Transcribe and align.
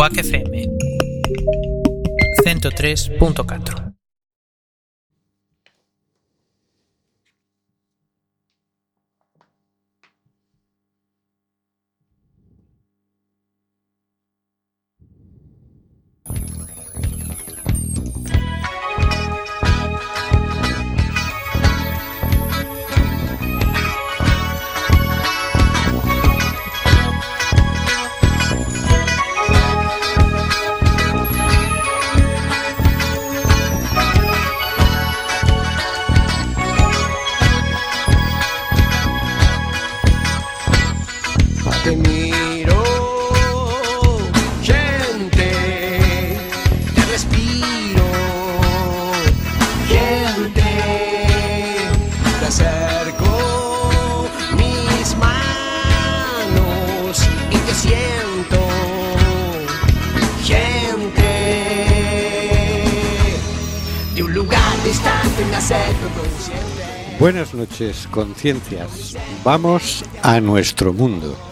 Quack 0.00 0.16
FM 0.16 0.48
103.4 2.42 3.89
conciencias. 68.10 69.16
Vamos 69.42 70.04
a 70.22 70.40
nuestro 70.40 70.92
mundo. 70.92 71.49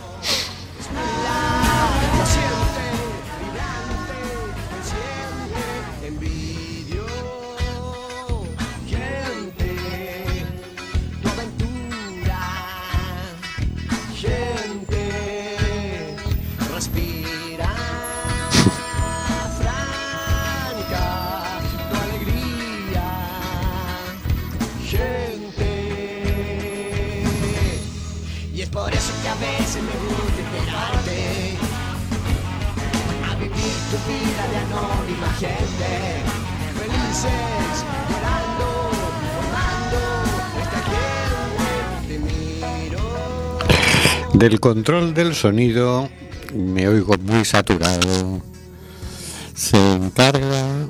Gente. 35.39 35.91
Felices, 36.79 37.85
llorando, 38.11 38.69
formando 39.35 40.01
esta 40.61 40.81
gente. 40.91 42.09
Te 42.09 42.17
miro. 42.19 43.05
Del 44.35 44.59
control 44.61 45.15
del 45.15 45.35
sonido 45.35 46.09
me 46.55 46.89
oigo 46.89 47.17
muy 47.19 47.45
saturado. 47.45 48.41
Se 49.55 49.77
encarga 49.95 50.89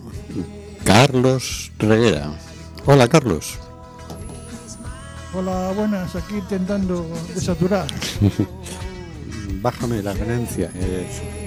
Carlos 0.84 1.70
Reguera. 1.78 2.32
Hola, 2.86 3.08
Carlos. 3.08 3.58
Hola, 5.34 5.72
buenas, 5.76 6.16
aquí 6.16 6.36
intentando 6.36 7.06
desaturar. 7.34 7.86
Bájame 9.60 10.02
la 10.02 10.14
ganancia. 10.14 10.70
Eso. 10.74 11.37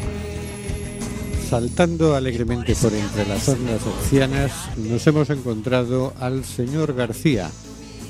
Saltando 1.52 2.16
alegremente 2.16 2.74
por 2.82 2.94
entre 2.94 3.26
las 3.26 3.50
ondas 3.50 3.82
océanas, 3.86 4.54
nos 4.78 5.06
hemos 5.06 5.30
encontrado 5.30 6.14
al 6.22 6.46
señor 6.46 6.94
García. 6.94 7.50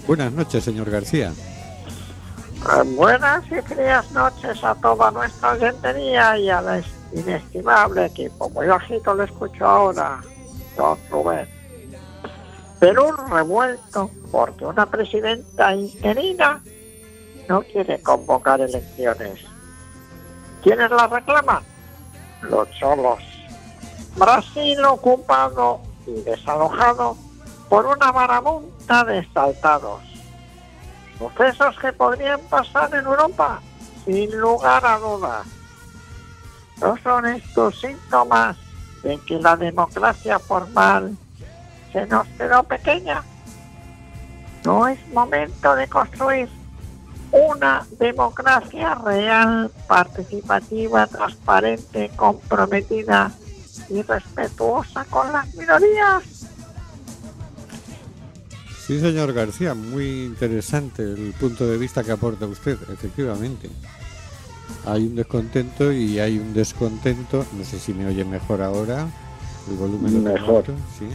Buenas 0.06 0.31
noches, 0.31 0.63
señor 0.63 0.91
García. 0.91 1.34
Eh, 1.34 2.84
Buenas 2.96 3.44
y 3.47 3.59
frías 3.63 4.12
noches 4.12 4.63
a 4.63 4.75
toda 4.75 5.09
nuestra 5.09 5.53
oyentería 5.53 6.38
y 6.38 6.51
al 6.51 6.81
es- 6.81 6.85
inestimable 7.13 8.06
equipo. 8.06 8.47
Muy 8.51 8.68
bajito 8.68 9.16
lo 9.16 9.24
escucho 9.24 9.66
ahora, 9.66 10.22
don 10.78 11.00
Rubén. 11.09 11.50
Pero 12.80 13.07
un 13.07 13.28
revuelto 13.28 14.12
porque 14.31 14.66
una 14.66 14.85
presidenta 14.85 15.74
interina 15.74 16.62
no 17.50 17.63
quiere 17.63 18.00
convocar 18.03 18.62
elecciones. 18.62 19.40
¿Quiénes 20.62 20.91
las 20.91 21.09
reclaman? 21.09 21.63
Los 22.44 22.69
cholos. 22.80 23.18
Brasil 24.16 24.83
ocupado 24.85 25.81
y 26.05 26.22
desalojado 26.22 27.16
por 27.69 27.85
una 27.85 28.11
marabunta 28.11 29.03
de 29.05 29.19
exaltados. 29.19 30.01
Sucesos 31.17 31.77
que 31.79 31.94
podrían 31.94 32.39
pasar 32.50 32.94
en 32.94 33.05
Europa, 33.05 33.61
sin 34.05 34.38
lugar 34.39 34.85
a 34.85 34.97
dudas. 34.97 35.47
¿No 36.81 36.97
son 37.03 37.27
estos 37.27 37.79
síntomas 37.79 38.57
de 39.03 39.17
que 39.19 39.39
la 39.39 39.55
democracia 39.55 40.39
formal 40.39 41.16
se 41.94 42.05
nos 42.07 42.27
quedó 42.29 42.63
pequeña? 42.63 43.23
¿No 44.66 44.88
es 44.88 45.00
momento 45.09 45.75
de 45.75 45.88
construir 45.88 46.50
una 47.31 47.85
democracia 48.00 48.95
real, 48.95 49.71
participativa, 49.88 51.07
transparente, 51.07 52.11
comprometida 52.16 53.31
y 53.91 54.02
respetuosa 54.02 55.06
con 55.06 55.31
las 55.31 55.53
minorías? 55.56 56.24
Sí, 58.85 59.00
señor 59.00 59.31
García, 59.34 59.74
muy 59.74 60.25
interesante 60.25 61.03
el 61.03 61.34
punto 61.40 61.68
de 61.68 61.78
vista 61.78 62.03
que 62.03 62.12
aporta 62.12 62.46
usted, 62.46 62.78
efectivamente. 62.91 63.69
Hay 64.85 65.06
un 65.06 65.16
descontento 65.16 65.91
y 65.91 66.19
hay 66.19 66.40
un 66.40 66.53
descontento, 66.53 67.46
no 67.57 67.63
sé 67.63 67.80
si 67.80 67.94
me 67.94 68.07
oye 68.07 68.25
mejor 68.25 68.62
ahora, 68.62 69.07
el 69.69 69.75
volumen 69.78 70.24
Mejor. 70.24 70.57
alto, 70.57 70.74
sí. 70.97 71.07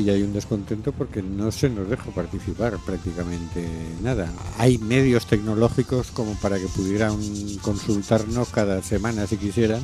Y 0.00 0.10
hay 0.10 0.22
un 0.22 0.32
descontento 0.32 0.92
porque 0.92 1.22
no 1.22 1.52
se 1.52 1.68
nos 1.70 1.88
deja 1.88 2.04
participar 2.10 2.78
prácticamente 2.84 3.66
nada. 4.02 4.28
Hay 4.58 4.78
medios 4.78 5.26
tecnológicos 5.26 6.10
como 6.10 6.34
para 6.34 6.58
que 6.58 6.66
pudieran 6.66 7.16
consultarnos 7.62 8.48
cada 8.48 8.82
semana 8.82 9.26
si 9.26 9.36
quisieran, 9.36 9.82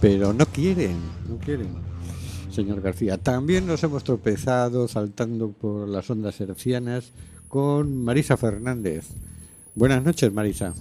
pero 0.00 0.32
no 0.32 0.46
quieren, 0.46 0.96
no 1.28 1.38
quieren 1.38 1.86
señor 2.56 2.80
García. 2.80 3.18
También 3.18 3.66
nos 3.66 3.84
hemos 3.84 4.02
tropezado 4.02 4.88
saltando 4.88 5.52
por 5.52 5.86
las 5.88 6.08
ondas 6.10 6.40
hercianas 6.40 7.12
con 7.48 8.02
Marisa 8.02 8.36
Fernández. 8.36 9.08
Buenas 9.74 10.02
noches, 10.02 10.32
Marisa. 10.32 10.74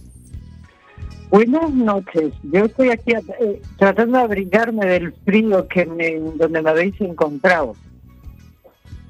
Buenas 1.30 1.72
noches. 1.74 2.34
Yo 2.44 2.66
estoy 2.66 2.90
aquí 2.90 3.12
eh, 3.12 3.62
tratando 3.78 4.18
de 4.18 4.24
abrigarme 4.24 4.86
del 4.86 5.14
frío 5.26 5.68
que 5.68 5.86
me, 5.86 6.18
donde 6.38 6.62
me 6.62 6.70
habéis 6.70 7.00
encontrado. 7.02 7.76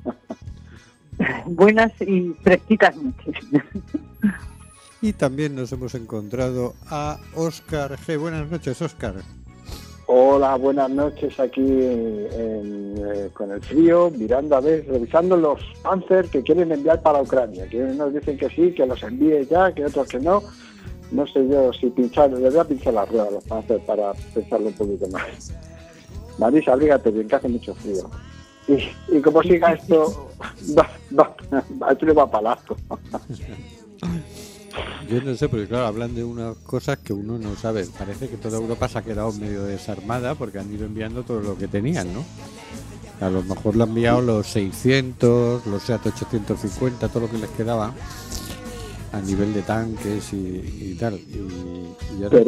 Buenas 1.45 1.91
y 2.01 2.33
fresquitas 2.41 2.95
noches. 2.97 3.35
Y 5.01 5.13
también 5.13 5.55
nos 5.55 5.71
hemos 5.71 5.93
encontrado 5.93 6.73
a 6.89 7.19
Óscar 7.35 7.95
G. 7.97 8.19
Buenas 8.19 8.49
noches, 8.49 8.81
Óscar. 8.81 9.15
Hola, 10.07 10.55
buenas 10.57 10.91
noches 10.91 11.39
aquí 11.39 11.61
en, 11.61 12.95
eh, 12.95 13.29
con 13.33 13.49
el 13.51 13.59
frío, 13.59 14.11
mirando 14.15 14.55
a 14.55 14.61
ver, 14.61 14.85
revisando 14.87 15.35
los 15.35 15.59
Panzer 15.81 16.27
que 16.27 16.43
quieren 16.43 16.71
enviar 16.71 17.01
para 17.01 17.23
Ucrania. 17.23 17.67
Que 17.67 17.81
unos 17.81 18.13
dicen 18.13 18.37
que 18.37 18.47
sí, 18.49 18.71
que 18.73 18.85
los 18.85 19.01
envíe 19.01 19.47
ya, 19.49 19.73
que 19.73 19.83
otros 19.83 20.07
que 20.07 20.19
no. 20.19 20.43
No 21.11 21.25
sé 21.25 21.47
yo 21.47 21.73
si 21.73 21.89
pinchar, 21.89 22.29
les 22.31 22.53
voy 22.53 22.61
a 22.61 22.65
pinchar 22.65 22.93
la 22.93 23.05
rueda 23.05 23.29
a 23.29 23.31
los 23.31 23.43
Panzer 23.45 23.79
para 23.79 24.13
pensarlo 24.33 24.67
un 24.67 24.73
poquito 24.73 25.07
más. 25.07 25.51
Marisa, 26.37 26.73
abrígate 26.73 27.09
bien, 27.09 27.27
que 27.27 27.35
hace 27.35 27.49
mucho 27.49 27.73
frío. 27.73 28.07
Y, 28.67 29.15
y 29.15 29.21
como 29.21 29.41
siga 29.41 29.73
esto, 29.73 30.29
va, 30.77 30.87
va, 31.17 31.35
va, 31.81 31.91
esto 31.91 32.05
le 32.05 32.13
va 32.13 32.29
para. 32.29 32.59
Yo 35.09 35.21
no 35.21 35.35
sé, 35.35 35.47
porque 35.49 35.67
claro, 35.67 35.85
hablan 35.85 36.15
de 36.15 36.23
unas 36.23 36.55
cosas 36.57 36.97
que 36.97 37.13
uno 37.13 37.37
no 37.37 37.55
sabe. 37.55 37.85
Parece 37.97 38.27
que 38.27 38.37
toda 38.37 38.57
Europa 38.57 38.87
se 38.89 38.97
ha 38.97 39.01
quedado 39.03 39.31
medio 39.33 39.63
desarmada 39.63 40.35
porque 40.35 40.59
han 40.59 40.73
ido 40.73 40.85
enviando 40.85 41.23
todo 41.23 41.41
lo 41.41 41.57
que 41.57 41.67
tenían, 41.67 42.13
¿no? 42.13 42.23
A 43.21 43.29
lo 43.29 43.43
mejor 43.43 43.75
le 43.75 43.83
han 43.83 43.89
enviado 43.89 44.21
los 44.21 44.47
600, 44.47 45.65
los 45.67 45.83
SEAT 45.83 46.05
850, 46.07 47.07
todo 47.07 47.21
lo 47.21 47.31
que 47.31 47.37
les 47.37 47.49
quedaba 47.51 47.93
a 49.13 49.21
nivel 49.21 49.53
de 49.53 49.61
tanques 49.61 50.33
y, 50.33 50.97
tal. 50.99 51.13
Y, 51.13 51.95
y 52.19 52.23
ahora- 52.23 52.39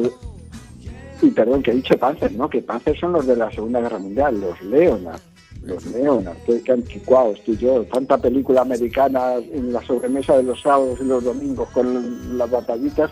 Y 1.21 1.31
perdón, 1.31 1.63
que 1.63 1.71
he 1.71 1.75
dicho 1.75 1.97
Panzer, 1.97 2.31
¿no? 2.33 2.49
Que 2.49 2.61
Panzer 2.61 2.99
son 2.99 3.13
los 3.13 3.25
de 3.25 3.35
la 3.37 3.49
Segunda 3.51 3.79
Guerra 3.79 3.97
Mundial, 3.99 4.39
los 4.41 4.61
Leonard. 4.61 5.19
Los 5.63 5.85
Leonard, 5.87 6.37
qué, 6.45 6.61
qué 6.61 6.71
anticuados 6.71 7.41
tú 7.43 7.51
y 7.53 7.57
yo. 7.57 7.83
Tanta 7.85 8.17
película 8.17 8.61
americana 8.61 9.35
en 9.35 9.73
la 9.73 9.83
sobremesa 9.85 10.37
de 10.37 10.43
los 10.43 10.61
sábados 10.61 10.99
y 11.01 11.05
los 11.05 11.23
domingos 11.23 11.69
con 11.69 12.37
las 12.37 12.49
batallitas. 12.49 13.11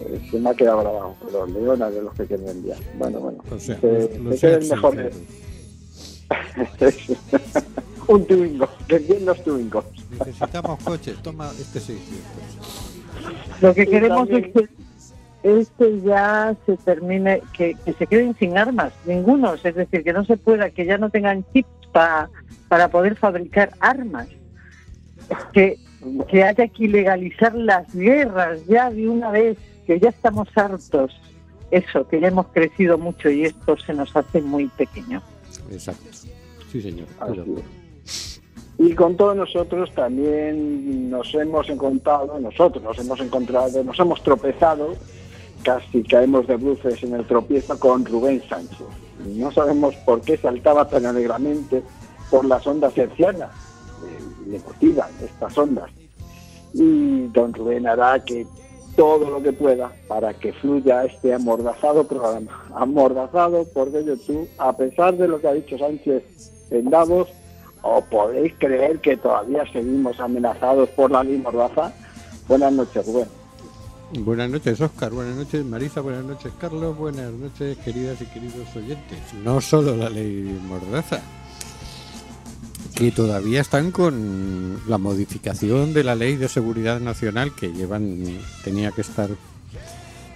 eh, 0.00 0.28
se 0.30 0.38
me 0.38 0.50
ha 0.50 0.54
quedado 0.54 0.80
grabado. 0.80 1.14
Los 1.32 1.50
Leonard 1.50 1.92
de 1.92 2.02
los 2.02 2.14
que 2.14 2.26
quería 2.26 2.50
enviar. 2.50 2.78
Bueno, 2.98 3.20
bueno. 3.20 3.38
O 3.50 3.58
sea, 3.58 3.78
se, 3.80 4.18
los, 4.18 4.38
se 4.38 4.58
mejor. 4.60 5.10
Un 8.08 8.26
Twingo, 8.26 8.68
que 8.88 8.98
bien 8.98 9.24
los 9.24 9.42
Twingos. 9.44 9.84
Necesitamos 10.18 10.82
coches, 10.82 11.16
toma 11.22 11.50
este 11.60 11.78
600. 11.80 12.24
Lo 13.60 13.74
que 13.74 13.86
queremos 13.86 14.28
también. 14.28 14.44
es 14.46 14.52
que 14.52 14.68
este 15.42 16.00
ya 16.02 16.54
se 16.66 16.76
termine, 16.76 17.42
que, 17.56 17.74
que 17.84 17.92
se 17.94 18.06
queden 18.06 18.36
sin 18.38 18.58
armas, 18.58 18.92
ningunos, 19.06 19.64
es 19.64 19.74
decir, 19.74 20.04
que 20.04 20.12
no 20.12 20.24
se 20.24 20.36
pueda, 20.36 20.70
que 20.70 20.84
ya 20.84 20.98
no 20.98 21.10
tengan 21.10 21.44
chips 21.52 21.68
pa- 21.92 22.28
para 22.68 22.88
poder 22.88 23.16
fabricar 23.16 23.70
armas, 23.80 24.28
que, 25.52 25.76
que 26.28 26.44
haya 26.44 26.68
que 26.68 26.84
ilegalizar 26.84 27.54
las 27.54 27.92
guerras 27.94 28.64
ya 28.66 28.90
de 28.90 29.08
una 29.08 29.30
vez, 29.30 29.56
que 29.86 29.98
ya 29.98 30.10
estamos 30.10 30.48
hartos, 30.56 31.18
eso, 31.70 32.06
que 32.08 32.20
ya 32.20 32.28
hemos 32.28 32.48
crecido 32.48 32.98
mucho 32.98 33.30
y 33.30 33.44
esto 33.44 33.76
se 33.78 33.94
nos 33.94 34.14
hace 34.16 34.40
muy 34.40 34.66
pequeño. 34.68 35.22
Exacto. 35.70 36.10
Sí, 36.70 36.80
señor. 36.82 37.06
Y 38.78 38.94
con 38.94 39.16
todos 39.16 39.36
nosotros 39.36 39.92
también 39.94 41.10
nos 41.10 41.34
hemos 41.34 41.68
encontrado, 41.68 42.38
nosotros 42.40 42.82
nos 42.82 42.98
hemos 42.98 43.20
encontrado, 43.20 43.84
nos 43.84 43.98
hemos 44.00 44.22
tropezado, 44.22 44.94
casi 45.62 46.02
caemos 46.02 46.46
de 46.46 46.56
bruces 46.56 47.02
en 47.02 47.14
el 47.14 47.26
tropiezo 47.26 47.78
con 47.78 48.04
Rubén 48.04 48.42
Sánchez. 48.48 48.86
No 49.26 49.52
sabemos 49.52 49.94
por 50.06 50.20
qué 50.22 50.36
saltaba 50.36 50.88
tan 50.88 51.06
alegremente 51.06 51.82
por 52.30 52.44
las 52.44 52.66
ondas 52.66 52.96
hercianas. 52.96 53.50
Eh, 54.04 54.50
le 54.50 54.58
motivan 54.60 55.10
estas 55.22 55.56
ondas. 55.58 55.90
Y 56.72 57.26
don 57.28 57.52
Rubén 57.52 57.86
hará 57.86 58.24
que 58.24 58.46
todo 58.96 59.30
lo 59.30 59.42
que 59.42 59.52
pueda 59.52 59.92
para 60.08 60.34
que 60.34 60.52
fluya 60.52 61.04
este 61.04 61.34
amordazado 61.34 62.04
programa. 62.04 62.64
Amordazado 62.74 63.66
porque 63.72 64.02
tú, 64.26 64.46
a 64.58 64.76
pesar 64.76 65.16
de 65.16 65.28
lo 65.28 65.40
que 65.40 65.48
ha 65.48 65.52
dicho 65.52 65.78
Sánchez 65.78 66.22
en 66.70 66.90
Davos, 66.90 67.28
¿o 67.82 68.00
podéis 68.02 68.54
creer 68.58 69.00
que 69.00 69.16
todavía 69.16 69.64
seguimos 69.72 70.18
amenazados 70.20 70.88
por 70.90 71.10
la 71.10 71.24
ley 71.24 71.38
Mordaza? 71.38 71.92
Buenas 72.48 72.72
noches, 72.72 73.06
Rubén. 73.06 73.39
Buenas 74.18 74.50
noches, 74.50 74.80
Oscar. 74.80 75.12
Buenas 75.12 75.36
noches, 75.36 75.64
Marisa. 75.64 76.00
Buenas 76.00 76.24
noches, 76.24 76.52
Carlos. 76.60 76.96
Buenas 76.96 77.32
noches, 77.32 77.78
queridas 77.78 78.20
y 78.20 78.24
queridos 78.26 78.74
oyentes. 78.74 79.18
No 79.44 79.60
solo 79.60 79.96
la 79.96 80.10
ley 80.10 80.58
Mordaza, 80.66 81.20
que 82.96 83.12
todavía 83.12 83.60
están 83.60 83.92
con 83.92 84.80
la 84.88 84.98
modificación 84.98 85.94
de 85.94 86.02
la 86.02 86.16
ley 86.16 86.36
de 86.36 86.48
seguridad 86.48 86.98
nacional 86.98 87.54
que 87.54 87.72
llevan, 87.72 88.24
tenía 88.64 88.90
que 88.90 89.02
estar 89.02 89.30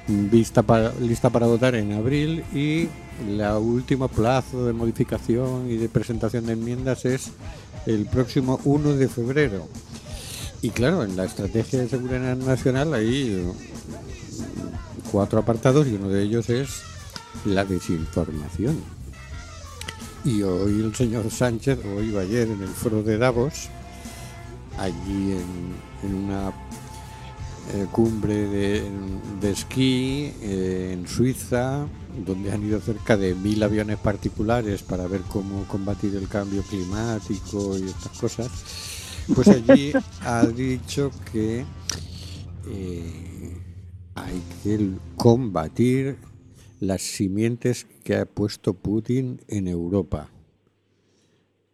vista 0.06 0.62
para, 0.62 0.92
lista 1.00 1.30
para 1.30 1.46
votar 1.46 1.74
en 1.74 1.92
abril 1.92 2.44
y 2.52 2.88
el 3.26 3.40
último 3.58 4.06
plazo 4.06 4.66
de 4.66 4.72
modificación 4.72 5.68
y 5.68 5.78
de 5.78 5.88
presentación 5.88 6.46
de 6.46 6.52
enmiendas 6.52 7.04
es 7.06 7.32
el 7.86 8.06
próximo 8.06 8.60
1 8.64 8.96
de 8.96 9.08
febrero. 9.08 9.66
Y 10.64 10.70
claro, 10.70 11.04
en 11.04 11.14
la 11.14 11.26
estrategia 11.26 11.80
de 11.80 11.90
seguridad 11.90 12.36
nacional 12.36 12.94
hay 12.94 13.52
cuatro 15.12 15.40
apartados 15.40 15.86
y 15.86 15.96
uno 15.96 16.08
de 16.08 16.22
ellos 16.22 16.48
es 16.48 16.80
la 17.44 17.66
desinformación. 17.66 18.78
Y 20.24 20.40
hoy 20.40 20.80
el 20.80 20.94
señor 20.94 21.30
Sánchez, 21.30 21.80
o 21.84 22.00
iba 22.00 22.22
ayer 22.22 22.48
en 22.48 22.62
el 22.62 22.70
foro 22.70 23.02
de 23.02 23.18
Davos, 23.18 23.68
allí 24.78 25.36
en, 26.02 26.14
una 26.14 26.48
eh, 27.74 27.86
cumbre 27.92 28.48
de, 28.48 28.90
de 29.42 29.50
esquí 29.50 30.32
eh, 30.40 30.92
en 30.94 31.06
Suiza, 31.06 31.84
donde 32.24 32.50
han 32.50 32.64
ido 32.64 32.80
cerca 32.80 33.18
de 33.18 33.34
mil 33.34 33.62
aviones 33.62 33.98
particulares 33.98 34.82
para 34.82 35.06
ver 35.08 35.20
cómo 35.28 35.64
combatir 35.64 36.16
el 36.16 36.26
cambio 36.26 36.62
climático 36.62 37.76
y 37.76 37.82
estas 37.82 38.18
cosas, 38.18 38.50
pues 39.32 39.48
allí 39.48 39.92
ha 40.22 40.46
dicho 40.46 41.10
que 41.32 41.64
eh, 42.68 43.62
hay 44.14 44.42
que 44.62 44.90
combatir 45.16 46.16
las 46.80 47.02
simientes 47.02 47.86
que 48.02 48.16
ha 48.16 48.26
puesto 48.26 48.74
Putin 48.74 49.40
en 49.48 49.68
Europa. 49.68 50.28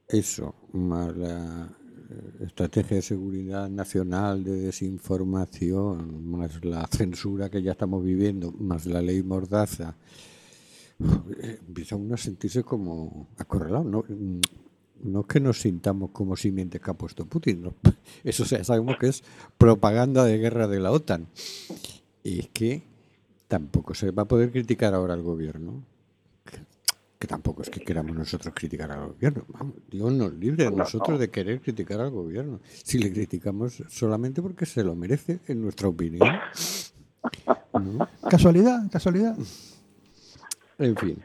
Eso, 0.07 0.55
más 0.73 1.17
la 1.17 1.69
eh, 2.11 2.45
estrategia 2.47 2.97
de 2.97 3.03
seguridad 3.03 3.69
nacional, 3.69 4.45
de 4.45 4.61
desinformación, 4.61 6.29
más 6.29 6.65
la 6.65 6.87
censura 6.87 7.49
que 7.49 7.63
ya 7.63 7.73
estamos 7.73 8.05
viviendo, 8.05 8.53
más 8.53 8.87
la 8.87 9.01
ley 9.03 9.23
Mordaza, 9.23 9.97
eh, 11.43 11.59
empieza 11.67 11.97
uno 11.97 12.15
a 12.15 12.19
sentirse 12.19 12.63
como 12.63 13.29
acorralado. 13.39 13.85
No, 13.85 14.05
no 15.03 15.21
es 15.21 15.27
que 15.27 15.41
nos 15.41 15.61
sintamos 15.61 16.11
como 16.11 16.37
simientes 16.37 16.81
que 16.81 16.91
ha 16.91 16.95
puesto 16.95 17.27
Putin, 17.27 17.63
no. 17.63 17.75
eso 18.25 18.45
ya 18.45 18.63
sabemos 18.65 18.97
que 18.99 19.09
es 19.09 19.23
propaganda 19.59 20.25
de 20.25 20.39
guerra 20.39 20.67
de 20.69 20.81
la 20.81 20.91
OTAN. 20.93 21.27
Y 22.23 22.41
es 22.41 22.49
que 22.49 22.83
tampoco 23.49 23.95
se 23.95 24.11
va 24.11 24.23
a 24.23 24.29
poder 24.29 24.51
criticar 24.53 24.95
ahora 24.95 25.15
al 25.15 25.23
gobierno. 25.23 25.83
Que, 26.45 26.59
que 27.19 27.27
tampoco 27.27 27.63
es 27.63 27.71
que 27.71 27.81
queramos 27.81 28.15
nosotros 28.15 28.53
criticar 28.55 28.91
al 28.93 29.09
gobierno. 29.09 29.45
Vamos, 29.49 29.75
Dios 29.91 30.13
nos 30.13 30.33
libre 30.35 30.67
a 30.67 30.71
No, 30.71 30.77
nosotros 30.79 31.11
no. 31.11 31.19
de 31.19 31.31
querer 31.31 31.61
criticar 31.61 32.01
al 32.01 32.11
gobierno. 32.11 32.61
Si 32.85 32.99
le 32.99 33.13
criticamos 33.13 33.83
solamente 33.89 34.43
porque 34.43 34.67
se 34.67 34.85
lo 34.85 34.95
merece, 34.95 35.41
en 35.49 35.63
nuestra 35.63 35.89
opinión. 35.89 36.29
¿No? 37.73 38.09
Casualidad, 38.31 38.91
casualidad. 38.91 39.37
En 40.79 40.97
fin, 40.97 41.19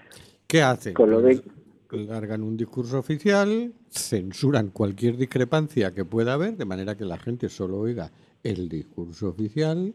¿qué 0.48 0.62
hacen? 0.62 0.94
Con 0.94 1.10
lo 1.12 1.22
de- 1.22 1.42
Largan 1.92 2.44
un 2.44 2.58
discurso 2.58 3.00
oficial, 3.00 3.74
censuran 3.90 4.70
cualquier 4.70 5.18
discrepancia 5.18 5.94
que 5.94 6.06
pueda 6.06 6.34
haber, 6.34 6.58
de 6.58 6.66
manera 6.66 6.96
que 6.96 7.06
la 7.06 7.18
gente 7.18 7.50
solo 7.50 7.80
oiga 7.80 8.12
el 8.44 8.70
discurso 8.70 9.30
oficial. 9.30 9.94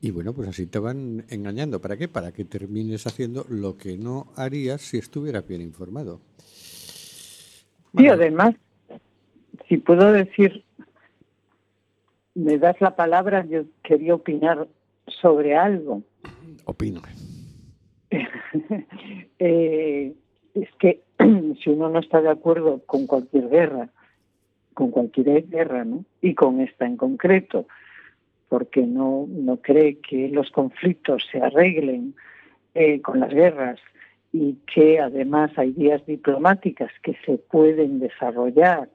Y 0.00 0.10
bueno, 0.10 0.32
pues 0.32 0.48
así 0.48 0.66
te 0.66 0.78
van 0.78 1.24
engañando. 1.28 1.80
¿Para 1.80 1.96
qué? 1.96 2.08
Para 2.08 2.32
que 2.32 2.44
termines 2.44 3.06
haciendo 3.06 3.44
lo 3.48 3.76
que 3.76 3.98
no 3.98 4.28
harías 4.36 4.80
si 4.80 4.98
estuvieras 4.98 5.46
bien 5.46 5.60
informado. 5.60 6.20
Bueno, 7.92 8.12
además, 8.14 8.54
si 9.68 9.76
puedo 9.76 10.12
decir, 10.12 10.64
me 12.34 12.56
das 12.58 12.80
la 12.80 12.96
palabra, 12.96 13.44
yo 13.46 13.64
quería 13.82 14.14
opinar 14.14 14.68
sobre 15.06 15.56
algo. 15.56 16.02
opino. 16.64 17.02
Eh, 19.42 20.12
es 20.62 20.70
que 20.78 21.00
si 21.62 21.70
uno 21.70 21.88
no 21.88 21.98
está 21.98 22.20
de 22.20 22.30
acuerdo 22.30 22.80
con 22.86 23.06
cualquier 23.06 23.48
guerra, 23.48 23.88
con 24.74 24.90
cualquier 24.90 25.48
guerra, 25.48 25.84
¿no? 25.84 26.04
Y 26.20 26.34
con 26.34 26.60
esta 26.60 26.86
en 26.86 26.96
concreto, 26.96 27.66
porque 28.48 28.82
no, 28.82 29.26
no 29.28 29.58
cree 29.58 29.98
que 29.98 30.28
los 30.28 30.50
conflictos 30.50 31.26
se 31.30 31.40
arreglen 31.40 32.14
eh, 32.74 33.00
con 33.00 33.20
las 33.20 33.30
guerras 33.30 33.80
y 34.32 34.58
que 34.72 35.00
además 35.00 35.50
hay 35.56 35.72
vías 35.72 36.04
diplomáticas 36.06 36.90
que 37.02 37.16
se 37.26 37.38
pueden 37.38 37.98
desarrollar 37.98 38.88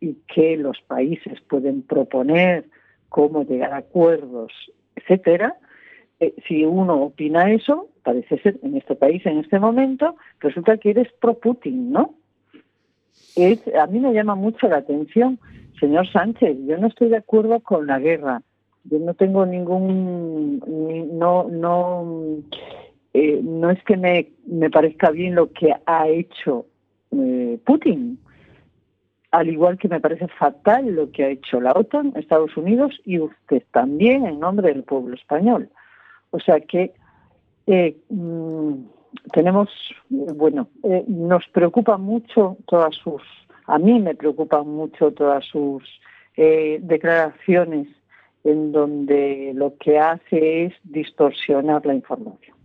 y 0.00 0.14
que 0.26 0.56
los 0.56 0.80
países 0.82 1.40
pueden 1.42 1.82
proponer 1.82 2.66
cómo 3.08 3.44
llegar 3.44 3.72
a 3.72 3.78
acuerdos, 3.78 4.52
etcétera, 4.96 5.56
eh, 6.22 6.34
si 6.46 6.64
uno 6.64 6.94
opina 7.02 7.50
eso, 7.52 7.88
parece 8.04 8.38
ser 8.38 8.58
en 8.62 8.76
este 8.76 8.94
país 8.94 9.24
en 9.26 9.38
este 9.38 9.58
momento, 9.58 10.16
resulta 10.40 10.76
que 10.78 10.90
eres 10.90 11.08
pro 11.20 11.34
Putin, 11.34 11.92
¿no? 11.92 12.14
Es, 13.36 13.58
a 13.74 13.86
mí 13.86 13.98
me 13.98 14.12
llama 14.12 14.34
mucho 14.34 14.68
la 14.68 14.76
atención, 14.78 15.38
señor 15.80 16.06
Sánchez, 16.10 16.56
yo 16.66 16.78
no 16.78 16.86
estoy 16.86 17.08
de 17.08 17.16
acuerdo 17.16 17.60
con 17.60 17.86
la 17.86 17.98
guerra. 17.98 18.42
Yo 18.84 18.98
no 18.98 19.14
tengo 19.14 19.46
ningún, 19.46 20.60
ni- 20.66 21.06
no, 21.06 21.46
no, 21.48 22.04
eh, 23.14 23.40
no 23.42 23.70
es 23.70 23.82
que 23.84 23.96
me, 23.96 24.32
me 24.46 24.70
parezca 24.70 25.10
bien 25.10 25.34
lo 25.36 25.52
que 25.52 25.72
ha 25.86 26.08
hecho 26.08 26.66
eh, 27.12 27.58
Putin, 27.64 28.18
al 29.30 29.48
igual 29.48 29.78
que 29.78 29.88
me 29.88 30.00
parece 30.00 30.26
fatal 30.28 30.94
lo 30.94 31.10
que 31.12 31.24
ha 31.24 31.28
hecho 31.28 31.60
la 31.60 31.72
OTAN, 31.72 32.12
Estados 32.16 32.56
Unidos 32.56 33.00
y 33.04 33.18
usted 33.18 33.62
también 33.72 34.26
en 34.26 34.40
nombre 34.40 34.68
del 34.72 34.82
pueblo 34.82 35.14
español. 35.14 35.68
O 36.32 36.40
sea 36.40 36.60
que 36.60 36.92
eh, 37.66 37.96
mm, 38.08 38.72
tenemos, 39.32 39.68
eh, 40.10 40.32
bueno, 40.34 40.68
eh, 40.82 41.04
nos 41.06 41.46
preocupa 41.48 41.96
mucho 41.96 42.56
todas 42.66 42.94
sus, 42.96 43.22
a 43.66 43.78
mí 43.78 44.00
me 44.00 44.14
preocupan 44.14 44.68
mucho 44.68 45.12
todas 45.12 45.44
sus 45.44 45.84
eh, 46.36 46.78
declaraciones 46.82 47.88
en 48.44 48.72
donde 48.72 49.52
lo 49.54 49.76
que 49.76 49.98
hace 49.98 50.64
es 50.64 50.74
distorsionar 50.82 51.86
la 51.86 51.94
información. 51.94 52.56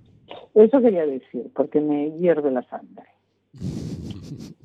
Eso 0.55 0.81
quería 0.81 1.05
decir, 1.05 1.51
porque 1.53 1.79
me 1.79 2.11
hierve 2.11 2.51
la 2.51 2.63
sangre. 2.63 3.05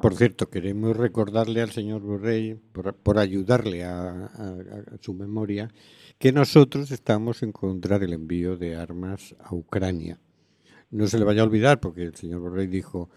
Por 0.00 0.14
cierto, 0.16 0.50
queremos 0.50 0.96
recordarle 0.96 1.62
al 1.62 1.70
señor 1.70 2.02
Borrell, 2.02 2.58
por, 2.72 2.94
por 2.94 3.18
ayudarle 3.18 3.84
a, 3.84 4.10
a- 4.26 4.56
a 4.94 4.98
su 5.00 5.14
memoria, 5.14 5.72
que 6.18 6.32
nosotros 6.32 6.90
estamos 6.90 7.42
en 7.42 7.52
contra 7.52 7.98
del 7.98 8.12
envío 8.12 8.56
de 8.56 8.76
armas 8.76 9.34
a 9.40 9.54
Ucrania. 9.54 10.20
No 10.90 11.06
se 11.06 11.18
le 11.18 11.24
vaya 11.24 11.42
a 11.42 11.44
olvidar, 11.44 11.80
porque 11.80 12.02
el 12.02 12.14
señor 12.14 12.40
Borrell 12.40 12.70
dijo, 12.70 13.08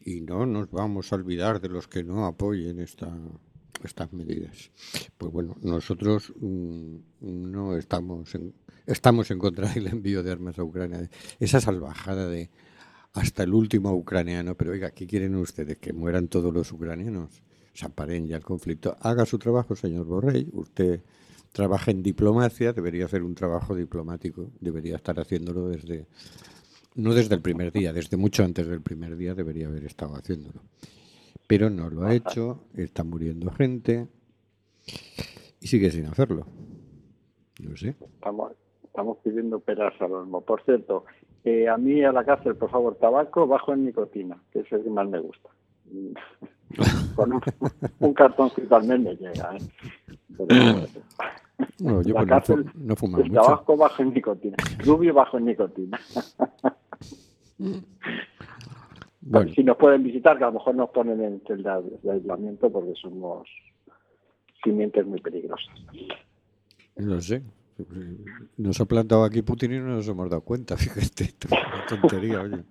y 0.00 0.20
no 0.20 0.46
nos 0.46 0.70
vamos 0.70 1.12
a 1.12 1.16
olvidar 1.16 1.60
de 1.60 1.68
los 1.68 1.86
que 1.88 2.02
no 2.02 2.26
apoyen 2.26 2.80
esta, 2.80 3.14
estas 3.84 4.12
medidas. 4.12 4.70
Pues 5.18 5.30
bueno, 5.32 5.56
nosotros 5.62 6.32
mm, 6.40 6.96
no 7.20 7.76
estamos 7.76 8.34
en, 8.34 8.54
estamos 8.86 9.30
en 9.30 9.38
contra 9.38 9.68
del 9.72 9.86
envío 9.88 10.22
de 10.22 10.32
armas 10.32 10.58
a 10.58 10.64
Ucrania. 10.64 11.08
Esa 11.38 11.60
salvajada 11.60 12.26
de 12.28 12.50
hasta 13.12 13.42
el 13.42 13.54
último 13.54 13.92
ucraniano, 13.92 14.54
pero 14.54 14.72
oiga, 14.72 14.90
¿qué 14.90 15.06
quieren 15.06 15.34
ustedes? 15.36 15.78
¿Que 15.78 15.92
mueran 15.92 16.28
todos 16.28 16.52
los 16.52 16.72
ucranianos? 16.72 17.42
Se 17.74 17.86
aparen 17.86 18.26
ya 18.26 18.36
el 18.36 18.42
conflicto. 18.42 18.96
Haga 19.00 19.26
su 19.26 19.38
trabajo, 19.38 19.76
señor 19.76 20.06
Borrell. 20.06 20.48
Usted 20.52 21.00
trabaja 21.52 21.90
en 21.90 22.02
diplomacia, 22.02 22.72
debería 22.72 23.04
hacer 23.04 23.22
un 23.22 23.34
trabajo 23.34 23.74
diplomático, 23.74 24.50
debería 24.60 24.96
estar 24.96 25.18
haciéndolo 25.20 25.68
desde, 25.68 26.06
no 26.94 27.14
desde 27.14 27.34
el 27.34 27.42
primer 27.42 27.72
día, 27.72 27.92
desde 27.92 28.16
mucho 28.16 28.42
antes 28.42 28.66
del 28.66 28.80
primer 28.80 29.16
día 29.16 29.34
debería 29.34 29.68
haber 29.68 29.84
estado 29.84 30.14
haciéndolo. 30.16 30.62
Pero 31.46 31.68
no 31.68 31.90
lo 31.90 32.04
ha 32.04 32.14
hecho, 32.14 32.64
está 32.74 33.04
muriendo 33.04 33.50
gente 33.50 34.08
y 35.60 35.66
sigue 35.66 35.90
sin 35.90 36.06
hacerlo. 36.06 36.46
No 37.60 37.76
sé. 37.76 37.94
Estamos, 38.00 38.52
estamos 38.84 39.18
pidiendo 39.22 39.60
peras 39.60 39.92
al 40.00 40.12
olmo. 40.12 40.40
Por 40.40 40.64
cierto, 40.64 41.04
eh, 41.44 41.68
a 41.68 41.76
mí 41.76 42.02
a 42.04 42.12
la 42.12 42.24
cárcel, 42.24 42.56
por 42.56 42.70
favor, 42.70 42.96
tabaco 42.96 43.46
bajo 43.46 43.72
en 43.72 43.84
nicotina, 43.86 44.36
que 44.52 44.60
es 44.60 44.72
el 44.72 44.82
que 44.84 44.90
más 44.90 45.08
me 45.08 45.18
gusta. 45.18 45.48
Con 47.16 47.34
un, 47.34 47.40
un 48.00 48.14
cartoncito 48.14 48.74
al 48.76 48.84
mes 48.84 49.00
me 49.00 49.14
llega. 49.16 49.56
¿eh? 49.56 49.60
Pero, 50.36 50.86
No, 51.78 52.02
yo 52.02 52.14
La 52.14 52.26
cárcel, 52.26 52.66
no 52.74 52.96
fumo 52.96 53.18
el 53.18 53.28
mucho. 53.28 53.40
tabaco 53.42 53.76
bajo 53.76 54.02
en 54.02 54.14
nicotina, 54.14 54.56
rubio 54.84 55.14
bajo 55.14 55.38
en 55.38 55.44
nicotina. 55.46 56.00
Bueno, 59.24 59.52
Si 59.54 59.62
nos 59.62 59.76
pueden 59.76 60.02
visitar, 60.02 60.36
que 60.36 60.42
a 60.42 60.48
lo 60.48 60.54
mejor 60.54 60.74
nos 60.74 60.90
ponen 60.90 61.22
en 61.22 61.40
celda 61.46 61.80
de 61.80 62.10
aislamiento 62.10 62.70
porque 62.72 62.92
somos 63.00 63.48
simientes 64.64 65.06
muy 65.06 65.20
peligrosas. 65.20 65.72
no 66.96 67.20
sé. 67.20 67.40
Nos 68.56 68.80
ha 68.80 68.84
plantado 68.84 69.24
aquí 69.24 69.42
Putin 69.42 69.74
y 69.74 69.78
no 69.78 69.88
nos 69.88 70.06
hemos 70.08 70.30
dado 70.30 70.42
cuenta, 70.42 70.76
fíjate, 70.82 71.24
esto 71.24 71.48
es 71.48 71.52
una 71.52 71.86
tontería, 71.86 72.42
oye. 72.42 72.64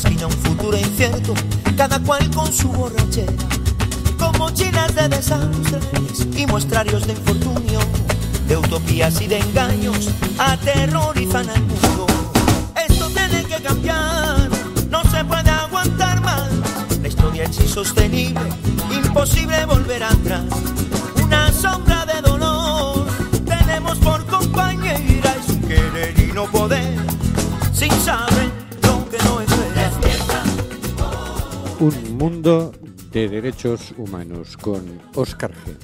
Esquina 0.00 0.26
un 0.26 0.32
futuro 0.32 0.78
incierto, 0.78 1.34
cada 1.76 1.98
cual 2.00 2.30
con 2.30 2.50
su 2.52 2.68
borrachera. 2.68 3.32
Con 4.18 4.36
mochilas 4.38 4.94
de 4.94 5.08
desastres 5.08 6.26
y 6.36 6.46
muestrarios 6.46 7.06
de 7.06 7.12
infortunio, 7.12 7.80
de 8.48 8.56
utopías 8.56 9.20
y 9.20 9.26
de 9.26 9.38
engaños, 9.38 10.08
aterrorizan 10.38 11.48
al 11.50 11.60
mundo. 11.60 12.06
Esto 12.88 13.08
tiene 13.08 13.44
que 13.44 13.62
cambiar, 13.62 14.48
no 14.88 15.02
se 15.02 15.22
puede 15.24 15.50
aguantar 15.50 16.20
más. 16.22 16.48
La 17.02 17.08
historia 17.08 17.44
es 17.44 17.60
insostenible, 17.60 18.48
imposible 18.90 19.66
volver 19.66 20.02
atrás. 20.02 20.44
Una 21.22 21.52
sombra 21.52 22.06
de 22.06 22.22
dolor 22.22 23.06
tenemos 23.44 23.98
por 23.98 24.24
compañera 24.26 25.36
y 25.38 25.50
sin 25.50 25.60
querer 25.62 26.18
y 26.18 26.32
no 26.32 26.44
poder, 26.46 26.96
sin 27.72 27.92
saber 28.02 28.39
mundo 32.20 32.70
de 33.12 33.30
derechos 33.30 33.94
humanos 33.96 34.54
con 34.58 35.00
Oscar 35.16 35.52
G. 35.52 35.74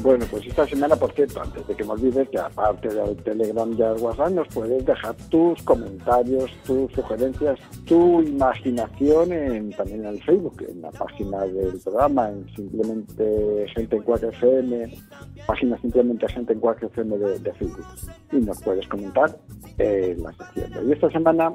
Bueno, 0.00 0.24
pues 0.30 0.46
esta 0.46 0.66
semana, 0.66 0.96
por 0.96 1.12
cierto, 1.12 1.42
antes 1.42 1.66
de 1.66 1.76
que 1.76 1.84
me 1.84 1.90
olvides, 1.90 2.26
que 2.30 2.38
aparte 2.38 2.88
del 2.88 3.16
Telegram 3.16 3.70
y 3.70 3.82
el 3.82 4.00
WhatsApp, 4.00 4.30
nos 4.30 4.48
puedes 4.48 4.82
dejar 4.86 5.14
tus 5.28 5.62
comentarios, 5.62 6.50
tus 6.64 6.90
sugerencias, 6.92 7.58
tu 7.84 8.22
imaginación 8.22 9.30
en, 9.30 9.70
también 9.72 10.00
en 10.00 10.14
el 10.14 10.22
Facebook, 10.22 10.64
en 10.66 10.80
la 10.80 10.90
página 10.90 11.40
del 11.44 11.78
programa, 11.78 12.30
en 12.30 12.48
simplemente 12.56 13.66
Gente 13.74 13.96
en 13.96 14.04
4FM, 14.04 15.02
página 15.46 15.78
simplemente 15.82 16.28
Gente 16.28 16.54
en 16.54 16.60
4FM 16.62 17.18
de, 17.18 17.38
de 17.40 17.52
Facebook. 17.52 17.86
Y 18.32 18.36
nos 18.36 18.58
puedes 18.62 18.88
comentar 18.88 19.38
en 19.76 20.22
la 20.22 20.32
sección. 20.32 20.88
Y 20.88 20.92
esta 20.92 21.10
semana 21.10 21.52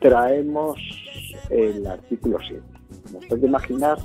traemos 0.00 1.05
el 1.50 1.86
artículo 1.86 2.38
7. 2.46 2.62
Nos 3.12 3.26
puede 3.26 3.46
imaginar 3.46 3.98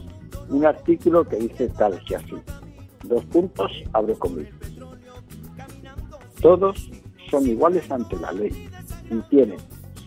un 0.49 0.65
artículo 0.65 1.27
que 1.27 1.37
dice 1.37 1.69
tal 1.69 2.03
que 2.05 2.15
así 2.15 2.35
dos 3.03 3.25
puntos, 3.25 3.71
abro 3.93 4.17
comillas. 4.17 4.53
Todos 6.41 6.89
son 7.29 7.47
iguales 7.47 7.89
ante 7.91 8.17
la 8.17 8.31
ley 8.31 8.69
y 9.09 9.19
tienen, 9.29 9.57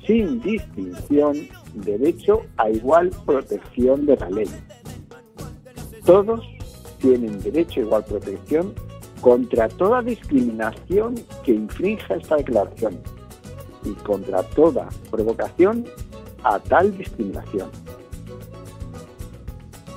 sin 0.06 0.40
distinción, 0.40 1.36
derecho 1.74 2.42
a 2.56 2.70
igual 2.70 3.10
protección 3.24 4.06
de 4.06 4.16
la 4.16 4.30
ley. 4.30 4.50
Todos 6.04 6.44
tienen 6.98 7.40
derecho 7.42 7.80
a 7.80 7.84
igual 7.84 8.04
protección 8.04 8.74
contra 9.20 9.68
toda 9.68 10.02
discriminación 10.02 11.14
que 11.44 11.52
infrinja 11.52 12.14
esta 12.14 12.36
declaración 12.36 12.98
y 13.84 13.92
contra 14.02 14.42
toda 14.42 14.88
provocación 15.10 15.84
a 16.44 16.58
tal 16.58 16.96
discriminación. 16.96 17.70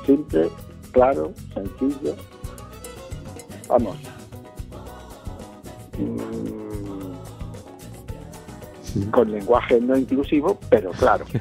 Simple, 0.06 0.50
claro, 0.92 1.34
sencillo, 1.54 2.16
vamos. 3.68 3.98
Mm, 5.98 6.67
con 9.12 9.32
lenguaje 9.32 9.80
no 9.82 9.98
inclusivo, 9.98 10.58
pero 10.70 10.92
claro. 10.92 11.26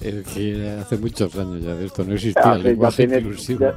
Que 0.00 0.78
hace 0.80 0.96
muchos 0.98 1.34
años 1.36 1.62
ya 1.62 1.74
de 1.74 1.86
esto 1.86 2.04
no 2.04 2.14
existía 2.14 2.42
el 2.52 2.58
Ya, 2.58 2.62
ya 2.62 2.68
lenguaje 2.70 2.96
tiene, 3.06 3.18
inclusivo. 3.18 3.60
ya, 3.60 3.74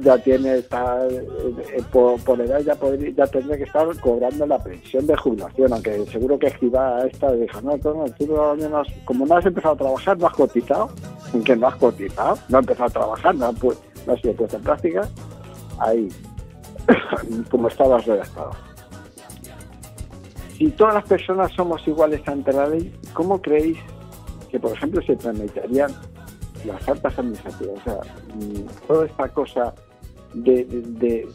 ya 0.00 0.18
tiene 0.18 0.58
está, 0.58 1.06
eh, 1.08 1.82
por, 1.92 2.20
por 2.24 2.40
edad 2.40 2.60
ya, 2.60 2.74
podría, 2.74 3.10
ya 3.10 3.26
tendría 3.26 3.56
que 3.56 3.64
estar 3.64 3.86
cobrando 4.00 4.46
la 4.46 4.58
pensión 4.62 5.06
de 5.06 5.16
jubilación, 5.16 5.72
aunque 5.72 6.04
seguro 6.06 6.38
que 6.38 6.48
esquiva 6.48 6.96
a 6.98 7.06
esta 7.06 7.32
dijo, 7.32 7.60
no, 7.62 7.78
tú, 7.78 7.94
no, 8.26 8.56
no, 8.56 8.78
has- 8.78 8.92
como 9.04 9.26
no 9.26 9.36
has 9.36 9.46
empezado 9.46 9.74
a 9.74 9.78
trabajar, 9.78 10.18
no 10.18 10.26
has 10.26 10.34
cotizado, 10.34 10.90
que 11.44 11.56
no 11.56 11.68
has 11.68 11.76
cotizado, 11.76 12.38
no 12.48 12.58
has 12.58 12.62
empezado 12.62 12.86
a 12.86 12.90
trabajar, 12.90 13.34
no, 13.34 13.46
has 13.46 13.54
pu- 13.56 13.76
no 14.06 14.12
has 14.12 14.20
sido 14.20 14.34
puesto 14.34 14.56
en 14.56 14.62
práctica, 14.62 15.08
ahí, 15.78 16.08
como 17.50 17.68
estabas 17.68 18.04
redactado. 18.06 18.50
Si 20.56 20.68
todas 20.70 20.94
las 20.94 21.04
personas 21.04 21.52
somos 21.52 21.86
iguales 21.86 22.26
ante 22.26 22.52
la 22.52 22.68
ley, 22.68 22.92
¿cómo 23.12 23.40
creéis 23.42 23.78
que, 24.50 24.58
por 24.58 24.72
ejemplo, 24.72 25.02
se 25.02 25.16
tramitarían 25.16 25.90
las 26.64 26.88
altas 26.88 27.18
administrativas? 27.18 27.78
O 27.80 27.84
sea, 27.84 28.00
mm, 28.34 28.86
toda 28.86 29.06
esta 29.06 29.28
cosa 29.28 29.74
de, 30.34 30.64
de, 30.64 31.28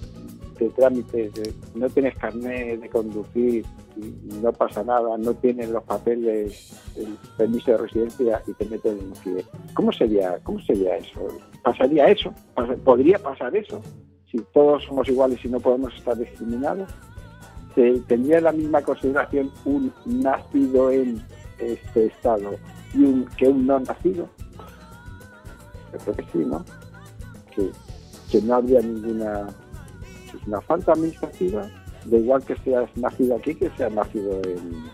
trámites, 0.76 1.34
de 1.34 1.54
no 1.74 1.90
tienes 1.90 2.16
carnet 2.18 2.80
de 2.80 2.90
conducir 2.90 3.66
no 4.42 4.52
pasa 4.54 4.84
nada, 4.84 5.18
no 5.18 5.34
tienes 5.36 5.70
los 5.70 5.84
papeles, 5.84 6.72
el 6.96 7.18
permiso 7.38 7.72
de 7.72 7.78
residencia 7.78 8.42
y 8.48 8.54
te 8.54 8.66
meten 8.66 9.00
en 9.00 9.06
un 9.08 9.16
CIE. 9.16 9.46
¿Cómo 9.74 9.92
sería, 9.92 10.40
¿Cómo 10.44 10.60
sería 10.62 10.98
eso? 10.98 11.28
¿Pasaría 11.64 12.10
eso? 12.10 12.34
¿Podría 12.84 13.20
pasar 13.20 13.56
eso? 13.56 13.82
Si 14.32 14.40
todos 14.54 14.84
somos 14.86 15.08
iguales 15.10 15.40
y 15.44 15.50
no 15.50 15.60
podemos 15.60 15.94
estar 15.96 16.18
discriminados. 16.18 16.90
¿Se- 17.76 18.00
¿Tendría 18.08 18.42
la 18.42 18.52
misma 18.52 18.82
consideración 18.82 19.52
un 19.66 19.92
nacido 20.06 20.92
en 20.92 21.22
este 21.60 22.08
Estado 22.08 22.56
y 22.94 23.04
un, 23.04 23.26
que 23.38 23.48
un 23.48 23.66
no 23.66 23.80
nacido? 23.80 24.28
Yo 25.94 25.98
creo 26.00 26.16
que 26.16 26.24
sí, 26.32 26.38
¿no? 26.46 26.64
Que, 27.56 27.70
que 28.32 28.42
no 28.42 28.56
habría 28.56 28.82
ninguna 28.82 29.48
es 30.28 30.48
una 30.48 30.62
falta 30.62 30.94
administrativa, 30.94 31.70
da 32.06 32.18
igual 32.18 32.42
que 32.44 32.56
seas 32.58 32.90
nacido 32.96 33.36
aquí 33.36 33.54
que 33.56 33.70
seas 33.78 33.92
nacido 33.94 34.42
en, 34.44 34.86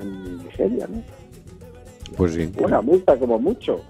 en 0.00 0.38
Nigeria, 0.38 0.86
¿no? 0.88 1.02
Pues 2.16 2.34
sí. 2.34 2.50
Una 2.58 2.80
multa 2.80 3.16
como 3.18 3.38
mucho, 3.38 3.80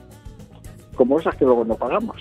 como 0.96 1.18
esas 1.20 1.34
que 1.36 1.44
luego 1.44 1.64
no 1.64 1.76
pagamos. 1.76 2.16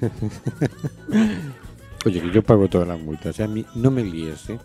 Oye, 2.06 2.20
que 2.22 2.30
yo 2.30 2.42
pago 2.42 2.66
todas 2.66 2.88
las 2.88 2.98
multas, 2.98 3.38
¿eh? 3.40 3.44
a 3.44 3.48
mí 3.48 3.64
no 3.74 3.90
me 3.90 4.02
líes, 4.02 4.48
¿eh? 4.48 4.58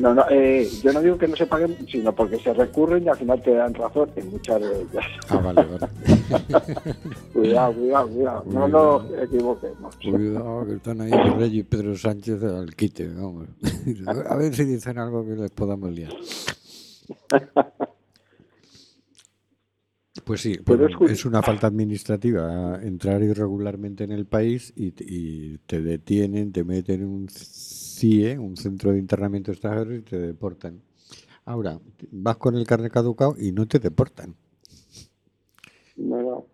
No, 0.00 0.14
no, 0.14 0.24
eh, 0.30 0.68
yo 0.84 0.92
no 0.92 1.00
digo 1.00 1.18
que 1.18 1.26
no 1.26 1.34
se 1.34 1.46
paguen, 1.46 1.76
sino 1.88 2.14
porque 2.14 2.38
se 2.38 2.54
recurren 2.54 3.02
y 3.02 3.08
al 3.08 3.16
final 3.16 3.42
te 3.42 3.54
dan 3.54 3.74
razón 3.74 4.08
en 4.14 4.30
muchas 4.30 4.60
de 4.60 4.82
ellas. 4.82 5.04
Ah, 5.30 5.38
vale, 5.38 5.64
vale. 5.64 5.88
cuidado, 7.32 7.72
cuidado, 7.72 8.08
cuidado, 8.08 8.44
no 8.46 8.68
nos 8.68 9.02
equivoquemos. 9.20 9.96
Cuidado, 9.96 10.66
que 10.66 10.74
están 10.74 11.00
ahí 11.00 11.10
el 11.10 11.34
Rey 11.34 11.58
y 11.58 11.62
Pedro 11.64 11.96
Sánchez 11.96 12.42
al 12.44 12.74
quite, 12.76 13.08
vamos. 13.08 13.48
A 14.28 14.36
ver 14.36 14.54
si 14.54 14.64
dicen 14.64 14.98
algo 14.98 15.24
que 15.24 15.34
les 15.34 15.50
podamos 15.50 15.90
liar. 15.90 16.12
Pues 20.24 20.40
sí, 20.40 20.56
pues 20.64 20.80
es 21.10 21.24
una 21.26 21.42
falta 21.42 21.66
administrativa 21.66 22.80
entrar 22.82 23.22
irregularmente 23.22 24.04
en 24.04 24.12
el 24.12 24.24
país 24.24 24.72
y, 24.74 24.92
te- 24.92 25.04
y 25.06 25.58
te 25.66 25.82
detienen, 25.82 26.50
te 26.50 26.64
meten 26.64 27.02
en 27.02 27.08
un 27.08 27.28
CIE, 27.28 28.38
un 28.38 28.56
centro 28.56 28.92
de 28.92 28.98
internamiento 28.98 29.50
extranjero 29.52 29.94
y 29.94 30.00
te 30.00 30.18
deportan. 30.18 30.80
Ahora, 31.44 31.78
vas 32.10 32.38
con 32.38 32.54
el 32.54 32.66
carnet 32.66 32.90
caducado 32.90 33.34
y 33.38 33.52
no 33.52 33.66
te 33.66 33.78
deportan. 33.78 34.34
No, 35.96 36.22
no. 36.22 36.46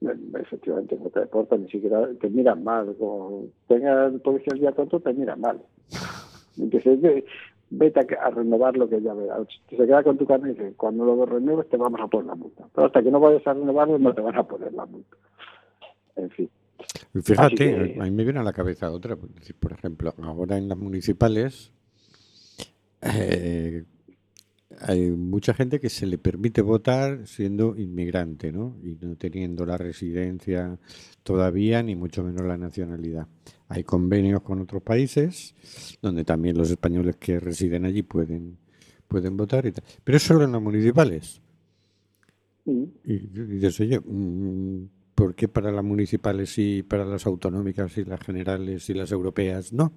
No, 0.00 0.38
Efectivamente, 0.38 0.96
no 1.02 1.10
te 1.10 1.20
deportan, 1.20 1.62
ni 1.62 1.70
siquiera 1.70 2.08
te 2.20 2.28
miran 2.30 2.62
mal. 2.62 2.94
Como 2.98 3.46
tenga 3.66 4.06
el 4.06 4.20
policía 4.20 4.52
el 4.54 4.60
día 4.60 4.72
tonto, 4.72 5.00
te 5.00 5.12
miran 5.12 5.40
mal. 5.40 5.60
Entonces, 6.58 7.00
ve- 7.00 7.24
vete 7.70 8.00
a, 8.00 8.26
a 8.26 8.30
renovar 8.30 8.76
lo 8.76 8.88
que 8.88 9.00
ya 9.00 9.14
verás. 9.14 9.46
Si 9.68 9.76
se 9.76 9.86
queda 9.86 10.02
con 10.02 10.16
tu 10.18 10.26
carne 10.26 10.50
y 10.50 10.54
dice, 10.54 10.74
cuando 10.76 11.04
lo 11.04 11.26
renueves 11.26 11.68
te 11.68 11.76
vamos 11.76 12.00
a 12.00 12.06
poner 12.06 12.26
la 12.26 12.34
multa. 12.34 12.64
Pero 12.74 12.86
hasta 12.86 13.02
que 13.02 13.10
no 13.10 13.20
vayas 13.20 13.46
a 13.46 13.54
renovarlo 13.54 13.98
no 13.98 14.14
te 14.14 14.20
van 14.20 14.36
a 14.36 14.42
poner 14.44 14.72
la 14.72 14.86
multa. 14.86 15.16
En 16.16 16.30
fin. 16.30 16.48
Fíjate, 17.22 17.54
que- 17.56 17.96
a 18.00 18.04
mí 18.04 18.10
me 18.10 18.24
viene 18.24 18.40
a 18.40 18.42
la 18.44 18.52
cabeza 18.52 18.90
otra. 18.90 19.16
Por 19.16 19.72
ejemplo, 19.72 20.12
ahora 20.22 20.56
en 20.58 20.68
las 20.68 20.78
municipales 20.78 21.72
eh, 23.02 23.84
hay 24.80 25.10
mucha 25.10 25.54
gente 25.54 25.80
que 25.80 25.88
se 25.88 26.06
le 26.06 26.18
permite 26.18 26.62
votar 26.62 27.26
siendo 27.26 27.76
inmigrante, 27.76 28.52
¿no? 28.52 28.76
Y 28.82 28.96
no 29.00 29.16
teniendo 29.16 29.66
la 29.66 29.76
residencia 29.76 30.78
todavía, 31.22 31.82
ni 31.82 31.96
mucho 31.96 32.22
menos 32.22 32.46
la 32.46 32.56
nacionalidad. 32.56 33.26
Hay 33.68 33.84
convenios 33.84 34.42
con 34.42 34.60
otros 34.60 34.82
países 34.82 35.54
donde 36.00 36.24
también 36.24 36.56
los 36.56 36.70
españoles 36.70 37.16
que 37.16 37.40
residen 37.40 37.84
allí 37.84 38.02
pueden, 38.02 38.58
pueden 39.08 39.36
votar 39.36 39.66
y 39.66 39.72
tal. 39.72 39.84
Pero 40.04 40.16
es 40.16 40.22
solo 40.22 40.44
en 40.44 40.52
las 40.52 40.62
municipales. 40.62 41.40
Mm. 42.64 42.84
Y 43.04 43.14
y 43.14 43.28
dices, 43.28 43.80
oye, 43.80 44.00
mm, 44.00 44.88
¿por 45.14 45.34
qué 45.34 45.48
para 45.48 45.72
las 45.72 45.84
municipales 45.84 46.56
y 46.58 46.82
para 46.82 47.04
las 47.04 47.26
autonómicas 47.26 47.96
y 47.98 48.04
las 48.04 48.20
generales 48.20 48.88
y 48.90 48.94
las 48.94 49.12
europeas 49.12 49.72
no? 49.72 49.92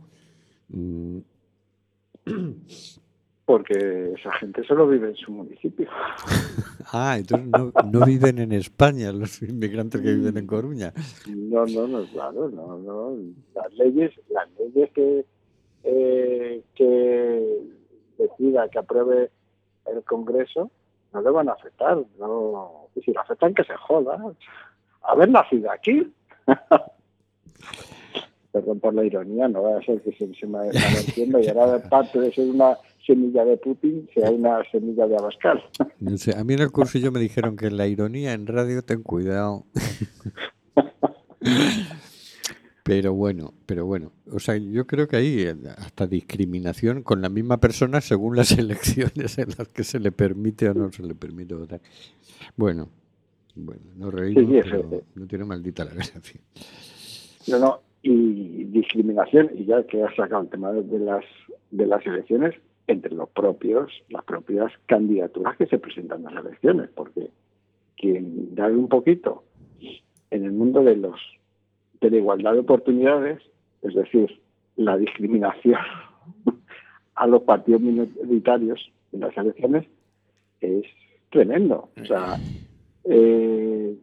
Porque 3.49 4.13
esa 4.15 4.31
gente 4.33 4.63
solo 4.63 4.87
vive 4.87 5.09
en 5.09 5.15
su 5.15 5.31
municipio. 5.31 5.89
Ah, 6.91 7.17
entonces 7.19 7.49
no, 7.49 7.71
no 7.91 8.05
viven 8.05 8.39
en 8.39 8.51
España 8.51 9.11
los 9.11 9.43
inmigrantes 9.43 10.01
que 10.01 10.11
viven 10.11 10.37
en 10.37 10.47
Coruña. 10.47 10.91
No, 11.27 11.63
no, 11.67 11.87
no, 11.87 12.03
claro, 12.07 12.49
no, 12.49 12.79
no. 12.79 13.15
Las 13.53 13.71
leyes, 13.73 14.11
las 14.29 14.49
leyes 14.57 14.89
que, 14.93 15.23
eh, 15.83 16.63
que 16.73 17.59
decida, 18.17 18.69
que 18.69 18.79
apruebe 18.79 19.29
el 19.85 20.03
Congreso, 20.03 20.71
no 21.13 21.21
le 21.21 21.29
van 21.29 21.49
a 21.49 21.53
afectar. 21.53 22.03
No, 22.17 22.87
y 22.95 23.01
si 23.01 23.13
lo 23.13 23.21
afectan, 23.21 23.53
que 23.53 23.65
se 23.65 23.75
joda. 23.75 24.17
Haber 25.03 25.29
nacido 25.29 25.69
aquí. 25.71 26.11
Perdón 28.51 28.79
por 28.79 28.95
la 28.95 29.03
ironía, 29.03 29.47
no 29.47 29.61
va 29.61 29.77
a 29.77 29.81
ser 29.83 30.01
que 30.01 30.11
se, 30.13 30.33
se 30.33 30.47
me 30.47 30.73
malentienda 30.73 31.39
y 31.39 31.49
ahora 31.49 31.77
de 31.77 31.87
parte 31.87 32.19
de 32.19 32.31
ser 32.31 32.49
una 32.49 32.75
semilla 33.09 33.43
de 33.43 33.57
Putin 33.57 34.07
sea 34.13 34.29
una 34.29 34.63
semilla 34.71 35.07
de 35.07 35.17
Abascal. 35.17 35.63
A 36.37 36.43
mí 36.43 36.53
en 36.53 36.59
el 36.59 36.71
cursillo 36.71 37.11
me 37.11 37.19
dijeron 37.19 37.55
que 37.55 37.71
la 37.71 37.87
ironía 37.87 38.33
en 38.33 38.45
radio 38.45 38.83
ten 38.83 39.01
cuidado. 39.01 39.65
Pero 42.83 43.13
bueno, 43.13 43.53
pero 43.67 43.85
bueno, 43.85 44.11
o 44.31 44.39
sea, 44.39 44.57
yo 44.57 44.87
creo 44.87 45.07
que 45.07 45.15
hay 45.15 45.41
eh, 45.41 45.55
hasta 45.77 46.07
discriminación 46.07 47.03
con 47.03 47.21
la 47.21 47.29
misma 47.29 47.59
persona 47.59 48.01
según 48.01 48.35
las 48.35 48.51
elecciones 48.57 49.37
en 49.37 49.49
las 49.55 49.67
que 49.67 49.83
se 49.83 49.99
le 49.99 50.11
permite 50.11 50.67
o 50.69 50.73
no 50.73 50.91
se 50.91 51.03
le 51.03 51.13
permite 51.13 51.53
votar. 51.53 51.81
Bueno, 52.57 52.89
bueno, 53.55 53.81
no 53.95 54.09
reímos, 54.09 54.43
Sí, 54.43 54.61
sí, 54.63 54.69
pero 54.71 55.03
no 55.13 55.27
tiene 55.27 55.45
maldita 55.45 55.85
la 55.85 55.93
gracia. 55.93 56.41
No, 57.47 57.59
no, 57.59 57.79
y 58.01 58.63
discriminación, 58.65 59.51
y 59.53 59.65
ya 59.65 59.83
que 59.83 60.03
has 60.03 60.15
sacado 60.15 60.41
el 60.41 60.49
tema 60.49 60.71
de 60.71 60.99
las, 60.99 61.25
de 61.69 61.85
las 61.85 62.03
elecciones, 62.07 62.55
entre 62.91 63.13
los 63.13 63.29
propios, 63.29 63.91
las 64.09 64.23
propias 64.23 64.71
candidaturas 64.85 65.57
que 65.57 65.67
se 65.67 65.77
presentan 65.77 66.27
a 66.27 66.31
las 66.31 66.45
elecciones, 66.45 66.89
porque 66.95 67.29
quien 67.97 68.55
da 68.55 68.67
un 68.67 68.87
poquito 68.87 69.43
en 70.31 70.45
el 70.45 70.51
mundo 70.51 70.83
de 70.83 70.95
los 70.95 71.19
de 72.01 72.09
la 72.09 72.17
igualdad 72.17 72.53
de 72.53 72.59
oportunidades, 72.59 73.41
es 73.81 73.93
decir, 73.93 74.39
la 74.77 74.97
discriminación 74.97 75.81
a 77.15 77.27
los 77.27 77.41
partidos 77.43 77.81
minoritarios 77.81 78.91
en 79.11 79.19
las 79.19 79.35
elecciones, 79.37 79.85
es 80.61 80.85
tremendo. 81.29 81.89
O 82.01 82.05
sea, 82.05 82.37
eh, 83.03 83.97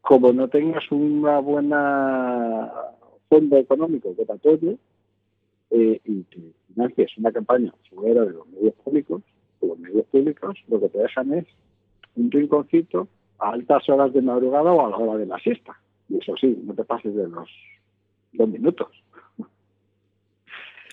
como 0.00 0.32
no 0.32 0.48
tengas 0.48 0.90
una 0.90 1.38
buena 1.38 2.70
fondo 3.28 3.56
económico 3.56 4.14
apoye 4.28 4.76
eh, 5.70 6.00
y 6.04 6.22
te 6.24 6.52
una 6.76 7.32
campaña 7.32 7.72
fuera 7.90 8.24
de 8.24 8.32
los 8.32 8.46
medios 8.48 8.74
públicos, 8.84 9.22
los 9.60 9.78
medios 9.78 10.04
públicos 10.06 10.56
lo 10.68 10.80
que 10.80 10.88
te 10.88 10.98
dejan 10.98 11.32
es 11.34 11.46
un 12.16 12.30
rinconcito 12.30 13.08
a 13.38 13.50
altas 13.50 13.88
horas 13.88 14.12
de 14.12 14.22
madrugada 14.22 14.72
o 14.72 14.86
a 14.86 14.90
la 14.90 14.96
hora 14.96 15.18
de 15.18 15.26
la 15.26 15.38
siesta. 15.38 15.78
Y 16.08 16.18
eso 16.18 16.34
sí, 16.40 16.60
no 16.64 16.74
te 16.74 16.84
pases 16.84 17.14
de 17.14 17.28
los 17.28 17.48
dos 18.32 18.48
minutos. 18.48 18.88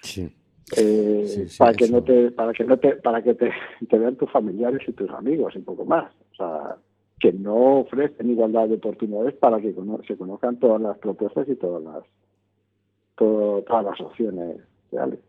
Sí. 0.02 0.30
Eh, 0.78 1.24
Sí, 1.28 1.50
sí, 1.50 1.58
para 1.58 1.74
que 1.74 1.86
eso. 1.86 1.94
no 1.94 2.04
te 2.04 2.32
para 2.32 2.54
que 2.54 2.64
no 2.64 2.78
te 2.78 2.96
para 2.98 3.24
que 3.24 3.34
te, 3.34 3.52
te 3.90 3.98
vean 3.98 4.16
tus 4.16 4.30
familiares 4.32 4.82
y 4.88 4.92
tus 4.94 5.10
amigos 5.10 5.56
y 5.56 5.60
poco 5.60 5.84
más 5.84 6.12
o 6.32 6.36
sea 6.36 6.76
que 7.20 7.34
no 7.34 7.80
ofrecen 7.80 8.30
igualdad 8.30 8.68
de 8.68 8.76
oportunidades 8.76 9.34
para 9.36 9.60
que 9.60 9.74
se 10.08 10.16
conozcan 10.16 10.60
todas 10.60 10.80
las 10.80 10.96
propuestas 11.00 11.50
y 11.50 11.56
todas 11.56 11.82
las 11.84 12.04
todo- 13.16 13.64
todas 13.64 13.84
las 13.86 14.00
opciones 14.02 14.58
reales 14.92 15.20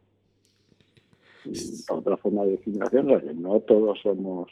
otra 1.88 2.16
forma 2.16 2.44
de 2.44 2.52
discriminación 2.52 3.06
no 3.42 3.60
todos 3.60 3.98
somos 4.02 4.50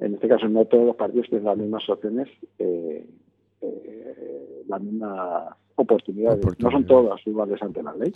en 0.00 0.14
este 0.14 0.28
caso 0.28 0.48
no 0.48 0.64
todos 0.64 0.86
los 0.86 0.96
partidos 0.96 1.28
tienen 1.28 1.46
las 1.46 1.58
mismas 1.58 1.88
opciones 1.88 2.28
eh, 2.58 3.06
eh, 3.62 4.64
las 4.68 4.80
mismas 4.82 5.54
oportunidades. 5.76 6.44
no 6.58 6.70
son 6.70 6.86
todas 6.86 7.26
iguales 7.26 7.60
ante 7.62 7.82
la 7.82 7.94
ley 7.94 8.12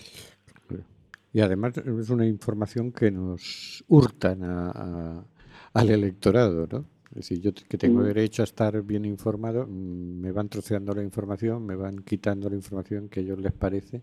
Y 1.32 1.40
además 1.40 1.76
es 1.78 2.10
una 2.10 2.26
información 2.26 2.92
que 2.92 3.10
nos 3.10 3.82
hurtan 3.88 4.44
a- 4.44 4.70
a- 4.70 5.24
al 5.72 5.90
electorado, 5.90 6.68
¿no? 6.70 6.84
Es 7.10 7.16
decir, 7.28 7.40
yo 7.40 7.50
que 7.68 7.76
tengo 7.76 8.00
Mm. 8.00 8.04
derecho 8.04 8.42
a 8.42 8.44
estar 8.44 8.80
bien 8.82 9.04
informado, 9.04 9.66
mm, 9.66 10.20
me 10.20 10.30
van 10.30 10.48
troceando 10.48 10.92
la 10.94 11.02
información, 11.02 11.66
me 11.66 11.74
van 11.74 11.98
quitando 12.04 12.48
la 12.48 12.54
información 12.54 13.08
que 13.08 13.18
a 13.18 13.22
ellos 13.24 13.40
les 13.40 13.52
parece, 13.52 14.02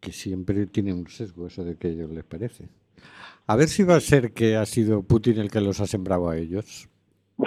que 0.00 0.12
siempre 0.12 0.66
tiene 0.66 0.92
un 0.92 1.06
sesgo 1.08 1.46
eso 1.46 1.62
de 1.64 1.76
que 1.76 1.88
a 1.88 1.90
ellos 1.90 2.10
les 2.10 2.24
parece. 2.24 2.68
A 3.46 3.56
ver 3.56 3.68
si 3.68 3.82
va 3.84 3.96
a 3.96 4.00
ser 4.00 4.32
que 4.32 4.56
ha 4.56 4.64
sido 4.66 5.02
Putin 5.02 5.38
el 5.38 5.50
que 5.50 5.60
los 5.60 5.80
ha 5.80 5.86
sembrado 5.86 6.28
a 6.28 6.36
ellos. 6.36 6.88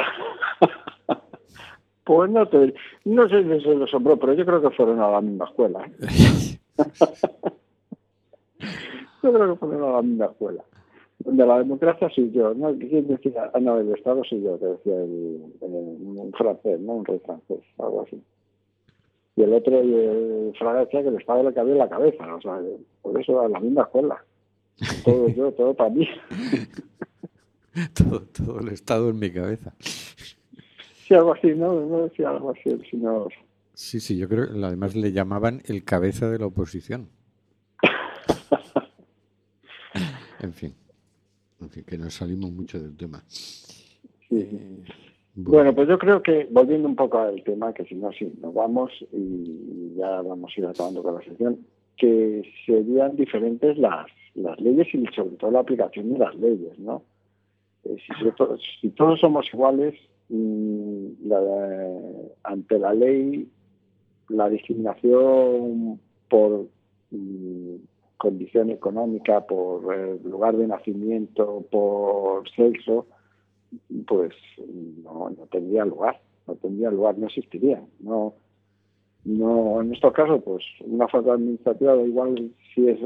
Pues 2.05 2.29
no, 2.29 2.45
te, 2.49 2.73
no 3.05 3.29
sé 3.29 3.43
si 3.43 3.63
se 3.63 3.75
lo 3.75 3.87
sombró, 3.87 4.17
pero 4.19 4.33
yo 4.33 4.45
creo 4.45 4.61
que 4.61 4.71
fueron 4.71 4.99
a 4.99 5.09
la 5.09 5.21
misma 5.21 5.45
escuela. 5.45 5.85
¿eh? 5.85 6.57
Yo 9.23 9.31
creo 9.33 9.53
que 9.53 9.59
fueron 9.59 9.83
a 9.89 9.95
la 9.95 10.01
misma 10.01 10.25
escuela. 10.25 10.63
De 11.19 11.45
la 11.45 11.59
democracia 11.59 12.09
soy 12.13 12.29
yo, 12.33 12.53
¿no? 12.53 12.77
¿Quién 12.77 13.07
decía? 13.07 13.49
Ah, 13.53 13.59
no, 13.61 13.79
el 13.79 13.93
Estado 13.95 14.21
soy 14.25 14.41
yo, 14.43 14.59
que 14.59 14.65
decía 14.65 14.95
el, 14.97 15.43
el- 15.61 15.69
un 16.17 16.33
francés, 16.37 16.77
¿no? 16.81 16.93
Un 16.95 17.05
rey 17.05 17.19
francés, 17.25 17.59
algo 17.77 18.01
así. 18.05 18.21
Y 19.35 19.41
el 19.41 19.53
otro, 19.53 19.81
Fraga 20.59 20.81
decía 20.81 21.01
que 21.01 21.09
el 21.09 21.15
Estado 21.15 21.43
le 21.43 21.53
cabía 21.53 21.73
en 21.73 21.79
la 21.79 21.89
cabeza, 21.89 22.35
o 22.35 22.41
sea, 22.41 22.59
por 23.01 23.19
eso 23.19 23.41
a 23.41 23.49
la 23.49 23.59
misma 23.59 23.83
escuela. 23.83 24.23
Todo 25.03 25.27
yo, 25.29 25.51
todo 25.53 25.73
para 25.73 25.89
mí. 25.89 26.07
todo, 27.93 28.21
todo 28.21 28.59
el 28.59 28.69
Estado 28.69 29.09
en 29.09 29.19
mi 29.19 29.31
cabeza. 29.31 29.73
Sí, 29.79 31.15
algo 31.15 31.33
así, 31.33 31.47
¿no? 31.47 31.73
No 31.85 32.03
decía 32.03 32.29
algo 32.29 32.51
así, 32.51 32.69
el 32.69 32.89
señor. 32.89 33.33
Sí, 33.73 33.99
sí, 33.99 34.17
yo 34.17 34.29
creo 34.29 34.51
que 34.51 34.63
además 34.63 34.95
le 34.95 35.11
llamaban 35.11 35.61
el 35.65 35.83
cabeza 35.83 36.29
de 36.29 36.37
la 36.37 36.45
oposición. 36.45 37.09
en 40.39 40.53
fin, 40.53 40.75
en 41.59 41.69
fin, 41.69 41.83
que 41.83 41.97
nos 41.97 42.13
salimos 42.13 42.51
mucho 42.51 42.79
del 42.79 42.95
tema. 42.95 43.23
Sí. 44.29 44.83
Bueno, 45.35 45.73
pues 45.73 45.87
yo 45.89 45.97
creo 45.97 46.21
que, 46.21 46.47
volviendo 46.51 46.87
un 46.87 46.95
poco 46.95 47.17
al 47.19 47.43
tema, 47.43 47.73
que 47.73 47.85
si 47.85 47.95
no, 47.95 48.11
sí, 48.11 48.31
nos 48.41 48.53
vamos 48.53 48.91
y 49.11 49.93
ya 49.95 50.21
vamos 50.21 50.51
a 50.55 50.59
ir 50.59 50.65
acabando 50.67 51.01
con 51.01 51.15
la 51.15 51.21
sesión, 51.23 51.65
que 51.97 52.43
serían 52.65 53.15
diferentes 53.15 53.77
las, 53.77 54.05
las 54.35 54.59
leyes 54.59 54.87
y 54.93 55.05
sobre 55.15 55.35
todo 55.37 55.51
la 55.51 55.59
aplicación 55.61 56.13
de 56.13 56.19
las 56.19 56.35
leyes, 56.35 56.77
¿no? 56.79 57.01
Eh, 57.85 57.97
si, 58.05 58.31
to- 58.31 58.57
si 58.81 58.89
todos 58.91 59.19
somos 59.19 59.45
iguales, 59.51 59.95
mm, 60.29 61.05
la- 61.27 61.97
ante 62.43 62.77
la 62.77 62.93
ley, 62.93 63.47
la 64.29 64.49
discriminación 64.49 65.99
por 66.29 66.67
mm, 67.11 67.75
condición 68.17 68.69
económica, 68.69 69.41
por 69.45 69.93
eh, 69.95 70.19
lugar 70.23 70.55
de 70.57 70.67
nacimiento, 70.67 71.65
por 71.71 72.47
sexo, 72.51 73.07
pues 74.07 74.33
no, 75.03 75.29
no 75.29 75.47
tendría 75.51 75.86
lugar, 75.86 76.19
no 76.47 76.55
tendría 76.55 76.91
lugar, 76.91 77.17
no 77.17 77.27
existiría. 77.27 77.83
No, 77.99 78.33
no, 79.25 79.81
en 79.81 79.93
estos 79.93 80.13
casos, 80.13 80.41
pues 80.43 80.63
una 80.81 81.07
falta 81.07 81.33
administrativa 81.33 81.95
igual 82.01 82.51
si 82.73 82.88
es 82.89 82.99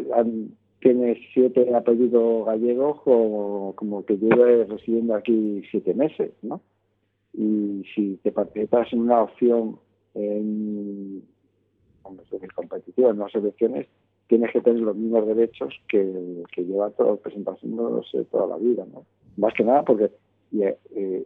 tiene 0.80 1.20
siete 1.34 1.74
apellidos 1.76 2.46
gallegos 2.46 3.00
o 3.06 3.74
como 3.76 4.06
que 4.06 4.18
lleve 4.18 4.66
residiendo 4.66 5.16
aquí 5.16 5.64
siete 5.72 5.94
meses, 5.94 6.32
¿no? 6.44 6.62
Y 7.34 7.84
si 7.96 8.20
te 8.24 8.32
participas 8.32 8.92
en 8.94 9.02
una 9.02 9.24
opción 9.24 9.80
en, 10.14 11.24
competitiva, 12.56 13.10
en 13.10 13.18
unas 13.18 13.36
elecciones, 13.36 13.88
tienes 14.28 14.52
que 14.52 14.62
tener 14.62 14.82
los 14.82 14.96
mismos 14.96 15.28
derechos 15.28 15.74
que, 15.88 16.44
que 16.54 16.64
lleva 16.64 16.90
todo 16.92 17.18
presentándose 17.18 18.24
toda 18.26 18.48
la 18.48 18.58
vida, 18.58 18.86
¿no? 18.92 19.06
Más 19.38 19.54
que 19.54 19.64
nada 19.64 19.84
porque, 19.84 20.12
y, 20.52 20.64
eh, 20.64 21.26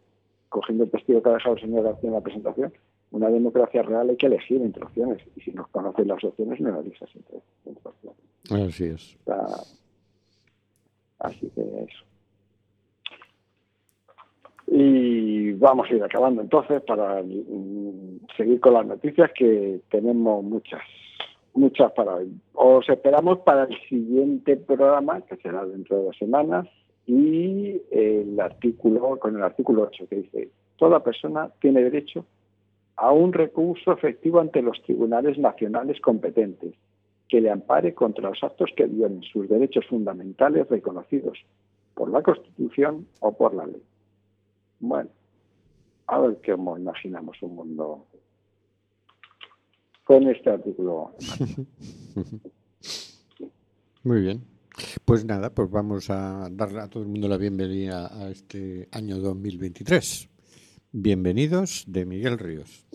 cogiendo 0.49 0.83
el 0.83 0.91
testigo 0.91 1.21
que 1.21 1.29
ha 1.29 1.33
dejado 1.33 1.55
el 1.55 1.61
señor 1.61 1.83
García 1.83 2.09
en 2.09 2.15
la 2.15 2.21
presentación, 2.21 2.73
una 3.11 3.29
democracia 3.29 3.81
real 3.83 4.09
hay 4.09 4.17
que 4.17 4.27
elegir 4.27 4.61
entre 4.61 4.83
opciones. 4.83 5.21
Y 5.35 5.41
si 5.41 5.51
no 5.51 5.67
conoces 5.71 6.07
las 6.07 6.23
opciones, 6.23 6.59
no 6.59 6.71
las 6.71 6.85
elijas 6.85 7.09
entre, 7.15 7.39
entre 7.65 7.89
opciones. 7.89 8.19
Así 8.49 8.85
es. 8.85 9.17
Así 11.19 11.49
que 11.53 11.61
eso. 11.61 12.05
Y 14.73 15.51
vamos 15.53 15.89
a 15.89 15.93
ir 15.93 16.03
acabando 16.03 16.41
entonces 16.41 16.81
para 16.83 17.21
mm, 17.21 18.25
seguir 18.37 18.59
con 18.61 18.73
las 18.73 18.85
noticias 18.85 19.29
que 19.35 19.81
tenemos 19.89 20.43
muchas, 20.43 20.81
muchas 21.53 21.91
para 21.91 22.15
hoy. 22.15 22.33
Os 22.53 22.87
esperamos 22.87 23.39
para 23.39 23.65
el 23.65 23.77
siguiente 23.89 24.55
programa, 24.55 25.21
que 25.21 25.35
será 25.37 25.65
dentro 25.65 25.97
de 25.97 26.03
dos 26.05 26.17
semanas, 26.17 26.67
y 27.05 27.81
el 27.91 28.39
artículo, 28.39 29.19
con 29.19 29.35
el 29.35 29.43
artículo 29.43 29.83
8 29.83 30.07
que 30.07 30.15
dice, 30.17 30.49
toda 30.77 31.03
persona 31.03 31.49
tiene 31.59 31.83
derecho 31.83 32.25
a 32.95 33.11
un 33.11 33.33
recurso 33.33 33.91
efectivo 33.91 34.39
ante 34.39 34.61
los 34.61 34.81
tribunales 34.83 35.37
nacionales 35.37 35.99
competentes 36.01 36.73
que 37.27 37.41
le 37.41 37.49
ampare 37.49 37.93
contra 37.93 38.29
los 38.29 38.43
actos 38.43 38.69
que 38.75 38.85
violen 38.85 39.23
sus 39.23 39.49
derechos 39.49 39.85
fundamentales 39.87 40.67
reconocidos 40.69 41.39
por 41.93 42.09
la 42.09 42.21
Constitución 42.21 43.07
o 43.19 43.31
por 43.31 43.53
la 43.53 43.65
ley. 43.65 43.81
Bueno, 44.79 45.09
a 46.07 46.19
ver 46.19 46.37
cómo 46.45 46.77
imaginamos 46.77 47.41
un 47.41 47.55
mundo 47.55 48.05
con 50.03 50.27
este 50.27 50.49
artículo. 50.49 51.15
Muy 54.03 54.21
bien. 54.21 54.41
Pues 55.05 55.25
nada, 55.25 55.53
pues 55.53 55.69
vamos 55.69 56.09
a 56.09 56.47
darle 56.51 56.81
a 56.81 56.87
todo 56.87 57.03
el 57.03 57.09
mundo 57.09 57.27
la 57.27 57.37
bienvenida 57.37 58.07
a 58.13 58.29
este 58.29 58.87
año 58.91 59.17
2023. 59.17 60.29
Bienvenidos 60.91 61.83
de 61.87 62.05
Miguel 62.05 62.37
Ríos. 62.37 62.85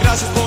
Gracias 0.00 0.30
por 0.30 0.43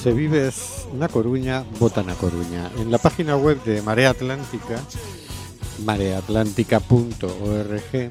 Se 0.00 0.12
vives 0.14 0.88
na 0.96 1.12
Coruña, 1.12 1.62
vota 1.76 2.00
na 2.02 2.16
Coruña. 2.16 2.72
En 2.80 2.90
la 2.90 2.96
página 2.96 3.36
web 3.36 3.62
de 3.64 3.82
Marea 3.82 4.16
Atlántica, 4.16 4.80
mareatlántica.org, 5.84 8.10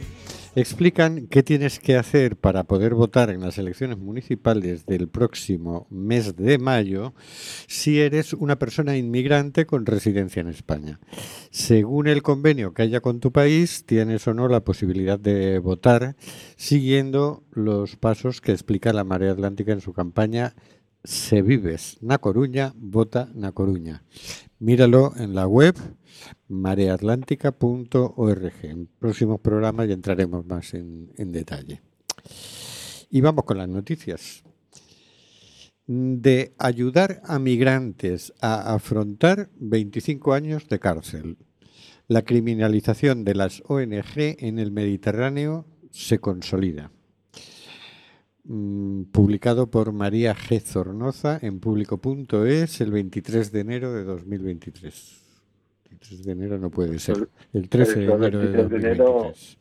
explican 0.54 1.25
qué 1.25 1.41
tienes 1.41 1.80
que 1.80 1.97
hacer 1.97 2.36
para 2.36 2.65
poder 2.65 2.93
votar 2.93 3.32
en 3.32 3.41
las 3.41 3.58
elecciones 3.58 3.97
municipales 3.97 4.86
del 4.86 5.08
próximo 5.08 5.88
mes 5.89 6.36
de 6.36 6.60
mayo 6.60 7.15
si 7.65 7.99
eres 7.99 8.34
una 8.34 8.60
persona 8.60 8.95
inmigrante 8.95 9.65
con 9.65 9.88
residencia 9.88 10.41
en 10.41 10.49
España. 10.49 10.99
Según 11.49 12.08
el 12.08 12.21
convenio 12.21 12.75
que 12.75 12.84
haya 12.84 13.02
con 13.02 13.19
tu 13.19 13.32
país, 13.32 13.84
tienes 13.88 14.28
o 14.28 14.36
no 14.36 14.47
la 14.47 14.63
posibilidad 14.63 15.19
de 15.19 15.58
votar 15.58 16.15
siguiendo 16.56 17.41
los 17.52 17.95
pasos 17.95 18.41
que 18.41 18.52
explica 18.52 18.93
la 18.93 19.04
Marea 19.04 19.32
Atlántica 19.32 19.71
en 19.71 19.82
su 19.82 19.93
campaña 19.93 20.54
Se 21.04 21.42
vives 21.42 21.98
na 22.02 22.18
Coruña, 22.18 22.74
vota 22.76 23.30
na 23.34 23.54
Coruña. 23.54 24.04
Míralo 24.60 25.14
en 25.16 25.34
la 25.34 25.48
web 25.48 25.76
mareatlántica.org. 26.50 28.54
En 28.64 28.88
próximos 29.00 29.40
programas 29.40 29.88
ya 29.88 29.94
entraremos 29.94 30.46
más 30.46 30.74
en, 30.74 31.14
en 31.18 31.32
detalle. 31.32 31.82
Y 33.10 33.22
vamos 33.22 33.46
con 33.46 33.58
las 33.58 33.70
noticias. 33.70 34.44
De 35.88 36.54
ayudar 36.60 37.22
a 37.24 37.40
migrantes 37.40 38.34
a 38.42 38.74
afrontar 38.74 39.50
25 39.56 40.34
años 40.34 40.68
de 40.68 40.80
cárcel. 40.80 41.38
La 42.08 42.24
criminalización 42.24 43.24
de 43.24 43.36
las 43.36 43.64
ONG 43.68 44.18
en 44.18 44.60
el 44.60 44.72
Mediterráneo 44.72 45.66
se 45.92 46.20
consolida. 46.20 46.92
Mm, 48.52 49.04
publicado 49.12 49.70
por 49.70 49.92
María 49.92 50.34
G. 50.34 50.60
Zornoza 50.60 51.38
en 51.40 51.60
público.es 51.60 52.82
el 52.82 52.92
23 52.92 53.52
de 53.52 53.60
enero 53.60 53.94
de 53.94 54.04
2023. 54.04 55.22
23 55.92 56.24
de 56.24 56.32
enero 56.32 56.58
no 56.58 56.72
puede 56.72 56.98
ser. 56.98 57.30
El 57.54 57.70
13 57.70 58.00
de 58.00 58.06
enero 58.06 58.18
de 58.18 58.30
23 58.30 58.70
de 58.70 58.78
enero. 58.78 59.06
2023. 59.06 59.58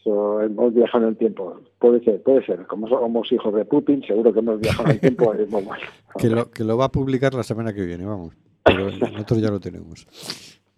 Eso, 0.00 0.40
hemos 0.40 0.74
viajado 0.74 1.04
en 1.04 1.10
el 1.10 1.16
tiempo. 1.16 1.60
Puede 1.78 2.02
ser, 2.02 2.20
puede 2.24 2.44
ser. 2.44 2.66
Como 2.66 2.88
somos 2.88 3.30
hijos 3.30 3.54
de 3.54 3.64
Putin, 3.64 4.02
seguro 4.02 4.32
que 4.32 4.40
hemos 4.40 4.58
viajado 4.58 4.88
en 4.88 4.94
el 4.96 5.00
tiempo. 5.00 5.32
Que 6.18 6.30
lo, 6.30 6.50
que 6.50 6.64
lo 6.64 6.76
va 6.76 6.86
a 6.86 6.92
publicar 6.92 7.34
la 7.34 7.44
semana 7.44 7.72
que 7.72 7.84
viene, 7.84 8.04
vamos. 8.04 8.34
Pero 8.64 8.90
nosotros 8.90 9.40
ya 9.40 9.50
lo 9.50 9.60
tenemos. 9.60 10.08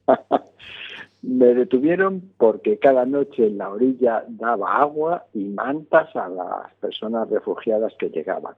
Me 1.27 1.55
detuvieron 1.55 2.23
porque 2.39 2.79
cada 2.79 3.05
noche 3.05 3.49
en 3.49 3.59
la 3.59 3.71
orilla 3.71 4.25
daba 4.29 4.77
agua 4.77 5.27
y 5.35 5.43
mantas 5.43 6.15
a 6.15 6.29
las 6.29 6.73
personas 6.81 7.29
refugiadas 7.29 7.93
que 7.99 8.11
llegaban. 8.11 8.55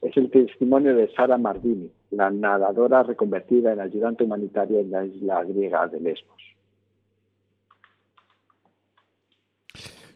Es 0.00 0.16
el 0.16 0.28
testimonio 0.28 0.96
de 0.96 1.14
Sara 1.14 1.38
Mardini, 1.38 1.92
la 2.10 2.28
nadadora 2.28 3.04
reconvertida 3.04 3.72
en 3.72 3.78
ayudante 3.78 4.24
humanitaria 4.24 4.80
en 4.80 4.90
la 4.90 5.04
isla 5.04 5.44
griega 5.44 5.86
de 5.86 6.00
Lesbos. 6.00 6.42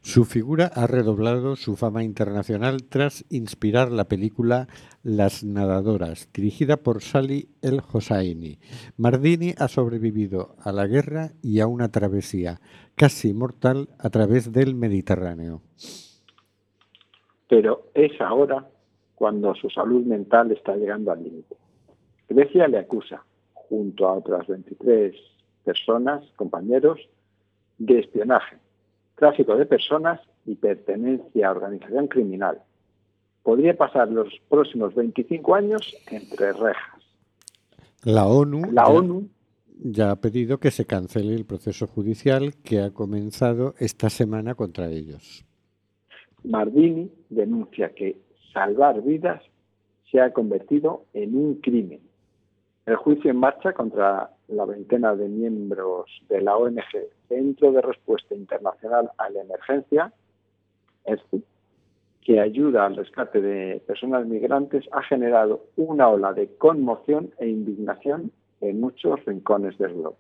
Su 0.07 0.25
figura 0.25 0.71
ha 0.73 0.87
redoblado 0.87 1.57
su 1.57 1.75
fama 1.75 2.05
internacional 2.05 2.85
tras 2.85 3.25
inspirar 3.29 3.91
la 3.91 4.05
película 4.05 4.69
Las 5.03 5.43
nadadoras, 5.43 6.31
dirigida 6.33 6.77
por 6.77 7.03
Sally 7.03 7.49
El 7.61 7.83
Hosseini. 7.93 8.61
Mardini 8.97 9.55
ha 9.59 9.67
sobrevivido 9.67 10.55
a 10.61 10.71
la 10.71 10.87
guerra 10.87 11.33
y 11.43 11.59
a 11.59 11.67
una 11.67 11.91
travesía 11.91 12.61
casi 12.95 13.35
mortal 13.35 13.89
a 13.99 14.09
través 14.11 14.53
del 14.53 14.77
Mediterráneo. 14.77 15.63
Pero 17.49 17.91
es 17.93 18.13
ahora 18.21 18.65
cuando 19.17 19.57
su 19.57 19.69
salud 19.71 20.07
mental 20.07 20.53
está 20.53 20.77
llegando 20.77 21.11
al 21.11 21.25
límite. 21.25 21.57
Grecia 22.29 22.69
le 22.69 22.79
acusa, 22.79 23.25
junto 23.55 24.07
a 24.07 24.13
otras 24.13 24.47
23 24.47 25.17
personas, 25.65 26.23
compañeros, 26.37 27.01
de 27.79 27.99
espionaje, 27.99 28.59
tráfico 29.17 29.57
de 29.57 29.67
personas 29.67 30.21
y 30.45 30.55
pertenencia 30.55 31.49
a 31.49 31.51
organización 31.53 32.07
criminal. 32.09 32.59
Podría 33.43 33.77
pasar 33.77 34.09
los 34.11 34.29
próximos 34.49 34.95
25 34.95 35.55
años 35.55 35.95
entre 36.11 36.53
rejas. 36.53 37.01
La 38.05 38.27
ONU, 38.27 38.71
La 38.73 38.85
ya- 38.85 38.89
ONU 38.89 39.29
ya 39.83 40.11
ha 40.13 40.17
pedido 40.17 40.59
que 40.59 40.71
se 40.71 40.87
cancele 40.87 41.35
el 41.35 41.45
proceso 41.45 41.87
judicial 41.87 42.55
que 42.63 42.81
ha 42.81 42.91
comenzado 42.93 43.75
esta 43.79 44.09
semana 44.11 44.55
contra 44.55 44.89
ellos. 44.89 45.45
Mardini 46.45 47.11
denuncia 47.29 47.91
que 47.95 48.21
salvar 48.53 49.03
vidas 49.03 49.43
se 50.11 50.21
ha 50.21 50.33
convertido 50.33 51.05
en 51.13 51.37
un 51.37 51.57
crimen. 51.57 52.01
El 52.87 52.97
juicio 52.97 53.31
en 53.31 53.37
marcha 53.39 53.73
contra 53.73 54.31
la 54.49 54.65
veintena 54.65 55.15
de 55.15 55.29
miembros 55.29 56.11
de 56.29 56.41
la 56.41 56.57
ONG 56.57 56.83
Centro 57.29 57.73
de 57.73 57.83
Respuesta 57.83 58.35
Internacional 58.35 59.11
a 59.19 59.31
la 59.31 59.43
Emergencia, 59.43 60.13
ERCI, 61.05 61.45
que 62.23 62.41
ayuda 62.41 62.87
al 62.87 62.97
rescate 62.97 63.41
de 63.41 63.81
personas 63.87 64.27
migrantes, 64.27 64.85
ha 64.93 65.03
generado 65.03 65.67
una 65.77 66.09
ola 66.09 66.33
de 66.33 66.49
conmoción 66.57 67.31
e 67.39 67.49
indignación 67.49 68.33
en 68.61 68.81
muchos 68.81 69.25
rincones 69.25 69.79
del 69.79 69.95
globo. 69.95 70.19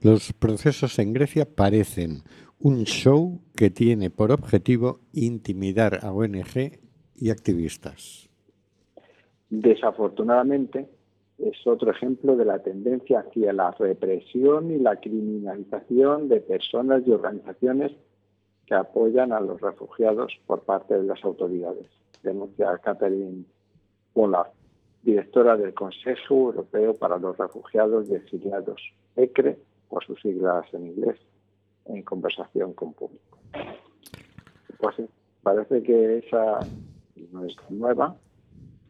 Los 0.00 0.32
procesos 0.32 0.98
en 0.98 1.12
Grecia 1.12 1.46
parecen 1.54 2.22
un 2.58 2.84
show 2.84 3.40
que 3.56 3.70
tiene 3.70 4.10
por 4.10 4.32
objetivo 4.32 5.00
intimidar 5.12 6.00
a 6.02 6.12
ONG 6.12 6.80
y 7.14 7.30
activistas. 7.30 8.28
Desafortunadamente, 9.50 10.88
es 11.42 11.66
otro 11.66 11.90
ejemplo 11.90 12.36
de 12.36 12.44
la 12.44 12.60
tendencia 12.60 13.20
hacia 13.20 13.52
la 13.52 13.72
represión 13.72 14.70
y 14.70 14.78
la 14.78 14.96
criminalización 14.96 16.28
de 16.28 16.40
personas 16.40 17.02
y 17.06 17.10
organizaciones 17.10 17.92
que 18.66 18.74
apoyan 18.74 19.32
a 19.32 19.40
los 19.40 19.60
refugiados 19.60 20.32
por 20.46 20.62
parte 20.62 20.94
de 20.94 21.02
las 21.02 21.22
autoridades, 21.24 21.86
denuncia 22.22 22.78
Catherine 22.78 23.44
Pollard, 24.12 24.50
directora 25.02 25.56
del 25.56 25.74
Consejo 25.74 26.34
Europeo 26.34 26.94
para 26.94 27.18
los 27.18 27.36
Refugiados 27.36 28.08
y 28.08 28.14
Exiliados, 28.14 28.80
ECRE, 29.16 29.58
por 29.88 30.04
sus 30.04 30.20
siglas 30.20 30.64
en 30.72 30.86
inglés, 30.86 31.18
en 31.86 32.02
conversación 32.02 32.72
con 32.72 32.92
público. 32.94 33.38
Pues 34.78 34.96
parece 35.42 35.82
que 35.82 36.18
esa 36.18 36.60
no 37.32 37.44
es 37.44 37.56
nueva, 37.68 38.16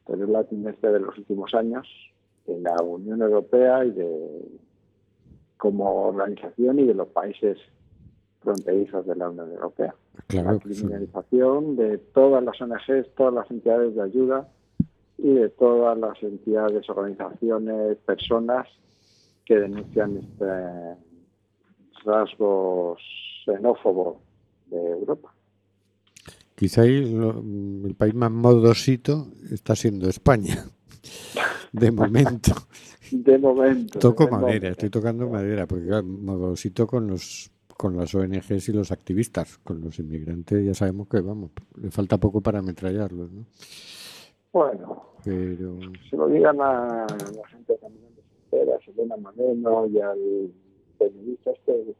pero 0.07 0.25
es 0.25 0.29
la 0.29 0.45
tendencia 0.45 0.91
de 0.91 1.01
los 1.01 1.17
últimos 1.17 1.55
años 1.55 2.12
de 2.47 2.61
la 2.61 2.75
Unión 2.83 3.23
Europea 3.23 3.85
y 3.85 3.91
de 3.91 4.43
como 5.57 6.07
organización 6.09 6.79
y 6.81 6.87
de 6.87 6.95
los 6.95 7.09
países 7.09 7.57
fronterizos 8.41 9.07
de 9.07 9.15
la 9.15 9.29
Unión 9.31 9.53
Europea. 9.53 9.95
Claro, 10.27 10.53
la 10.53 10.59
criminalización 10.59 11.77
de 11.77 11.99
todas 11.99 12.43
las 12.43 12.61
ONGs, 12.61 13.15
todas 13.17 13.35
las 13.35 13.51
entidades 13.51 13.95
de 13.95 14.03
ayuda 14.03 14.49
y 15.19 15.33
de 15.35 15.49
todas 15.51 15.97
las 15.97 16.21
entidades, 16.23 16.89
organizaciones, 16.91 17.97
personas 17.99 18.67
que 19.45 19.57
denuncian 19.61 20.17
este 20.17 20.97
rasgos 22.05 22.99
xenófobos 23.45 24.17
de 24.67 24.91
Europa. 24.91 25.33
Quizá 26.57 26.83
ahí 26.83 27.13
lo- 27.15 27.39
el 27.87 27.95
país 27.97 28.15
más 28.15 28.31
modosito 28.33 29.29
está 29.53 29.77
siendo 29.77 30.09
España. 30.09 30.65
De 31.73 31.91
momento. 31.91 32.53
De 33.11 33.39
momento. 33.39 33.99
Toco 33.99 34.27
de 34.27 34.31
madera, 34.31 34.47
momento. 34.47 34.69
estoy 34.69 34.91
tocando 34.91 35.29
madera, 35.29 35.67
porque 35.67 35.87
claro, 35.87 36.05
modosito 36.05 36.87
con 36.87 37.07
los 37.09 37.51
con 37.77 37.97
las 37.97 38.15
ONGs 38.15 38.69
y 38.69 38.73
los 38.73 38.93
activistas, 38.93 39.59
con 39.59 39.81
los 39.81 39.99
inmigrantes 39.99 40.65
ya 40.65 40.73
sabemos 40.73 41.09
que 41.09 41.21
vamos, 41.21 41.51
le 41.81 41.91
falta 41.91 42.17
poco 42.17 42.41
para 42.41 42.61
ametrallarlos, 42.61 43.33
¿no? 43.33 43.45
Bueno, 44.53 45.03
Pero 45.25 45.79
se 46.09 46.17
lo 46.17 46.29
digan 46.29 46.61
a 46.61 47.07
la 47.09 47.49
gente 47.49 47.77
caminando 47.81 48.23
fronteras, 48.23 48.81
a 48.87 48.91
Elena 48.91 49.17
Moreno 49.17 49.87
y 49.87 50.01
al 50.01 50.53
periodista 50.99 51.51
este, 51.51 51.97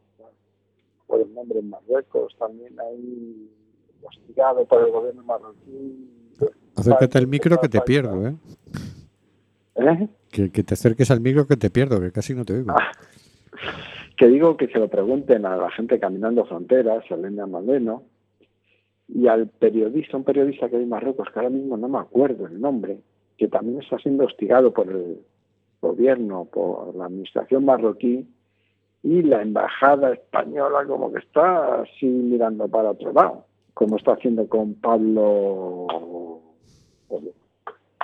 por 1.07 1.19
el 1.19 1.33
nombre 1.33 1.59
en 1.59 1.69
Marruecos, 1.69 2.33
también 2.37 2.79
ahí 2.79 3.49
hostigado 4.03 4.65
por 4.65 4.83
el 4.83 4.91
gobierno 4.91 5.23
marroquí. 5.23 6.07
acércate 6.75 7.17
al 7.17 7.27
micro 7.27 7.59
que 7.59 7.69
te 7.69 7.81
pierdo, 7.81 8.25
¿eh? 8.27 8.35
¿Eh? 9.75 10.07
Que, 10.31 10.51
que 10.51 10.63
te 10.63 10.73
acerques 10.73 11.09
al 11.11 11.21
micro 11.21 11.47
que 11.47 11.57
te 11.57 11.69
pierdo, 11.69 11.99
que 11.99 12.11
casi 12.11 12.33
no 12.33 12.45
te 12.45 12.53
oigo. 12.53 12.71
Ah. 12.71 12.91
Que 14.17 14.27
digo 14.27 14.57
que 14.57 14.67
se 14.67 14.77
lo 14.77 14.87
pregunten 14.89 15.45
a 15.45 15.57
la 15.57 15.71
gente 15.71 15.99
caminando 15.99 16.45
fronteras, 16.45 17.03
a 17.09 17.15
Elena 17.15 17.47
Moreno, 17.47 18.03
y 19.07 19.27
al 19.27 19.47
periodista, 19.47 20.17
un 20.17 20.23
periodista 20.23 20.69
que 20.69 20.77
hay 20.77 20.83
en 20.83 20.89
Marruecos, 20.89 21.27
que 21.31 21.39
ahora 21.39 21.49
mismo 21.49 21.77
no 21.77 21.87
me 21.87 21.99
acuerdo 21.99 22.45
el 22.45 22.59
nombre, 22.59 22.99
que 23.37 23.47
también 23.47 23.81
está 23.81 23.97
siendo 23.99 24.25
hostigado 24.25 24.71
por 24.73 24.87
el 24.87 25.19
gobierno, 25.81 26.45
por 26.45 26.95
la 26.95 27.05
administración 27.05 27.65
marroquí, 27.65 28.27
y 29.03 29.21
la 29.21 29.41
embajada 29.41 30.13
española 30.13 30.85
como 30.87 31.11
que 31.11 31.19
está 31.19 31.81
así 31.81 32.05
mirando 32.05 32.67
para 32.69 32.91
otro 32.91 33.11
lado, 33.11 33.45
como 33.73 33.97
está 33.97 34.13
haciendo 34.13 34.47
con 34.47 34.75
Pablo 34.75 35.87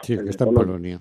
Sí, 0.03 0.13
el 0.13 0.23
que 0.23 0.29
está 0.29 0.45
en 0.45 0.53
Polonia. 0.53 0.99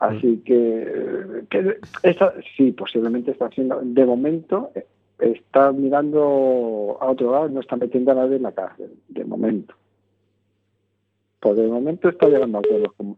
Así 0.00 0.42
que, 0.44 1.44
que 1.50 1.78
esta- 2.02 2.34
sí, 2.56 2.72
posiblemente 2.72 3.30
está 3.30 3.46
haciendo, 3.46 3.80
de 3.82 4.04
momento 4.04 4.70
está 5.18 5.72
mirando 5.72 6.98
a 7.00 7.10
otro 7.10 7.32
lado, 7.32 7.48
no 7.48 7.60
está 7.60 7.76
metiendo 7.76 8.12
a 8.12 8.14
nadie 8.16 8.36
en 8.36 8.42
la 8.42 8.52
cárcel, 8.52 8.92
de 9.08 9.24
momento. 9.24 9.74
Pues 11.40 11.56
de 11.56 11.66
momento 11.68 12.08
está 12.08 12.26
llegando 12.28 12.58
a 12.58 12.60
acuerdos 12.60 12.92
con, 12.96 13.16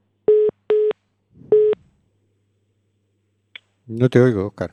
No 3.89 4.09
te 4.11 4.21
oigo, 4.21 4.47
Oscar. 4.49 4.73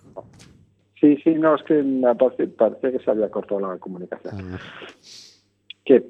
Sí, 1.00 1.18
sí, 1.24 1.32
no, 1.36 1.56
es 1.56 1.64
que 1.64 1.84
me 1.84 2.16
parece, 2.16 2.48
parecía 2.48 2.92
que 2.92 3.00
se 3.00 3.12
había 3.12 3.30
cortado 3.30 3.60
la 3.62 3.78
comunicación. 3.78 4.34
Ah, 4.54 4.60
Que 5.86 6.04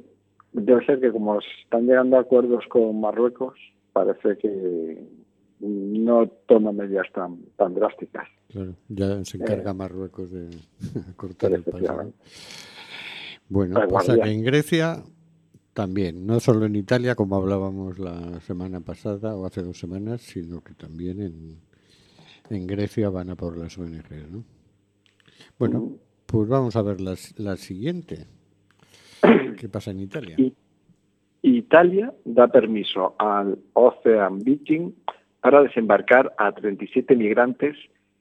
debe 0.54 0.86
ser 0.86 1.00
que 1.00 1.12
como 1.12 1.40
están 1.64 1.86
llegando 1.86 2.18
a 2.18 2.22
acuerdos 2.22 2.66
con 2.70 3.00
Marruecos, 3.00 3.58
parece 3.92 4.38
que 4.38 5.08
no 5.60 6.28
toma 6.48 6.72
medidas 6.72 7.08
tan, 7.14 7.38
tan 7.58 7.74
drásticas. 7.74 8.28
claro, 8.50 8.76
ya 8.90 9.24
se 9.24 9.38
encarga 9.38 9.74
Marruecos 9.74 10.32
de 10.32 10.50
cortar 11.16 11.54
el. 11.54 11.62
Efectivamente. 11.62 12.18
Bueno, 13.50 13.76
Da 13.80 13.88
pues 13.88 14.08
que 14.08 14.32
en 14.32 14.44
Grecia 14.44 15.04
también, 15.74 16.26
no 16.26 16.40
solo 16.40 16.66
en 16.66 16.76
Italia, 16.76 17.16
como 17.16 17.36
hablábamos 17.36 18.00
la 18.00 18.40
semana 18.42 18.80
pasada 18.82 19.36
o 19.36 19.46
hace 19.46 19.62
dos 19.62 19.80
semanas, 19.80 20.22
sino 20.22 20.62
que 20.62 20.74
también 20.74 21.22
en, 21.22 21.58
en 22.50 22.68
Grecia 22.68 23.10
van 23.10 23.30
a 23.30 23.36
por 23.36 23.58
las 23.58 23.78
ONG, 23.78 24.32
¿no? 24.32 24.44
Bueno, 25.58 25.98
pues 26.26 26.48
vamos 26.48 26.76
a 26.76 26.82
ver 26.82 27.02
la, 27.02 27.16
la 27.38 27.58
siguiente. 27.58 28.28
¿Qué 29.60 29.70
pasa 29.70 29.92
en 29.92 30.00
Italia? 30.02 30.36
Y- 30.38 30.54
Italia 31.46 32.14
da 32.24 32.48
permiso 32.48 33.16
al 33.20 33.58
Ocean 33.74 34.40
Viking 34.40 34.92
para 35.42 35.62
desembarcar 35.62 36.34
a 36.38 36.54
37 36.54 37.16
migrantes 37.18 37.76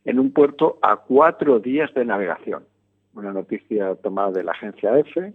en 0.04 0.18
un 0.18 0.32
puerto 0.32 0.78
a 0.82 0.96
cuatro 0.96 1.60
días 1.60 1.92
de 1.94 2.04
navegación. 2.04 2.64
Una 3.14 3.32
noticia 3.32 3.94
tomada 3.96 4.32
de 4.32 4.42
la 4.42 4.52
agencia 4.52 4.98
EFE 4.98 5.34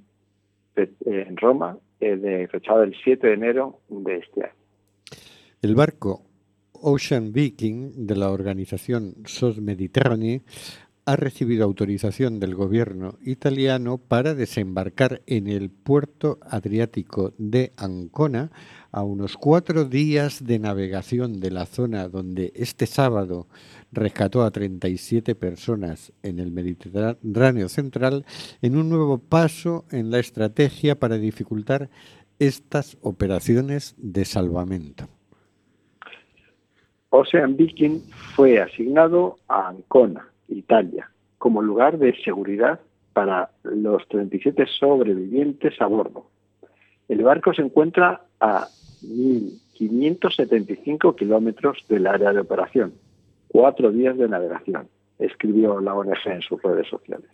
de- 0.76 0.92
en 1.06 1.38
Roma, 1.38 1.78
eh, 2.02 2.18
de, 2.18 2.48
fechada 2.50 2.84
el 2.84 2.94
7 3.04 3.28
de 3.28 3.34
enero 3.34 3.80
de 3.88 4.18
este 4.18 4.44
año. 4.44 4.54
El 5.62 5.74
barco 5.76 6.24
Ocean 6.74 7.32
Viking 7.32 8.06
de 8.06 8.16
la 8.18 8.30
organización 8.32 9.14
SOS 9.26 9.62
Mediterranee 9.62 10.42
ha 11.08 11.16
recibido 11.16 11.64
autorización 11.64 12.42
del 12.42 12.54
gobierno 12.54 13.18
italiano 13.24 13.98
para 13.98 14.36
desembarcar 14.36 15.22
en 15.26 15.48
el 15.48 15.70
puerto 15.70 16.38
adriático 16.42 17.34
de 17.38 17.72
Ancona 17.78 18.52
a 18.92 19.04
unos 19.04 19.38
cuatro 19.38 19.86
días 19.86 20.46
de 20.46 20.60
navegación 20.60 21.40
de 21.40 21.52
la 21.52 21.66
zona 21.66 22.10
donde 22.10 22.52
este 22.56 22.88
sábado 22.88 23.48
rescató 23.94 24.44
a 24.44 24.52
37 24.52 25.34
personas 25.34 26.12
en 26.24 26.40
el 26.40 26.52
Mediterráneo 26.52 27.70
central 27.70 28.26
en 28.62 28.76
un 28.76 28.90
nuevo 28.90 29.18
paso 29.18 29.86
en 29.92 30.12
la 30.12 30.20
estrategia 30.20 31.00
para 31.00 31.18
dificultar 31.18 31.90
estas 32.38 32.98
operaciones 33.02 33.96
de 33.98 34.26
salvamento. 34.26 35.08
Ocean 37.12 37.56
Viking 37.56 38.02
fue 38.36 38.60
asignado 38.60 39.38
a 39.48 39.70
Ancona, 39.70 40.28
Italia, 40.48 41.12
como 41.38 41.62
lugar 41.62 41.98
de 41.98 42.16
seguridad 42.24 42.80
para 43.14 43.52
los 43.64 44.08
37 44.08 44.66
sobrevivientes 44.80 45.82
a 45.82 45.88
bordo. 45.88 46.30
El 47.08 47.24
barco 47.24 47.54
se 47.54 47.62
encuentra 47.62 48.22
a 48.40 48.68
1.575 49.04 51.16
kilómetros 51.16 51.86
del 51.88 52.08
área 52.08 52.34
de 52.34 52.40
operación, 52.42 52.94
cuatro 53.48 53.92
días 53.92 54.18
de 54.18 54.28
navegación, 54.28 54.90
escribió 55.20 55.80
la 55.80 55.94
ONG 55.96 56.18
en 56.26 56.42
sus 56.42 56.62
redes 56.62 56.88
sociales. 56.88 57.30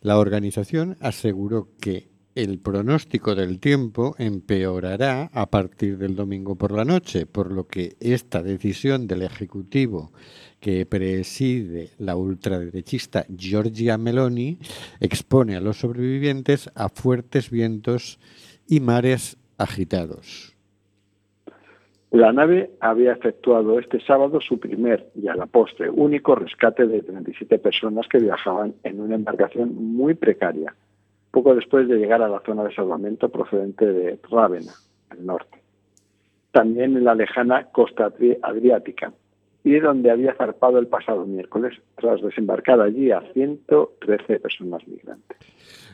La 0.00 0.18
organización 0.18 0.96
aseguró 1.00 1.68
que 1.80 2.08
el 2.34 2.58
pronóstico 2.58 3.34
del 3.34 3.60
tiempo 3.60 4.16
empeorará 4.18 5.30
a 5.32 5.50
partir 5.50 5.98
del 5.98 6.16
domingo 6.16 6.56
por 6.56 6.72
la 6.72 6.84
noche, 6.84 7.26
por 7.26 7.52
lo 7.52 7.66
que 7.68 7.96
esta 8.00 8.42
decisión 8.42 9.06
del 9.06 9.22
Ejecutivo 9.22 10.12
que 10.60 10.84
preside 10.86 11.90
la 11.98 12.16
ultraderechista 12.16 13.24
Giorgia 13.28 13.98
Meloni 13.98 14.58
expone 15.00 15.56
a 15.56 15.60
los 15.60 15.78
sobrevivientes 15.78 16.70
a 16.74 16.88
fuertes 16.88 17.50
vientos 17.50 18.18
y 18.66 18.80
mares 18.80 19.36
agitados. 19.58 20.54
La 22.10 22.32
nave 22.32 22.70
había 22.80 23.12
efectuado 23.12 23.78
este 23.80 24.00
sábado 24.00 24.40
su 24.40 24.60
primer 24.60 25.10
y 25.16 25.26
a 25.26 25.34
la 25.34 25.46
postre 25.46 25.90
único 25.90 26.36
rescate 26.36 26.86
de 26.86 27.02
37 27.02 27.58
personas 27.58 28.06
que 28.08 28.18
viajaban 28.18 28.74
en 28.84 29.00
una 29.00 29.16
embarcación 29.16 29.74
muy 29.74 30.14
precaria, 30.14 30.74
poco 31.34 31.52
después 31.56 31.88
de 31.88 31.96
llegar 31.96 32.22
a 32.22 32.28
la 32.28 32.40
zona 32.46 32.62
de 32.62 32.72
salvamento 32.72 33.28
procedente 33.28 33.84
de 33.84 34.20
Rávena, 34.30 34.72
al 35.10 35.26
norte. 35.26 35.58
También 36.52 36.96
en 36.96 37.02
la 37.02 37.16
lejana 37.16 37.64
costa 37.72 38.08
adri- 38.08 38.38
adriática, 38.40 39.12
y 39.64 39.72
de 39.72 39.80
donde 39.80 40.12
había 40.12 40.34
zarpado 40.34 40.78
el 40.78 40.86
pasado 40.86 41.26
miércoles, 41.26 41.74
tras 41.96 42.22
desembarcar 42.22 42.80
allí 42.80 43.10
a 43.10 43.20
113 43.32 44.38
personas 44.38 44.86
migrantes. 44.86 45.36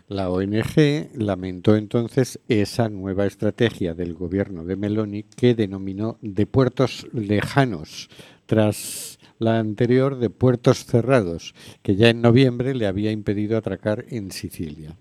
La 0.08 0.28
ONG 0.28 1.08
lamentó 1.16 1.76
entonces 1.76 2.38
esa 2.48 2.88
nueva 2.90 3.24
estrategia 3.26 3.94
del 3.94 4.12
gobierno 4.12 4.64
de 4.64 4.76
Meloni 4.76 5.22
que 5.22 5.54
denominó 5.54 6.18
de 6.20 6.46
puertos 6.46 7.06
lejanos, 7.14 8.10
tras 8.44 9.18
la 9.38 9.58
anterior 9.58 10.18
de 10.18 10.28
puertos 10.28 10.84
cerrados, 10.84 11.54
que 11.82 11.94
ya 11.94 12.10
en 12.10 12.20
noviembre 12.20 12.74
le 12.74 12.86
había 12.86 13.12
impedido 13.12 13.56
atracar 13.56 14.04
en 14.10 14.32
Sicilia. 14.32 14.96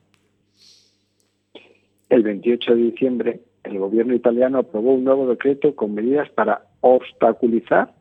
El 2.09 2.23
28 2.23 2.75
de 2.75 2.81
diciembre, 2.81 3.41
el 3.63 3.79
gobierno 3.79 4.13
italiano 4.13 4.59
aprobó 4.59 4.93
un 4.93 5.03
nuevo 5.03 5.27
decreto 5.27 5.75
con 5.75 5.93
medidas 5.93 6.29
para 6.31 6.65
obstaculizar 6.81 7.93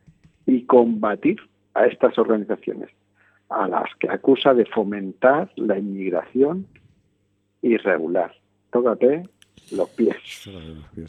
y 0.47 0.65
combatir 0.65 1.39
a 1.75 1.87
estas 1.87 2.19
organizaciones, 2.19 2.91
a 3.49 3.69
las 3.69 3.89
que 4.01 4.09
acusa 4.11 4.55
de 4.55 4.65
fomentar 4.67 5.51
la 5.57 5.79
inmigración 5.79 6.67
irregular. 7.63 8.33
Tócate 8.71 9.29
los 9.73 9.91
pies. 9.91 10.17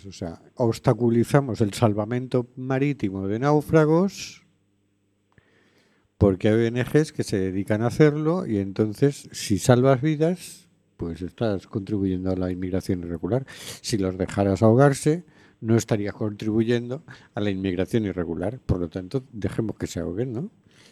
O 0.07 0.12
sea, 0.12 0.39
obstaculizamos 0.55 1.62
el 1.62 1.73
salvamento 1.73 2.47
marítimo 2.55 3.27
de 3.27 3.39
náufragos 3.39 4.45
porque 6.19 6.49
hay 6.49 6.67
ONGs 6.67 7.13
que 7.13 7.23
se 7.23 7.39
dedican 7.39 7.81
a 7.81 7.88
hacerlo 7.88 8.45
y 8.45 8.57
entonces 8.57 9.29
si 9.31 9.57
salvas 9.57 10.01
vidas, 10.01 10.68
pues 10.99 11.21
estás 11.21 11.65
contribuyendo 11.65 12.29
a 12.29 12.35
la 12.35 12.51
inmigración 12.51 12.99
irregular. 12.99 13.45
Si 13.47 13.97
los 13.97 14.17
dejaras 14.17 14.62
ahogarse, 14.62 15.23
no 15.62 15.77
estarías 15.77 16.13
contribuyendo 16.13 17.03
a 17.33 17.39
la 17.39 17.49
inmigración 17.49 18.03
irregular. 18.03 18.59
Por 18.59 18.81
lo 18.81 18.89
tanto, 18.89 19.23
dejemos 19.31 19.77
que 19.77 19.88
se 19.88 20.01
ahoguen, 20.01 20.33
¿no? 20.33 20.49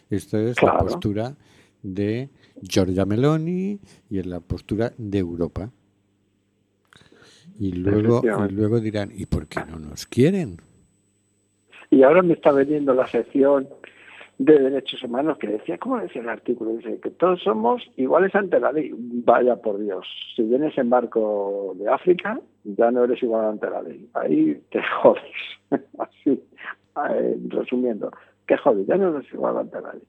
Esto 0.10 0.38
es 0.38 0.64
la 0.64 0.78
postura 0.78 1.36
de 1.84 2.30
Giorgia 2.62 3.06
Meloni 3.06 3.82
y 4.10 4.20
es 4.20 4.26
la 4.26 4.40
postura 4.40 4.94
de 4.98 5.18
Europa. 5.18 5.72
Y 7.60 7.74
luego, 7.74 8.22
y 8.24 8.54
luego 8.54 8.80
dirán, 8.80 9.12
¿y 9.14 9.26
por 9.26 9.48
qué 9.48 9.60
no 9.70 9.78
nos 9.78 10.06
quieren? 10.06 10.62
Y 11.90 12.04
ahora 12.04 12.22
me 12.22 12.34
está 12.34 12.54
vendiendo 12.54 12.94
la 12.94 13.08
sección 13.08 13.68
de 14.40 14.60
derechos 14.60 15.04
humanos 15.04 15.38
que 15.40 15.48
decía, 15.48 15.78
¿cómo 15.78 15.98
decía 15.98 16.22
el 16.22 16.30
artículo? 16.30 16.72
Dice 16.72 17.00
que 17.00 17.10
todos 17.10 17.42
somos 17.42 17.82
iguales 17.96 18.34
ante 18.36 18.60
la 18.60 18.72
ley. 18.72 18.92
Vaya 18.96 19.56
por 19.56 19.80
Dios, 19.80 20.06
si 20.36 20.44
vienes 20.44 20.78
en 20.78 20.90
barco 20.90 21.74
de 21.78 21.90
África, 21.90 22.40
ya 22.64 22.92
no 22.92 23.04
eres 23.04 23.22
igual 23.24 23.46
ante 23.46 23.70
la 23.70 23.82
ley. 23.82 24.08
Ahí 24.14 24.62
te 24.72 24.80
jodes. 25.02 25.24
Así, 25.98 26.44
eh, 27.10 27.38
resumiendo, 27.48 28.12
que 28.46 28.58
jodes, 28.58 28.86
ya 28.86 28.96
no 28.98 29.16
eres 29.16 29.32
igual 29.34 29.58
ante 29.58 29.82
la 29.82 29.94
ley. 29.94 30.04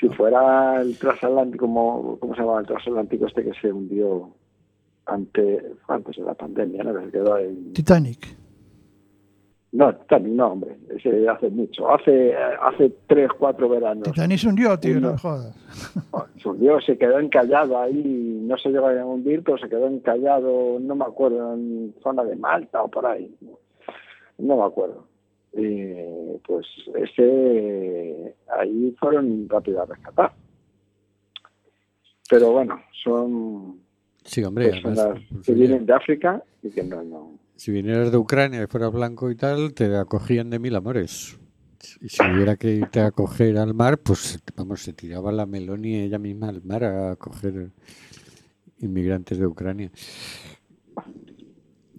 Si 0.00 0.08
fuera 0.08 0.80
el 0.80 0.98
transatlántico, 0.98 1.66
como, 1.66 2.18
¿cómo 2.18 2.34
se 2.34 2.40
llama 2.40 2.60
el 2.60 2.66
transatlántico 2.66 3.26
este 3.26 3.44
que 3.44 3.54
se 3.60 3.72
hundió 3.72 4.30
ante, 5.06 5.72
antes 5.88 6.16
de 6.16 6.22
la 6.22 6.34
pandemia, 6.34 6.84
¿no? 6.84 6.94
que 6.94 7.06
se 7.06 7.12
quedó 7.12 7.38
en, 7.38 7.72
Titanic. 7.72 8.36
No, 9.72 9.94
también 9.94 10.36
no, 10.36 10.48
hombre. 10.52 10.76
Ese 10.96 11.28
hace 11.28 11.50
mucho. 11.50 11.90
Hace 11.92 12.34
hace 12.34 12.90
tres, 13.06 13.28
cuatro 13.38 13.68
veranos. 13.68 14.04
Titanic 14.04 14.38
se 14.38 14.48
hundió, 14.48 14.78
tío, 14.78 14.94
no 14.94 14.98
Uno. 14.98 15.12
me 15.12 15.18
jodas. 15.18 15.54
Se 16.42 16.48
hundió, 16.48 16.80
se 16.80 16.96
quedó 16.96 17.18
encallado 17.18 17.78
ahí. 17.78 18.40
No 18.42 18.56
se 18.56 18.70
llegó 18.70 18.86
a 18.88 19.04
hundir, 19.04 19.42
pero 19.42 19.58
se 19.58 19.68
quedó 19.68 19.86
encallado, 19.86 20.78
no 20.80 20.94
me 20.94 21.04
acuerdo, 21.04 21.54
en 21.54 21.94
zona 22.02 22.24
de 22.24 22.36
Malta 22.36 22.82
o 22.82 22.88
por 22.88 23.04
ahí. 23.06 23.34
No 24.38 24.56
me 24.56 24.62
acuerdo. 24.64 25.04
Y 25.52 26.38
pues 26.46 26.66
ese, 26.94 28.34
ahí 28.58 28.94
fueron 28.98 29.48
rápido 29.48 29.82
a 29.82 29.86
rescatar. 29.86 30.32
Pero 32.30 32.52
bueno, 32.52 32.80
son 33.02 33.80
Sí, 34.24 34.44
hombre, 34.44 34.68
personas 34.70 34.98
además, 34.98 35.22
pues, 35.30 35.46
que 35.46 35.54
vienen 35.54 35.86
de 35.86 35.92
África 35.94 36.42
y 36.62 36.70
que 36.70 36.82
no, 36.84 37.02
no. 37.02 37.32
Si 37.58 37.72
vinieras 37.72 38.12
de 38.12 38.18
Ucrania 38.18 38.62
y 38.62 38.66
fueras 38.68 38.92
blanco 38.92 39.32
y 39.32 39.34
tal, 39.34 39.74
te 39.74 39.96
acogían 39.96 40.48
de 40.48 40.60
mil 40.60 40.76
amores. 40.76 41.36
Y 42.00 42.08
si 42.08 42.22
hubiera 42.22 42.54
que 42.54 42.70
irte 42.70 43.00
a 43.00 43.06
acoger 43.06 43.58
al 43.58 43.74
mar, 43.74 43.98
pues 43.98 44.38
vamos, 44.54 44.80
se 44.80 44.92
tiraba 44.92 45.32
la 45.32 45.44
Meloni 45.44 45.96
ella 45.96 46.20
misma 46.20 46.50
al 46.50 46.62
mar 46.62 46.84
a 46.84 47.10
acoger 47.10 47.72
inmigrantes 48.78 49.38
de 49.38 49.46
Ucrania. 49.48 49.90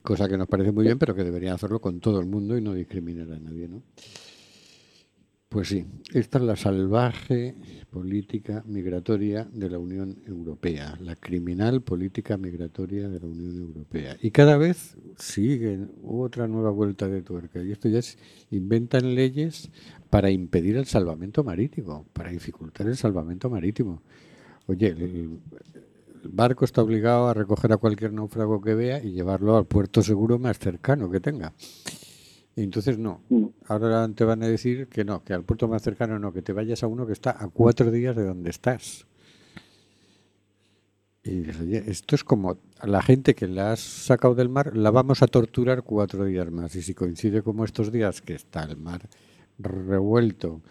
Cosa 0.02 0.30
que 0.30 0.38
nos 0.38 0.48
parece 0.48 0.72
muy 0.72 0.86
bien, 0.86 0.98
pero 0.98 1.14
que 1.14 1.26
deberían 1.26 1.56
hacerlo 1.56 1.82
con 1.82 2.00
todo 2.00 2.22
el 2.22 2.26
mundo 2.26 2.58
y 2.58 2.62
no 2.62 2.74
discriminar 2.74 3.30
a 3.30 3.40
nadie, 3.40 3.68
¿no? 3.68 3.84
Pues 5.50 5.70
sí, 5.70 5.84
esta 6.14 6.38
es 6.38 6.44
la 6.44 6.56
salvaje 6.56 7.56
política 7.90 8.64
migratoria 8.68 9.48
de 9.52 9.68
la 9.68 9.80
Unión 9.80 10.22
Europea, 10.28 10.96
la 11.02 11.16
criminal 11.16 11.82
política 11.82 12.38
migratoria 12.38 13.10
de 13.10 13.20
la 13.20 13.26
Unión 13.26 13.58
Europea. 13.58 14.16
Y 14.22 14.30
cada 14.30 14.58
vez 14.58 14.96
siguen 15.18 15.90
otra 16.04 16.48
nueva 16.48 16.70
vuelta 16.70 17.08
de 17.08 17.24
tuerca. 17.24 17.64
Y 17.64 17.72
esto 17.72 17.90
ya 17.90 17.98
es, 17.98 18.20
inventan 18.52 19.16
leyes 19.16 19.72
para 20.12 20.30
impedir 20.30 20.78
el 20.78 20.86
salvamento 20.86 21.44
marítimo, 21.44 22.06
para 22.14 22.30
dificultar 22.30 22.86
el 22.86 22.96
salvamento 22.96 23.50
marítimo. 23.50 24.04
Oye, 24.68 24.90
el, 24.90 25.02
el 25.02 26.30
barco 26.30 26.64
está 26.64 26.84
obligado 26.84 27.28
a 27.28 27.34
recoger 27.34 27.74
a 27.74 27.78
cualquier 27.78 28.14
náufrago 28.14 28.62
que 28.62 28.76
vea 28.76 29.04
y 29.04 29.14
llevarlo 29.14 29.58
al 29.58 29.66
puerto 29.66 30.04
seguro 30.04 30.38
más 30.38 30.60
cercano 30.60 31.10
que 31.10 31.20
tenga. 31.20 31.54
Entonces 32.64 32.98
no. 32.98 33.22
Mm. 33.30 33.46
Ahora 33.68 34.08
te 34.10 34.24
van 34.24 34.44
a 34.44 34.48
decir 34.48 34.88
que 34.88 35.06
no, 35.06 35.24
que 35.24 35.34
al 35.34 35.44
puerto 35.44 35.68
más 35.68 35.82
cercano 35.82 36.20
no, 36.20 36.34
que 36.34 36.42
te 36.42 36.54
vayas 36.54 36.84
a 36.84 36.88
uno 36.88 37.06
que 37.06 37.14
está 37.14 37.32
a 37.32 37.48
cuatro 37.48 37.92
días 37.92 38.16
de 38.16 38.26
donde 38.26 38.50
estás. 38.50 39.06
Y 41.24 41.76
esto 41.76 42.16
es 42.16 42.24
como 42.24 42.58
la 42.84 43.02
gente 43.02 43.36
que 43.36 43.48
la 43.48 43.74
has 43.74 43.82
sacado 43.82 44.36
del 44.36 44.50
mar, 44.50 44.76
la 44.76 44.90
vamos 44.90 45.22
a 45.22 45.28
torturar 45.28 45.84
cuatro 45.84 46.26
días 46.26 46.50
más. 46.52 46.76
Y 46.76 46.82
si 46.82 46.94
coincide 46.94 47.44
como 47.44 47.66
estos 47.66 47.92
días 47.92 48.22
que 48.22 48.34
está 48.34 48.64
el 48.64 48.78
mar 48.78 49.08
revuelto, 49.58 50.62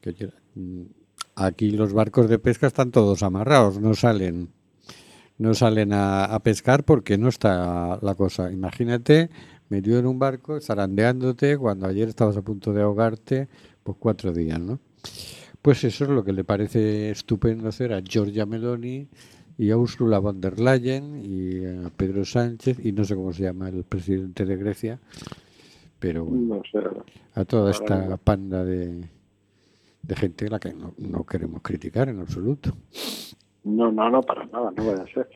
que 0.00 0.30
mm, 0.54 0.82
aquí 1.36 1.70
los 1.70 1.92
barcos 1.92 2.28
de 2.28 2.38
pesca 2.38 2.66
están 2.66 2.90
todos 2.90 3.22
amarrados, 3.22 3.80
no 3.80 3.94
salen, 3.94 4.50
no 5.36 5.54
salen 5.54 5.92
a, 5.92 6.24
a 6.24 6.42
pescar 6.42 6.84
porque 6.84 7.16
no 7.16 7.28
está 7.28 7.98
la 8.02 8.14
cosa. 8.14 8.50
Imagínate 8.50 9.30
metido 9.68 9.98
en 9.98 10.06
un 10.06 10.18
barco, 10.18 10.60
zarandeándote, 10.60 11.56
cuando 11.58 11.86
ayer 11.86 12.08
estabas 12.08 12.36
a 12.36 12.42
punto 12.42 12.72
de 12.72 12.82
ahogarte, 12.82 13.48
pues 13.82 13.96
cuatro 14.00 14.32
días, 14.32 14.60
¿no? 14.60 14.78
Pues 15.62 15.84
eso 15.84 16.04
es 16.04 16.10
lo 16.10 16.24
que 16.24 16.32
le 16.32 16.44
parece 16.44 17.10
estupendo 17.10 17.68
hacer 17.68 17.92
a 17.92 18.00
Giorgia 18.00 18.46
Meloni 18.46 19.08
y 19.58 19.70
a 19.70 19.76
Ursula 19.76 20.18
von 20.20 20.40
der 20.40 20.60
Leyen 20.60 21.20
y 21.24 21.64
a 21.66 21.90
Pedro 21.90 22.24
Sánchez 22.24 22.78
y 22.84 22.92
no 22.92 23.04
sé 23.04 23.14
cómo 23.16 23.32
se 23.32 23.42
llama 23.42 23.68
el 23.68 23.82
presidente 23.84 24.44
de 24.44 24.56
Grecia, 24.56 24.98
pero 25.98 26.24
bueno, 26.24 26.56
No 26.56 26.62
sé. 26.70 26.78
a 27.34 27.44
toda 27.44 27.72
esta 27.72 28.16
panda 28.18 28.64
de, 28.64 29.04
de 30.02 30.16
gente 30.16 30.46
a 30.46 30.50
la 30.50 30.60
que 30.60 30.72
no, 30.72 30.94
no 30.96 31.24
queremos 31.24 31.60
criticar 31.62 32.08
en 32.08 32.20
absoluto. 32.20 32.72
No, 33.64 33.90
no, 33.92 34.08
no, 34.08 34.22
para 34.22 34.46
nada, 34.46 34.70
no 34.76 34.86
vaya 34.86 35.02
a 35.02 35.06
ser. 35.12 35.28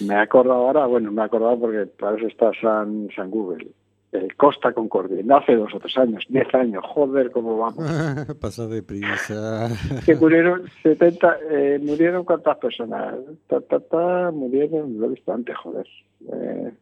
Me 0.00 0.14
he 0.14 0.18
acordado 0.18 0.66
ahora, 0.66 0.86
bueno, 0.86 1.10
me 1.12 1.22
he 1.22 1.24
acordado 1.24 1.58
porque 1.58 1.86
para 1.86 2.16
eso 2.16 2.26
está 2.26 2.50
San, 2.60 3.08
San 3.14 3.30
Google. 3.30 3.68
Eh, 4.10 4.28
Costa 4.38 4.72
Concordia, 4.72 5.20
no 5.22 5.36
hace 5.36 5.54
dos 5.54 5.74
o 5.74 5.80
tres 5.80 5.98
años, 5.98 6.24
diez 6.30 6.52
años, 6.54 6.82
joder, 6.82 7.30
cómo 7.30 7.58
vamos. 7.58 7.84
Pasa 8.40 8.66
deprisa. 8.66 9.68
Que 10.06 10.16
murieron 10.16 10.62
70, 10.82 11.38
eh, 11.50 11.78
murieron 11.82 12.24
cuántas 12.24 12.56
personas, 12.56 13.16
ta, 13.48 13.60
ta, 13.60 13.80
ta, 13.80 14.30
murieron, 14.30 14.98
lo 14.98 15.06
he 15.06 15.08
visto 15.10 15.30
antes, 15.30 15.54
joder, 15.58 15.86
eh, 16.32 16.72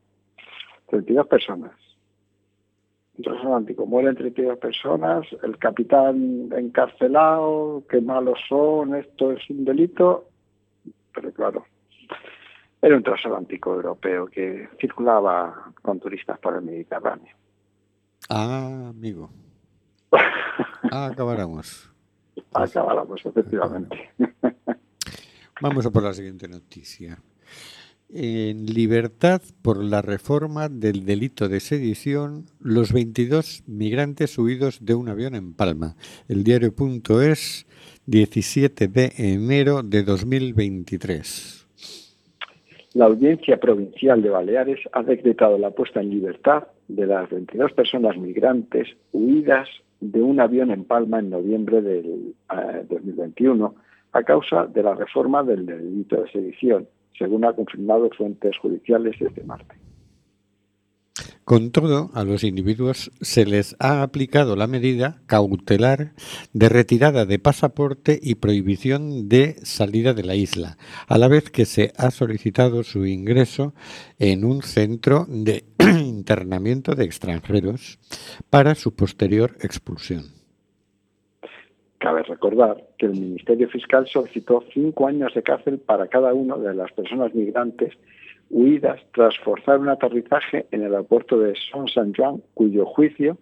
32 0.88 1.26
personas. 1.26 1.72
Transatlántico, 3.20 3.86
mueren 3.86 4.14
32 4.14 4.58
personas, 4.58 5.26
el 5.42 5.58
capitán 5.58 6.50
encarcelado, 6.56 7.82
qué 7.90 8.00
malos 8.00 8.38
son, 8.48 8.94
esto 8.94 9.32
es 9.32 9.50
un 9.50 9.64
delito, 9.64 10.28
pero 11.12 11.32
claro, 11.32 11.64
era 12.82 12.96
un 12.96 13.02
transatlántico 13.02 13.74
europeo 13.74 14.26
que 14.26 14.68
circulaba 14.80 15.72
con 15.82 15.98
turistas 15.98 16.38
por 16.38 16.54
el 16.54 16.62
Mediterráneo. 16.62 17.34
Ah, 18.28 18.88
amigo. 18.90 19.30
Ah, 20.92 21.06
acabáramos. 21.06 21.90
Acabáramos, 22.54 23.20
efectivamente. 23.26 24.10
Vamos 25.60 25.84
a 25.84 25.90
por 25.90 26.04
la 26.04 26.14
siguiente 26.14 26.48
noticia. 26.48 27.18
En 28.08 28.66
libertad 28.66 29.42
por 29.62 29.82
la 29.82 30.00
reforma 30.00 30.68
del 30.68 31.04
delito 31.04 31.48
de 31.48 31.58
sedición, 31.60 32.46
los 32.60 32.92
22 32.92 33.64
migrantes 33.66 34.38
huidos 34.38 34.84
de 34.84 34.94
un 34.94 35.08
avión 35.08 35.34
en 35.34 35.54
Palma. 35.54 35.96
El 36.28 36.44
diario.es, 36.44 37.66
17 38.06 38.88
de 38.88 39.12
enero 39.16 39.82
de 39.82 40.04
2023. 40.04 41.55
La 42.96 43.04
Audiencia 43.04 43.60
Provincial 43.60 44.22
de 44.22 44.30
Baleares 44.30 44.80
ha 44.92 45.02
decretado 45.02 45.58
la 45.58 45.70
puesta 45.70 46.00
en 46.00 46.08
libertad 46.08 46.68
de 46.88 47.04
las 47.04 47.28
22 47.28 47.72
personas 47.72 48.16
migrantes 48.16 48.88
huidas 49.12 49.68
de 50.00 50.22
un 50.22 50.40
avión 50.40 50.70
en 50.70 50.84
Palma 50.84 51.18
en 51.18 51.28
noviembre 51.28 51.82
del 51.82 52.34
eh, 52.50 52.86
2021 52.88 53.74
a 54.12 54.22
causa 54.22 54.64
de 54.64 54.82
la 54.82 54.94
reforma 54.94 55.42
del 55.42 55.66
delito 55.66 56.22
de 56.22 56.30
sedición, 56.30 56.88
según 57.18 57.44
ha 57.44 57.52
confirmado 57.52 58.08
fuentes 58.16 58.56
judiciales 58.56 59.20
este 59.20 59.44
martes. 59.44 59.85
Con 61.46 61.70
todo, 61.70 62.10
a 62.14 62.24
los 62.24 62.42
individuos 62.42 63.12
se 63.20 63.46
les 63.46 63.76
ha 63.78 64.02
aplicado 64.02 64.56
la 64.56 64.66
medida 64.66 65.22
cautelar 65.28 66.10
de 66.52 66.68
retirada 66.68 67.24
de 67.24 67.38
pasaporte 67.38 68.18
y 68.20 68.34
prohibición 68.34 69.28
de 69.28 69.54
salida 69.62 70.12
de 70.12 70.24
la 70.24 70.34
isla, 70.34 70.76
a 71.06 71.18
la 71.18 71.28
vez 71.28 71.48
que 71.50 71.64
se 71.64 71.92
ha 71.98 72.10
solicitado 72.10 72.82
su 72.82 73.06
ingreso 73.06 73.74
en 74.18 74.44
un 74.44 74.62
centro 74.62 75.24
de 75.28 75.62
internamiento 75.78 76.96
de 76.96 77.04
extranjeros 77.04 78.00
para 78.50 78.74
su 78.74 78.96
posterior 78.96 79.52
expulsión. 79.62 80.24
Cabe 81.98 82.24
recordar 82.24 82.88
que 82.98 83.06
el 83.06 83.12
Ministerio 83.12 83.68
Fiscal 83.68 84.08
solicitó 84.08 84.64
cinco 84.74 85.06
años 85.06 85.32
de 85.32 85.44
cárcel 85.44 85.78
para 85.78 86.08
cada 86.08 86.34
una 86.34 86.56
de 86.56 86.74
las 86.74 86.90
personas 86.90 87.32
migrantes 87.36 87.92
huidas 88.50 89.00
tras 89.14 89.36
forzar 89.44 89.78
un 89.78 89.88
aterrizaje 89.88 90.66
en 90.70 90.82
el 90.82 90.92
aeropuerto 90.92 91.38
de 91.38 91.54
Son 91.70 91.88
San 91.88 92.14
Juan, 92.14 92.42
cuyo 92.54 92.86
juicio 92.86 93.38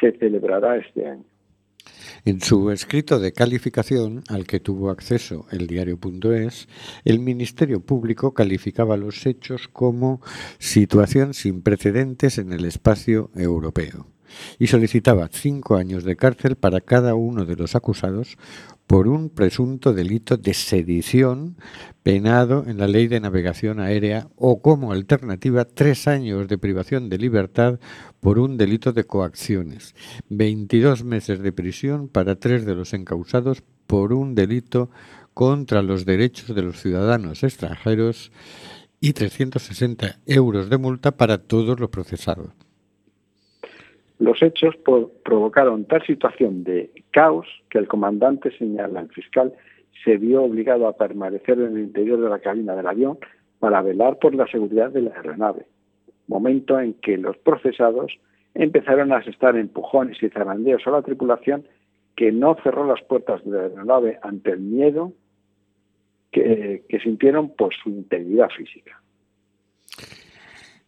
se 0.00 0.12
celebrará 0.12 0.76
este 0.76 1.08
año. 1.08 1.24
En 2.24 2.40
su 2.40 2.70
escrito 2.70 3.18
de 3.18 3.32
calificación, 3.32 4.22
al 4.28 4.46
que 4.46 4.60
tuvo 4.60 4.90
acceso 4.90 5.46
el 5.50 5.66
diario.es, 5.66 6.68
el 7.04 7.18
Ministerio 7.18 7.80
Público 7.80 8.32
calificaba 8.32 8.96
los 8.96 9.26
hechos 9.26 9.66
como 9.66 10.20
situación 10.58 11.34
sin 11.34 11.62
precedentes 11.62 12.38
en 12.38 12.52
el 12.52 12.64
espacio 12.64 13.30
europeo 13.34 14.06
y 14.58 14.68
solicitaba 14.68 15.28
cinco 15.30 15.76
años 15.76 16.04
de 16.04 16.16
cárcel 16.16 16.56
para 16.56 16.80
cada 16.80 17.14
uno 17.14 17.44
de 17.44 17.56
los 17.56 17.74
acusados 17.74 18.38
por 18.86 19.08
un 19.08 19.30
presunto 19.30 19.92
delito 19.92 20.36
de 20.36 20.54
sedición 20.54 21.56
penado 22.02 22.64
en 22.66 22.78
la 22.78 22.88
Ley 22.88 23.06
de 23.08 23.20
Navegación 23.20 23.80
Aérea 23.80 24.28
o 24.36 24.60
como 24.60 24.92
alternativa 24.92 25.64
tres 25.64 26.08
años 26.08 26.48
de 26.48 26.58
privación 26.58 27.08
de 27.08 27.18
libertad 27.18 27.78
por 28.20 28.38
un 28.38 28.56
delito 28.56 28.92
de 28.92 29.04
coacciones, 29.04 29.94
22 30.28 31.04
meses 31.04 31.40
de 31.40 31.52
prisión 31.52 32.08
para 32.08 32.36
tres 32.36 32.66
de 32.66 32.74
los 32.74 32.92
encausados 32.92 33.62
por 33.86 34.12
un 34.12 34.34
delito 34.34 34.90
contra 35.34 35.82
los 35.82 36.04
derechos 36.04 36.54
de 36.54 36.62
los 36.62 36.80
ciudadanos 36.80 37.42
extranjeros 37.42 38.32
y 39.00 39.14
360 39.14 40.20
euros 40.26 40.70
de 40.70 40.78
multa 40.78 41.16
para 41.16 41.38
todos 41.38 41.80
los 41.80 41.90
procesados. 41.90 42.52
Los 44.22 44.40
hechos 44.40 44.76
provocaron 45.24 45.84
tal 45.86 46.06
situación 46.06 46.62
de 46.62 46.92
caos 47.10 47.44
que 47.68 47.78
el 47.78 47.88
comandante 47.88 48.56
señala 48.56 49.00
al 49.00 49.08
fiscal 49.08 49.52
se 50.04 50.16
vio 50.16 50.44
obligado 50.44 50.86
a 50.86 50.96
permanecer 50.96 51.58
en 51.58 51.76
el 51.76 51.82
interior 51.82 52.20
de 52.20 52.30
la 52.30 52.38
cabina 52.38 52.76
del 52.76 52.86
avión 52.86 53.18
para 53.58 53.82
velar 53.82 54.20
por 54.20 54.36
la 54.36 54.46
seguridad 54.46 54.90
de 54.90 55.02
la 55.02 55.10
aeronave, 55.16 55.66
momento 56.28 56.78
en 56.78 56.94
que 56.94 57.18
los 57.18 57.36
procesados 57.38 58.16
empezaron 58.54 59.10
a 59.10 59.16
asestar 59.16 59.56
empujones 59.56 60.22
y 60.22 60.28
zarandeos 60.28 60.86
a 60.86 60.92
la 60.92 61.02
tripulación 61.02 61.66
que 62.14 62.30
no 62.30 62.56
cerró 62.62 62.86
las 62.86 63.02
puertas 63.02 63.44
de 63.44 63.50
la 63.50 63.62
aeronave 63.64 64.20
ante 64.22 64.52
el 64.52 64.60
miedo 64.60 65.14
que 66.30 67.00
sintieron 67.02 67.50
por 67.56 67.74
su 67.74 67.88
integridad 67.88 68.50
física. 68.50 69.02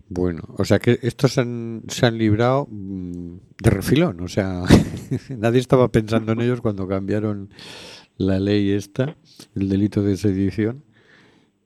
Bueno, 0.09 0.43
o 0.59 0.65
sea 0.65 0.79
que 0.79 0.99
estos 1.03 1.33
se 1.33 1.41
han, 1.41 1.83
se 1.89 2.07
han 2.07 2.19
librado 2.19 2.67
mm, 2.71 3.37
de 3.63 3.71
refilón, 3.71 4.21
o 4.21 4.29
sea, 4.29 4.63
nadie 5.39 5.61
estaba 5.61 5.89
pensando 5.89 6.33
en 6.33 6.41
ellos 6.43 6.61
cuando 6.61 6.87
cambiaron 6.87 7.49
la 8.19 8.39
ley 8.39 8.71
esta, 8.73 9.17
el 9.57 9.69
delito 9.69 10.03
de 10.03 10.17
sedición, 10.17 10.85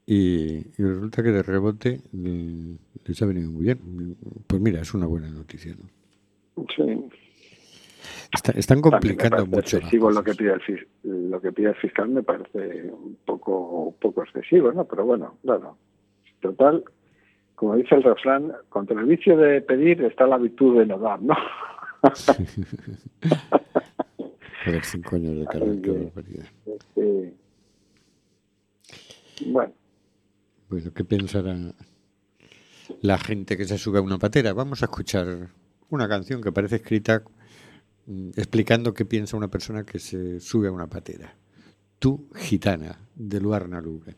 y, 0.07 0.59
y 0.78 0.82
resulta 0.82 1.22
que 1.22 1.30
de 1.32 1.43
rebote 1.43 2.01
eh, 2.24 2.76
les 3.05 3.20
ha 3.22 3.26
venido 3.26 3.51
muy 3.51 3.64
bien. 3.64 4.16
Pues 4.47 4.62
mira, 4.62 4.80
es 4.80 4.95
una 4.95 5.05
buena 5.07 5.28
noticia. 5.28 5.74
¿no? 5.76 6.64
Sí. 6.74 6.82
Está- 8.32 8.53
están 8.53 8.80
complicando 8.80 9.45
mucho. 9.47 9.76
excesivo 9.76 10.11
lo 10.11 10.22
que 10.22 10.34
pide 10.34 10.53
el 10.53 11.30
lo 11.30 11.41
que 11.41 11.53
pide 11.53 11.68
el 11.70 11.74
fiscal 11.76 12.09
me 12.09 12.22
parece 12.22 12.91
un 12.91 13.18
poco 13.24 13.84
un 13.89 13.95
poco 13.95 14.22
excesivo 14.22 14.70
no 14.72 14.84
pero 14.86 15.05
bueno 15.07 15.36
claro 15.43 15.76
total 16.41 16.84
como 17.59 17.74
dice 17.74 17.96
el 17.96 18.04
refrán 18.04 18.52
contra 18.68 19.00
el 19.00 19.06
vicio 19.06 19.36
de 19.36 19.61
pedir 19.61 20.00
está 20.04 20.28
la 20.28 20.38
virtud 20.38 20.78
de 20.78 20.86
no 20.86 20.98
dar 20.98 21.20
no 21.20 21.34
Joder, 24.64 24.84
cinco 24.84 25.16
años 25.16 25.38
de 25.38 25.46
qué 25.82 25.90
barbaridad. 25.90 26.46
Este, 26.66 27.34
bueno 29.46 29.72
Bueno, 30.68 30.92
¿qué 30.94 31.04
pensará 31.04 31.56
la 33.02 33.18
gente 33.18 33.56
que 33.56 33.64
se 33.64 33.78
sube 33.78 33.98
a 33.98 34.02
una 34.02 34.18
patera? 34.18 34.52
Vamos 34.52 34.82
a 34.82 34.84
escuchar 34.84 35.48
una 35.90 36.09
canción 36.09 36.40
que 36.40 36.52
parece 36.52 36.76
escrita 36.76 37.24
mm, 38.06 38.30
explicando 38.36 38.94
qué 38.94 39.04
piensa 39.04 39.36
una 39.36 39.48
persona 39.48 39.84
que 39.84 39.98
se 39.98 40.38
sube 40.38 40.68
a 40.68 40.72
una 40.72 40.86
patera. 40.86 41.34
Tú, 41.98 42.28
gitana, 42.36 43.00
de 43.16 43.40
Luarna 43.40 43.80
Lubre. 43.80 44.14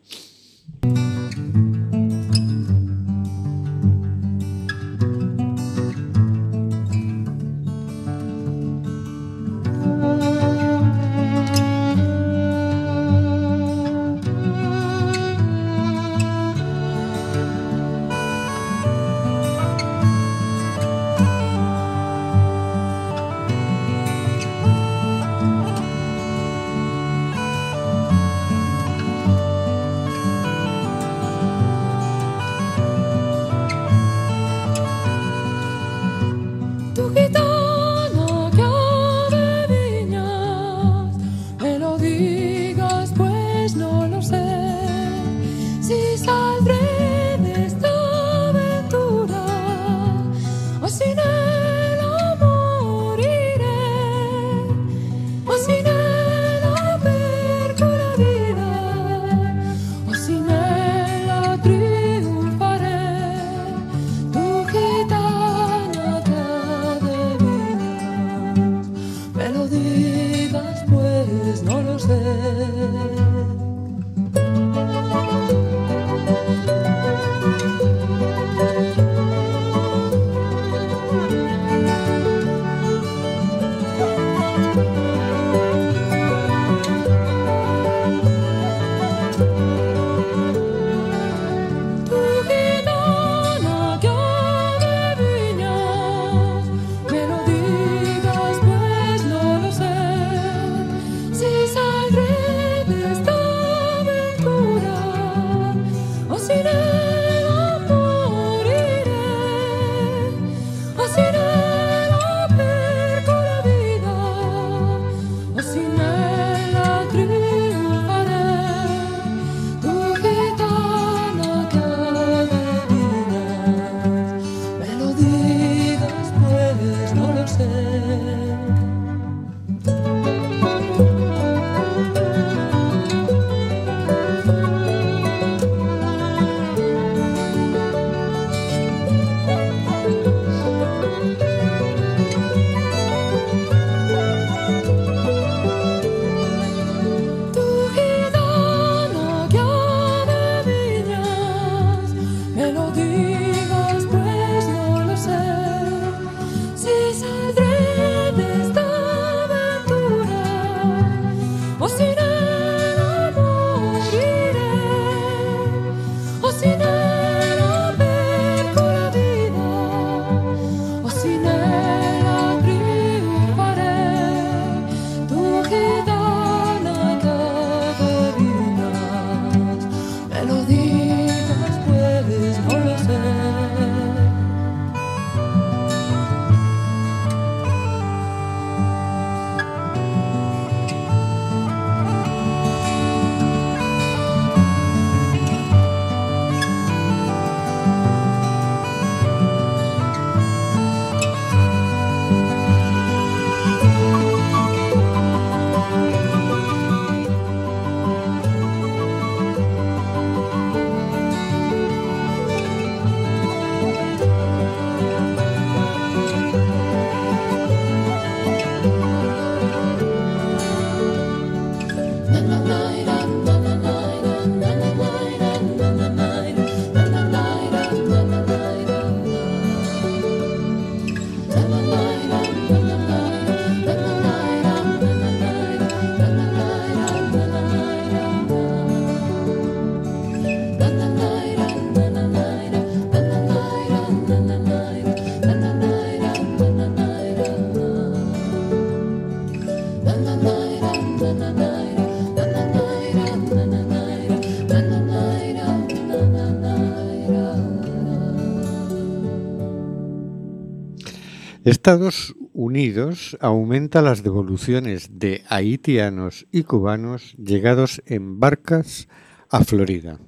Estados 261.81 262.35
Unidos 262.53 263.35
aumenta 263.41 264.03
las 264.03 264.23
devoluciones 264.23 265.17
de 265.17 265.41
haitianos 265.49 266.45
y 266.51 266.61
cubanos 266.61 267.35
llegados 267.37 268.03
en 268.05 268.39
barcas 268.39 269.09
a 269.49 269.63
Florida. 269.63 270.19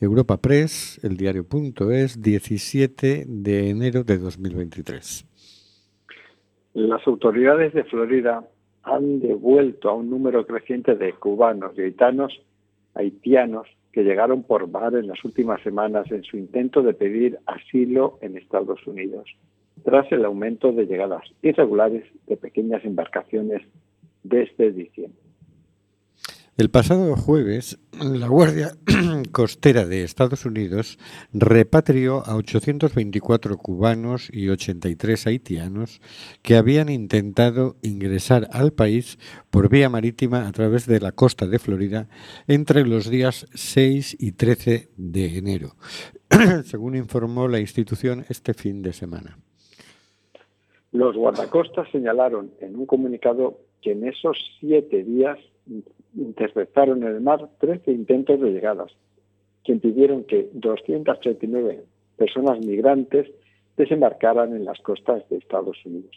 Europa 0.00 0.36
Press, 0.36 1.00
el 1.02 1.16
diario.es, 1.16 2.22
17 2.22 3.24
de 3.26 3.70
enero 3.70 4.04
de 4.04 4.18
2023. 4.18 5.26
Las 6.74 7.04
autoridades 7.08 7.74
de 7.74 7.82
Florida 7.82 8.48
han 8.84 9.18
devuelto 9.18 9.90
a 9.90 9.94
un 9.94 10.08
número 10.08 10.46
creciente 10.46 10.94
de 10.94 11.12
cubanos 11.14 11.76
y 11.76 11.80
haitianos, 11.80 12.40
haitianos 12.94 13.66
que 13.90 14.04
llegaron 14.04 14.44
por 14.44 14.68
mar 14.68 14.94
en 14.94 15.08
las 15.08 15.24
últimas 15.24 15.60
semanas 15.62 16.08
en 16.12 16.22
su 16.22 16.36
intento 16.36 16.82
de 16.82 16.94
pedir 16.94 17.40
asilo 17.46 18.16
en 18.20 18.36
Estados 18.36 18.86
Unidos, 18.86 19.26
tras 19.82 20.10
el 20.12 20.24
aumento 20.24 20.72
de 20.72 20.86
llegadas 20.86 21.24
irregulares 21.42 22.04
de 22.26 22.36
pequeñas 22.36 22.84
embarcaciones 22.84 23.62
desde 24.22 24.72
diciembre. 24.72 25.24
El 26.56 26.70
pasado 26.70 27.16
jueves, 27.16 27.80
la 28.00 28.28
Guardia 28.28 28.76
Costera 29.32 29.86
de 29.86 30.04
Estados 30.04 30.46
Unidos 30.46 31.00
repatrió 31.32 32.24
a 32.24 32.36
824 32.36 33.58
cubanos 33.58 34.28
y 34.32 34.50
83 34.50 35.26
haitianos 35.26 36.00
que 36.42 36.54
habían 36.54 36.90
intentado 36.90 37.74
ingresar 37.82 38.48
al 38.52 38.72
país 38.72 39.18
por 39.50 39.68
vía 39.68 39.88
marítima 39.88 40.46
a 40.46 40.52
través 40.52 40.86
de 40.86 41.00
la 41.00 41.10
costa 41.10 41.48
de 41.48 41.58
Florida 41.58 42.08
entre 42.46 42.86
los 42.86 43.10
días 43.10 43.48
6 43.54 44.18
y 44.20 44.30
13 44.30 44.90
de 44.96 45.36
enero, 45.36 45.74
según 46.66 46.94
informó 46.94 47.48
la 47.48 47.58
institución 47.58 48.26
este 48.28 48.54
fin 48.54 48.80
de 48.80 48.92
semana. 48.92 49.38
Los 50.94 51.16
guardacostas 51.16 51.90
señalaron 51.90 52.52
en 52.60 52.76
un 52.76 52.86
comunicado 52.86 53.58
que 53.82 53.90
en 53.90 54.06
esos 54.06 54.38
siete 54.60 55.02
días 55.02 55.40
interceptaron 56.14 57.02
en 57.02 57.08
el 57.08 57.20
mar 57.20 57.48
13 57.58 57.90
intentos 57.90 58.40
de 58.40 58.52
llegadas, 58.52 58.92
que 59.64 59.72
impidieron 59.72 60.22
que 60.22 60.48
239 60.52 61.82
personas 62.16 62.64
migrantes 62.64 63.28
desembarcaran 63.76 64.54
en 64.54 64.64
las 64.64 64.78
costas 64.82 65.28
de 65.30 65.38
Estados 65.38 65.84
Unidos, 65.84 66.16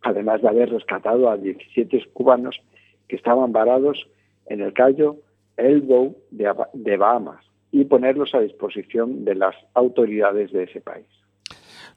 además 0.00 0.40
de 0.40 0.48
haber 0.48 0.70
rescatado 0.70 1.28
a 1.28 1.36
17 1.36 2.02
cubanos 2.14 2.62
que 3.08 3.16
estaban 3.16 3.52
varados 3.52 4.08
en 4.46 4.62
el 4.62 4.72
Cayo 4.72 5.16
Elbow 5.58 6.16
de 6.30 6.96
Bahamas 6.96 7.44
y 7.70 7.84
ponerlos 7.84 8.34
a 8.34 8.40
disposición 8.40 9.26
de 9.26 9.34
las 9.34 9.54
autoridades 9.74 10.50
de 10.50 10.62
ese 10.62 10.80
país. 10.80 11.21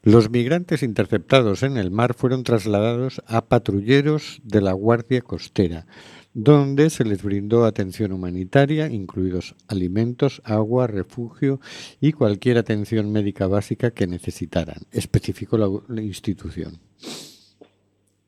Los 0.06 0.30
migrantes 0.30 0.84
interceptados 0.84 1.64
en 1.64 1.78
el 1.78 1.90
mar 1.90 2.14
fueron 2.14 2.44
trasladados 2.44 3.24
a 3.26 3.48
patrulleros 3.48 4.40
de 4.44 4.62
la 4.62 4.72
Guardia 4.72 5.22
Costera, 5.22 5.88
donde 6.36 6.92
se 6.92 7.04
les 7.06 7.24
brindó 7.24 7.66
atención 7.66 8.12
humanitaria, 8.12 8.86
incluidos 8.86 9.56
alimentos, 9.68 10.44
agua, 10.46 10.86
refugio 10.86 11.60
y 12.00 12.12
cualquier 12.12 12.60
atención 12.60 13.12
médica 13.12 13.48
básica 13.48 13.90
que 13.90 14.06
necesitaran, 14.06 14.78
especificó 14.92 15.58
la, 15.58 16.02
institución. 16.04 16.74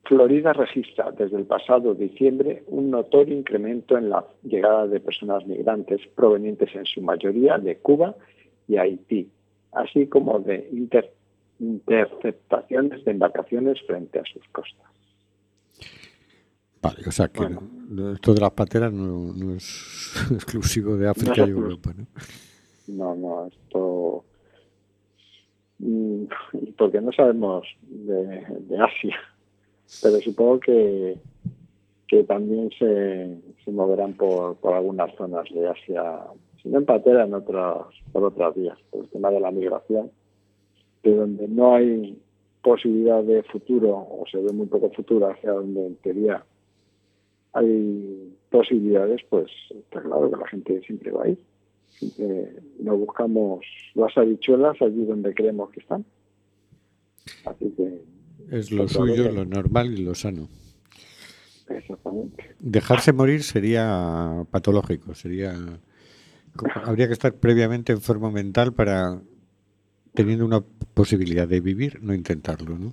Florida 0.02 0.52
registra 0.54 1.12
desde 1.12 1.36
el 1.36 1.44
pasado 1.44 1.94
diciembre 1.94 2.64
un 2.66 2.90
notorio 2.90 3.38
incremento 3.38 3.96
en 3.96 4.10
la 4.10 4.24
llegada 4.42 4.88
de 4.88 4.98
personas 4.98 5.46
migrantes 5.46 6.00
provenientes 6.16 6.74
en 6.74 6.86
su 6.86 7.02
mayoría 7.02 7.56
de 7.56 7.76
Cuba 7.76 8.16
y 8.66 8.78
Haití, 8.78 9.28
así 9.70 10.08
como 10.08 10.40
de 10.40 10.68
inter- 10.72 11.12
interceptaciones 11.60 13.04
de 13.04 13.10
embarcaciones 13.12 13.78
frente 13.86 14.18
a 14.18 14.24
sus 14.24 14.46
costas. 14.48 14.86
Vale, 16.80 16.98
o 17.06 17.10
sea 17.10 17.28
que 17.28 17.40
Bueno. 17.40 17.60
no- 17.88 18.12
esto 18.12 18.34
de 18.34 18.40
las 18.40 18.52
pateras 18.52 18.92
no, 18.92 19.32
no 19.34 19.54
es 19.54 20.14
exclusivo 20.32 20.96
de 20.96 21.08
África 21.08 21.44
y. 21.46 21.50
Europa, 21.50 21.92
¿no? 21.96 22.06
No, 22.86 23.14
no, 23.16 23.46
esto. 23.46 24.24
mm, 25.78 26.24
Porque 26.76 27.00
no 27.00 27.12
sabemos 27.12 27.66
de, 27.82 28.14
de 28.68 28.78
Asia, 28.78 29.16
pero 30.02 30.20
supongo 30.20 30.60
que, 30.60 31.18
que 32.06 32.22
también 32.24 32.70
se, 32.78 33.38
se 33.64 33.70
moverán 33.72 34.14
por, 34.14 34.56
por 34.56 34.72
algunas 34.74 35.14
zonas 35.16 35.46
de 35.52 35.68
Asia, 35.68 36.18
si 36.62 36.68
no 36.68 36.78
en 36.78 36.86
patera, 36.86 37.24
en 37.24 37.34
otras, 37.34 37.78
por 38.12 38.22
otras 38.24 38.54
vías, 38.54 38.78
por 38.90 39.02
el 39.04 39.10
tema 39.10 39.30
de 39.30 39.40
la 39.40 39.50
migración, 39.50 40.10
que 41.02 41.14
donde 41.14 41.48
no 41.48 41.74
hay 41.74 42.18
posibilidad 42.62 43.22
de 43.22 43.42
futuro, 43.44 43.96
o 43.96 44.24
se 44.30 44.38
ve 44.38 44.52
muy 44.52 44.66
poco 44.66 44.90
futuro 44.90 45.30
hacia 45.30 45.52
donde 45.52 45.86
en 45.86 45.96
teoría 45.96 46.44
hay 47.52 48.36
posibilidades, 48.50 49.20
pues 49.28 49.50
está 49.70 50.02
claro 50.02 50.30
que 50.30 50.36
la 50.36 50.48
gente 50.48 50.80
siempre 50.82 51.10
va 51.10 51.24
a 51.24 51.28
ir. 51.28 51.38
Siempre 51.90 52.52
no 52.80 52.96
buscamos 52.96 53.64
las 53.94 54.16
habichuelas 54.16 54.80
allí 54.82 55.04
donde 55.04 55.34
creemos 55.34 55.70
que 55.70 55.80
están. 55.80 56.04
Así 57.44 57.72
que, 57.76 58.02
Es 58.50 58.70
lo 58.70 58.88
suyo, 58.88 59.32
lo 59.32 59.44
normal 59.44 59.98
y 59.98 60.04
lo 60.04 60.14
sano. 60.14 60.48
exactamente. 61.68 62.44
Dejarse 62.60 63.12
morir 63.12 63.42
sería 63.42 64.46
patológico, 64.50 65.14
sería 65.14 65.54
habría 66.84 67.06
que 67.06 67.12
estar 67.12 67.34
previamente 67.34 67.92
enfermo 67.92 68.30
mental 68.30 68.72
para 68.72 69.20
teniendo 70.18 70.44
una 70.44 70.60
posibilidad 70.60 71.46
de 71.46 71.60
vivir, 71.60 72.02
no 72.02 72.12
intentarlo, 72.12 72.76
¿no? 72.76 72.92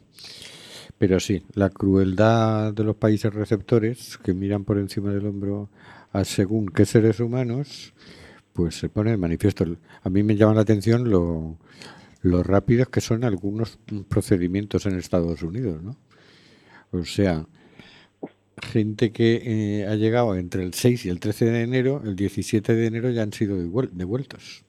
Pero 1.00 1.20
sí, 1.20 1.42
la 1.56 1.72
crueldad 1.72 2.72
de 2.72 2.84
los 2.84 2.96
países 2.98 3.34
receptores 3.34 4.20
que 4.20 4.36
miran 4.36 4.64
por 4.64 4.78
encima 4.78 5.12
del 5.12 5.26
hombro 5.26 5.70
a 6.14 6.24
según 6.24 6.68
qué 6.68 6.86
seres 6.86 7.20
humanos, 7.20 7.94
pues 8.54 8.76
se 8.76 8.90
pone 8.90 9.10
de 9.10 9.18
manifiesto. 9.18 9.66
A 10.04 10.10
mí 10.12 10.22
me 10.22 10.36
llama 10.36 10.54
la 10.54 10.62
atención 10.62 11.10
lo, 11.10 11.58
rápidos 12.44 12.90
que 12.90 13.02
son 13.02 13.24
algunos 13.24 13.80
procedimientos 14.08 14.86
en 14.86 15.00
Estados 15.00 15.42
Unidos, 15.42 15.82
¿no? 15.82 15.98
O 16.92 17.04
sea, 17.06 17.48
gente 18.62 19.12
que 19.12 19.42
eh, 19.82 19.88
ha 19.88 19.96
llegado 19.96 20.36
entre 20.36 20.64
el 20.64 20.76
6 20.76 21.06
y 21.06 21.10
el 21.10 21.20
13 21.20 21.46
de 21.46 21.62
enero, 21.64 22.04
el 22.06 22.16
17 22.16 22.76
de 22.76 22.86
enero 22.86 23.10
ya 23.10 23.24
han 23.24 23.34
sido 23.34 23.58
devuel- 23.58 23.90
devueltos. 23.92 24.65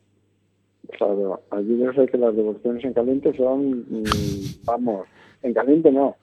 Claro, 0.98 1.40
allí 1.50 1.78
yo 1.78 1.92
sé 1.92 2.06
que 2.06 2.18
las 2.18 2.34
devoluciones 2.36 2.84
en 2.84 2.92
caliente 2.92 3.36
son, 3.36 3.80
mm, 3.88 4.64
vamos, 4.64 5.06
en 5.42 5.52
caliente 5.54 5.90
no, 5.92 6.16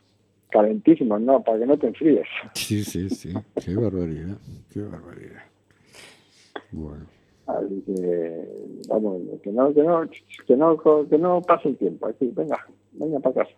calentísimos, 0.52 1.22
no, 1.22 1.42
para 1.44 1.60
que 1.60 1.66
no 1.66 1.78
te 1.78 1.88
enfríes. 1.88 2.28
Sí, 2.54 2.84
sí, 2.84 3.10
sí. 3.10 3.34
Qué 3.64 3.76
barbaridad. 3.76 4.38
Qué 4.72 4.82
barbaridad. 4.82 5.44
Bueno. 6.72 7.06
Así 7.46 7.84
que, 7.86 8.48
vamos, 8.88 9.22
que 9.44 9.52
no, 9.52 9.74
que 9.74 9.84
no, 9.84 10.10
que 10.48 10.56
no, 10.56 11.08
que 11.10 11.18
no 11.18 11.42
pase 11.42 11.70
el 11.70 11.78
tiempo. 11.78 12.08
Así, 12.08 12.32
venga, 12.34 12.66
venga 12.94 13.20
para 13.20 13.36
casa. 13.44 13.56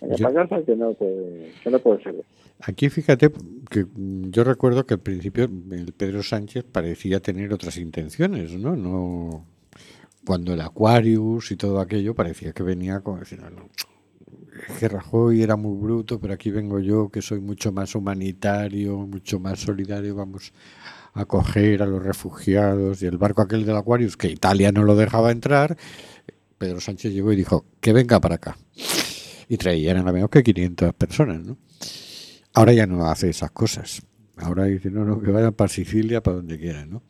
Venga 0.00 0.16
Yo- 0.16 0.24
para 0.24 0.48
casa 0.48 0.64
que 0.64 0.76
no 0.76 0.94
te, 0.94 1.52
que 1.62 1.70
no 1.70 1.78
puede 1.80 2.02
ser. 2.02 2.14
Aquí 2.60 2.88
fíjate 2.88 3.30
que 3.70 3.84
yo 4.30 4.42
recuerdo 4.42 4.84
que 4.84 4.94
al 4.94 5.00
principio 5.00 5.44
el 5.44 5.92
Pedro 5.92 6.22
Sánchez 6.24 6.64
parecía 6.64 7.20
tener 7.20 7.52
otras 7.52 7.76
intenciones, 7.76 8.56
¿no? 8.58 8.74
No 8.74 9.44
cuando 10.26 10.52
el 10.52 10.60
Aquarius 10.60 11.50
y 11.50 11.56
todo 11.56 11.80
aquello 11.80 12.14
parecía 12.14 12.52
que 12.52 12.62
venía 12.62 13.00
como 13.00 13.18
decir, 13.18 13.40
"No, 13.40 13.68
era 15.32 15.56
muy 15.56 15.80
bruto, 15.80 16.20
pero 16.20 16.34
aquí 16.34 16.50
vengo 16.50 16.80
yo 16.80 17.10
que 17.10 17.22
soy 17.22 17.40
mucho 17.40 17.72
más 17.72 17.94
humanitario, 17.94 18.98
mucho 18.98 19.38
más 19.40 19.60
solidario, 19.60 20.14
vamos 20.14 20.52
a 21.14 21.22
acoger 21.22 21.82
a 21.82 21.86
los 21.86 22.02
refugiados 22.02 23.02
y 23.02 23.06
el 23.06 23.18
barco 23.18 23.42
aquel 23.42 23.64
del 23.64 23.76
Aquarius 23.76 24.16
que 24.16 24.28
Italia 24.30 24.72
no 24.72 24.82
lo 24.82 24.96
dejaba 24.96 25.30
entrar, 25.30 25.76
Pedro 26.58 26.80
Sánchez 26.80 27.12
llegó 27.12 27.32
y 27.32 27.36
dijo 27.36 27.64
que 27.80 27.92
venga 27.92 28.20
para 28.20 28.36
acá. 28.36 28.58
Y 29.48 29.56
traían 29.56 29.96
a 29.96 30.12
menos 30.12 30.28
que 30.28 30.42
500 30.42 30.92
personas, 30.94 31.40
¿no? 31.40 31.56
Ahora 32.52 32.72
ya 32.72 32.86
no 32.86 33.08
hace 33.08 33.30
esas 33.30 33.50
cosas. 33.52 34.02
Ahora 34.36 34.64
dice, 34.64 34.90
no, 34.90 35.04
no, 35.04 35.20
que 35.20 35.30
vayan 35.30 35.54
para 35.54 35.68
Sicilia, 35.68 36.22
para 36.22 36.36
donde 36.36 36.58
quieran, 36.58 36.90
¿no? 36.90 37.02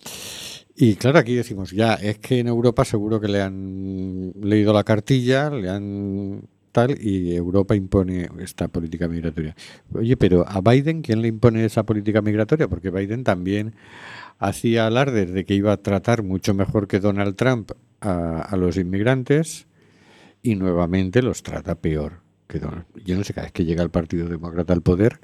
Y 0.80 0.94
claro, 0.94 1.18
aquí 1.18 1.34
decimos, 1.34 1.72
ya, 1.72 1.94
es 1.94 2.18
que 2.20 2.38
en 2.38 2.46
Europa 2.46 2.84
seguro 2.84 3.20
que 3.20 3.26
le 3.26 3.42
han 3.42 4.32
leído 4.40 4.72
la 4.72 4.84
cartilla, 4.84 5.50
le 5.50 5.68
han 5.68 6.42
tal, 6.70 6.96
y 7.04 7.34
Europa 7.34 7.74
impone 7.74 8.28
esta 8.38 8.68
política 8.68 9.08
migratoria. 9.08 9.56
Oye, 9.92 10.16
pero 10.16 10.48
a 10.48 10.60
Biden, 10.60 11.02
¿quién 11.02 11.20
le 11.20 11.26
impone 11.26 11.64
esa 11.64 11.82
política 11.82 12.22
migratoria? 12.22 12.68
Porque 12.68 12.90
Biden 12.90 13.24
también 13.24 13.74
hacía 14.38 14.86
alardes 14.86 15.32
de 15.32 15.44
que 15.44 15.54
iba 15.54 15.72
a 15.72 15.78
tratar 15.78 16.22
mucho 16.22 16.54
mejor 16.54 16.86
que 16.86 17.00
Donald 17.00 17.34
Trump 17.34 17.72
a, 18.00 18.42
a 18.42 18.56
los 18.56 18.76
inmigrantes 18.76 19.66
y 20.42 20.54
nuevamente 20.54 21.22
los 21.22 21.42
trata 21.42 21.74
peor 21.74 22.20
que 22.46 22.60
Donald. 22.60 22.84
Yo 23.04 23.16
no 23.16 23.24
sé, 23.24 23.34
cada 23.34 23.46
vez 23.46 23.52
que 23.52 23.64
llega 23.64 23.82
el 23.82 23.90
Partido 23.90 24.28
Demócrata 24.28 24.74
al 24.74 24.82
poder, 24.82 25.18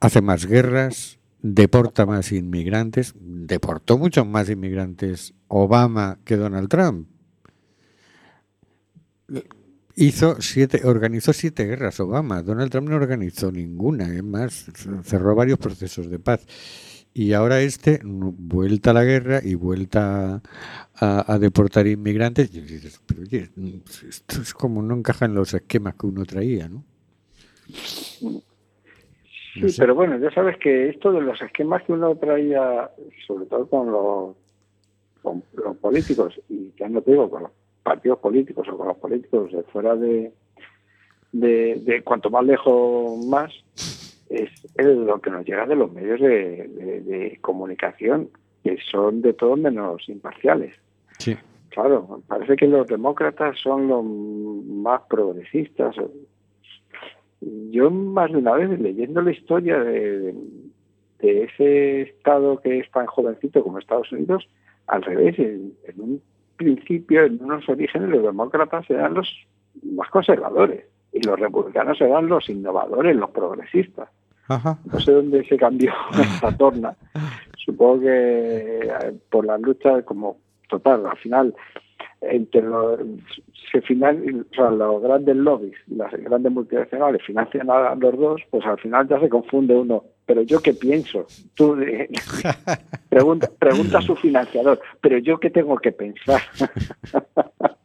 hace 0.00 0.20
más 0.20 0.46
guerras, 0.46 1.20
deporta 1.40 2.06
más 2.06 2.32
inmigrantes, 2.32 3.14
deportó 3.18 3.98
muchos 3.98 4.26
más 4.26 4.48
inmigrantes 4.50 5.34
Obama 5.48 6.18
que 6.24 6.36
Donald 6.36 6.68
Trump. 6.68 7.08
Hizo 9.94 10.40
siete, 10.40 10.82
organizó 10.84 11.32
siete 11.32 11.64
guerras 11.64 11.98
Obama. 12.00 12.42
Donald 12.42 12.70
Trump 12.70 12.88
no 12.88 12.96
organizó 12.96 13.50
ninguna, 13.50 14.14
es 14.14 14.22
más, 14.22 14.66
cerró 15.02 15.34
varios 15.34 15.58
procesos 15.58 16.08
de 16.08 16.18
paz. 16.18 16.46
Y 17.14 17.32
ahora 17.32 17.60
este, 17.60 18.00
mm, 18.04 18.48
vuelta 18.48 18.90
a 18.90 18.94
la 18.94 19.04
guerra 19.04 19.40
y 19.42 19.54
vuelta 19.54 20.40
a, 20.94 21.32
a 21.32 21.38
deportar 21.38 21.86
inmigrantes. 21.86 22.54
Y 22.54 22.60
dices, 22.60 23.00
pero 23.06 23.22
oye, 23.22 23.50
mm, 23.56 23.78
esto 24.08 24.42
es 24.42 24.54
como 24.54 24.82
no 24.82 24.96
encaja 24.96 25.24
en 25.24 25.34
los 25.34 25.52
esquemas 25.52 25.94
que 25.96 26.06
uno 26.06 26.24
traía, 26.24 26.68
¿no? 26.68 26.84
Sí, 29.58 29.62
No 29.64 29.68
sé. 29.70 29.82
pero 29.82 29.94
bueno, 29.94 30.18
ya 30.18 30.30
sabes 30.30 30.56
que 30.58 30.88
esto 30.88 31.12
de 31.12 31.20
los 31.20 31.40
esquemas 31.42 31.82
que 31.84 31.92
uno 31.92 32.14
traía, 32.16 32.90
sobre 33.26 33.46
todo 33.46 33.66
con 33.66 33.90
los, 33.92 34.36
con 35.22 35.42
los 35.54 35.76
políticos, 35.78 36.40
y 36.48 36.72
ya 36.78 36.88
no 36.88 37.02
te 37.02 37.10
digo 37.12 37.28
con 37.30 37.42
los 37.44 37.52
partidos 37.82 38.18
políticos 38.18 38.66
o 38.68 38.76
con 38.76 38.88
los 38.88 38.96
políticos 38.98 39.50
de 39.52 39.62
fuera 39.64 39.96
de, 39.96 40.32
de, 41.32 41.80
de 41.84 42.02
cuanto 42.02 42.30
más 42.30 42.44
lejos 42.44 43.18
más, 43.26 43.52
es, 44.30 44.50
es 44.74 44.86
lo 44.86 45.20
que 45.20 45.30
nos 45.30 45.44
llega 45.46 45.66
de 45.66 45.76
los 45.76 45.90
medios 45.92 46.20
de, 46.20 46.68
de- 46.68 47.00
de 47.00 47.38
comunicación, 47.40 48.28
que 48.62 48.76
son 48.90 49.22
de 49.22 49.32
todo 49.32 49.56
menos 49.56 50.06
imparciales. 50.08 50.74
Sí. 51.18 51.36
Claro, 51.70 52.22
parece 52.26 52.56
que 52.56 52.66
los 52.66 52.86
demócratas 52.86 53.56
son 53.62 53.88
los 53.88 54.04
más 54.04 55.02
progresistas. 55.08 55.94
Yo 57.40 57.90
más 57.90 58.32
de 58.32 58.38
una 58.38 58.52
vez 58.52 58.78
leyendo 58.80 59.22
la 59.22 59.30
historia 59.30 59.78
de, 59.78 60.34
de 61.20 61.44
ese 61.44 62.02
estado 62.02 62.60
que 62.60 62.80
es 62.80 62.90
tan 62.90 63.06
jovencito 63.06 63.62
como 63.62 63.78
Estados 63.78 64.10
Unidos, 64.12 64.48
al 64.86 65.02
revés, 65.02 65.38
en, 65.38 65.74
en 65.86 66.00
un 66.00 66.22
principio, 66.56 67.24
en 67.24 67.42
unos 67.42 67.68
orígenes, 67.68 68.08
los 68.08 68.22
demócratas 68.22 68.88
eran 68.90 69.14
los 69.14 69.28
más 69.82 70.10
conservadores 70.10 70.84
y 71.12 71.22
los 71.22 71.38
republicanos 71.38 72.00
eran 72.00 72.28
los 72.28 72.48
innovadores, 72.48 73.16
los 73.16 73.30
progresistas. 73.30 74.08
Ajá. 74.48 74.78
No 74.90 74.98
sé 74.98 75.12
dónde 75.12 75.46
se 75.46 75.56
cambió 75.56 75.92
esta 76.20 76.56
torna. 76.56 76.96
Supongo 77.56 78.00
que 78.00 78.80
eh, 78.80 79.14
por 79.30 79.44
la 79.44 79.58
lucha, 79.58 80.02
como 80.02 80.38
total, 80.68 81.06
al 81.06 81.16
final, 81.18 81.54
entre 82.20 82.62
los, 82.62 83.00
se 83.70 83.80
finan, 83.82 84.46
o 84.50 84.54
sea, 84.54 84.70
los 84.70 85.02
grandes 85.02 85.36
lobbies, 85.36 85.76
las 85.88 86.12
grandes 86.12 86.52
multinacionales 86.52 87.22
financian 87.24 87.70
a 87.70 87.94
los 87.94 88.18
dos, 88.18 88.42
pues 88.50 88.64
al 88.66 88.78
final 88.78 89.08
ya 89.08 89.20
se 89.20 89.28
confunde 89.28 89.74
uno. 89.74 90.04
Pero 90.26 90.42
yo 90.42 90.60
qué 90.60 90.74
pienso? 90.74 91.26
Tú 91.54 91.80
eh, 91.80 92.08
pregunta, 93.08 93.50
pregunta 93.58 93.98
a 93.98 94.02
su 94.02 94.14
financiador, 94.14 94.80
pero 95.00 95.18
yo 95.18 95.38
qué 95.38 95.50
tengo 95.50 95.76
que 95.76 95.92
pensar. 95.92 96.40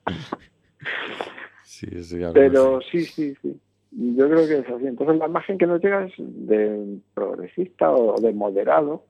Sí, 1.63 1.87
Pero 2.33 2.79
sí, 2.81 3.03
sí, 3.03 3.35
sí. 3.41 3.59
Yo 3.91 4.29
creo 4.29 4.47
que 4.47 4.59
es 4.59 4.69
así. 4.69 4.87
Entonces 4.87 5.17
la 5.17 5.27
imagen 5.27 5.57
que 5.57 5.67
nos 5.67 5.81
llega 5.83 6.05
es 6.05 6.13
de 6.17 6.99
progresista 7.13 7.91
o 7.91 8.19
de 8.21 8.31
moderado, 8.31 9.03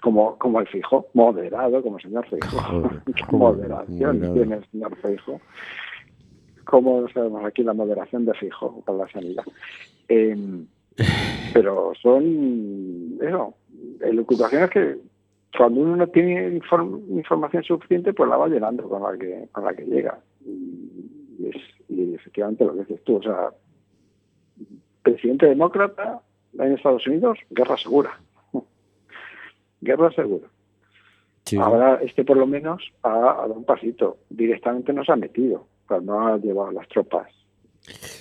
como, 0.00 0.36
como 0.38 0.60
el 0.60 0.66
fijo, 0.68 1.06
moderado, 1.14 1.82
como 1.82 1.96
el 1.96 2.02
señor 2.02 2.26
Fijo. 2.26 2.60
Joder, 2.60 3.02
¿Qué 3.06 3.22
joder, 3.24 3.32
moderación 3.32 4.16
moderado. 4.18 4.34
tiene 4.34 4.54
el 4.56 4.66
señor 4.70 4.96
Fijo? 4.96 5.40
¿Cómo 6.64 7.08
sabemos 7.08 7.44
aquí 7.44 7.62
la 7.62 7.72
moderación 7.74 8.24
de 8.26 8.34
Fijo 8.34 8.82
para 8.84 8.98
la 8.98 9.08
sanidad? 9.08 9.44
Eh, 10.08 10.36
pero 11.54 11.92
son, 12.02 13.18
eso, 13.20 13.54
elucubraciones 14.00 14.70
que 14.70 14.96
cuando 15.56 15.80
uno 15.80 15.96
no 15.96 16.06
tiene 16.08 16.58
inform- 16.60 17.08
información 17.08 17.62
suficiente, 17.64 18.12
pues 18.12 18.28
la 18.28 18.36
va 18.36 18.48
llenando 18.48 18.88
con 18.88 19.02
la 19.02 19.16
que, 19.18 19.48
con 19.52 19.64
la 19.64 19.74
que 19.74 19.84
llega. 19.84 20.18
Y, 20.44 21.46
es, 21.48 21.56
y 21.88 22.14
efectivamente 22.14 22.64
lo 22.64 22.74
que 22.74 22.80
dices 22.80 23.02
tú, 23.04 23.16
o 23.16 23.22
sea, 23.22 23.50
presidente 25.02 25.46
demócrata 25.46 26.20
en 26.58 26.72
Estados 26.72 27.06
Unidos, 27.06 27.38
guerra 27.50 27.76
segura. 27.78 28.18
Guerra 29.80 30.10
segura. 30.12 30.48
Sí. 31.44 31.56
Ahora 31.56 31.98
este 32.02 32.24
por 32.24 32.36
lo 32.36 32.46
menos 32.46 32.82
ha, 33.02 33.10
ha 33.10 33.34
dado 33.42 33.54
un 33.54 33.64
pasito. 33.64 34.18
Directamente 34.28 34.92
nos 34.92 35.08
ha 35.08 35.16
metido, 35.16 35.66
pero 35.88 36.00
no 36.00 36.26
ha 36.26 36.36
llevado 36.38 36.72
las 36.72 36.88
tropas. 36.88 37.28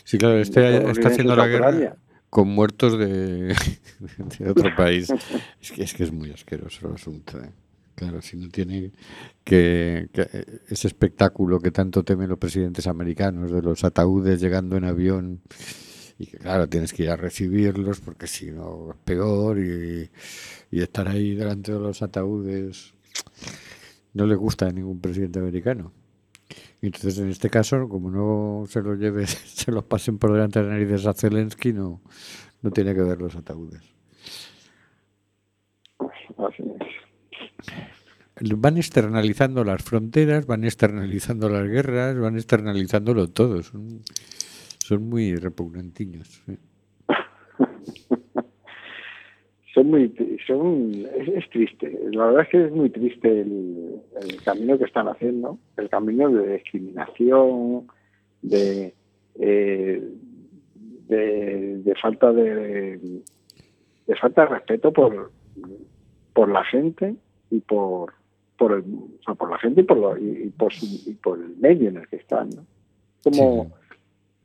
Sí, 0.03 0.17
claro, 0.17 0.37
este 0.37 0.89
está 0.91 1.09
haciendo 1.09 1.35
la 1.35 1.47
guerra 1.47 1.69
Ucrania. 1.69 1.95
con 2.29 2.47
muertos 2.49 2.97
de, 2.97 3.53
de 4.39 4.49
otro 4.49 4.69
país. 4.77 5.11
Es 5.61 5.71
que, 5.71 5.83
es 5.83 5.93
que 5.93 6.03
es 6.03 6.11
muy 6.11 6.31
asqueroso 6.31 6.87
el 6.87 6.95
asunto. 6.95 7.37
¿eh? 7.39 7.51
Claro, 7.95 8.21
si 8.21 8.37
no 8.37 8.47
tiene 8.49 8.91
que, 9.43 10.09
que 10.13 10.21
ese 10.69 10.87
espectáculo 10.87 11.59
que 11.59 11.71
tanto 11.71 12.03
temen 12.03 12.29
los 12.29 12.37
presidentes 12.37 12.87
americanos 12.87 13.51
de 13.51 13.61
los 13.61 13.83
ataúdes 13.83 14.39
llegando 14.39 14.77
en 14.77 14.85
avión 14.85 15.41
y 16.19 16.25
que 16.25 16.37
claro, 16.37 16.67
tienes 16.67 16.93
que 16.93 17.03
ir 17.03 17.09
a 17.09 17.15
recibirlos 17.15 17.99
porque 17.99 18.27
si 18.27 18.51
no 18.51 18.91
es 18.91 18.97
peor 18.97 19.59
y, 19.59 20.09
estar 20.71 21.07
ahí 21.07 21.35
delante 21.35 21.71
de 21.71 21.79
los 21.79 22.01
ataúdes 22.01 22.93
no 24.13 24.25
le 24.25 24.35
gusta 24.35 24.67
a 24.67 24.71
ningún 24.71 24.99
presidente 24.99 25.39
americano. 25.39 25.91
Entonces, 26.81 27.17
en 27.19 27.29
este 27.29 27.49
caso, 27.49 27.87
como 27.89 28.09
no 28.09 28.65
se 28.67 28.81
los 28.81 28.97
lleve, 28.97 29.27
se 29.27 29.71
los 29.71 29.83
pasen 29.83 30.17
por 30.17 30.31
delante 30.33 30.59
de 30.59 30.65
las 30.65 30.73
narices 30.73 31.05
a 31.05 31.13
Zelensky, 31.13 31.73
no, 31.73 32.01
no 32.61 32.71
tiene 32.71 32.95
que 32.95 33.01
ver 33.01 33.19
los 33.21 33.35
ataúdes. 33.35 33.81
Es. 38.39 38.53
Van 38.55 38.77
externalizando 38.77 39.63
las 39.63 39.81
fronteras, 39.81 40.45
van 40.45 40.63
externalizando 40.63 41.49
las 41.49 41.67
guerras, 41.67 42.17
van 42.17 42.35
externalizándolo 42.35 43.29
todo. 43.29 43.63
Son, 43.63 44.03
son 44.87 45.09
muy 45.09 45.35
repugnantiños. 45.35 46.43
Son 49.73 49.91
muy, 49.91 50.11
son, 50.47 50.91
es, 51.17 51.27
es 51.27 51.49
triste. 51.51 51.99
La 52.11 52.25
verdad 52.25 52.41
es 52.43 52.49
que 52.49 52.65
es 52.65 52.71
muy 52.71 52.89
triste 52.89 53.41
el, 53.41 54.01
el 54.23 54.41
camino 54.43 54.75
que 54.77 54.85
están 54.85 55.07
haciendo, 55.07 55.59
el 55.77 55.87
camino 55.89 56.29
de 56.31 56.53
discriminación, 56.53 57.85
de, 58.41 58.95
eh, 59.35 60.01
de, 61.07 61.77
de 61.83 61.95
falta 62.01 62.33
de, 62.33 62.97
de 64.07 64.15
falta 64.19 64.41
de 64.43 64.47
respeto 64.47 64.91
por, 64.91 65.31
por 66.33 66.49
la 66.49 66.63
gente 66.63 67.15
y 67.51 67.59
por 67.59 68.13
por 68.57 68.71
el, 68.73 68.79
o 68.81 69.09
sea, 69.23 69.35
por 69.35 69.51
la 69.51 69.59
gente 69.59 69.81
y 69.81 69.83
por 69.83 69.97
lo- 69.97 70.17
y, 70.17 70.45
y 70.45 70.49
por 70.49 70.73
su- 70.73 71.07
y 71.07 71.13
por 71.13 71.37
el 71.37 71.55
medio 71.57 71.89
en 71.89 71.97
el 71.97 72.07
que 72.07 72.15
están 72.15 72.49
¿no? 72.49 72.65
como 73.23 73.71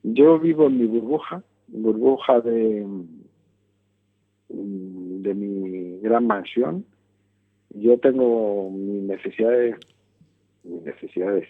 yo 0.02 0.38
vivo 0.38 0.66
en 0.66 0.78
mi 0.78 0.86
burbuja 0.86 1.42
burbuja 1.68 2.40
de 2.40 2.86
de 4.48 5.34
mi 5.34 5.98
gran 6.00 6.26
mansión. 6.26 6.84
Yo 7.70 7.98
tengo 7.98 8.70
mis 8.70 9.02
necesidades 9.04 9.76
mis 10.64 10.82
necesidades 10.82 11.48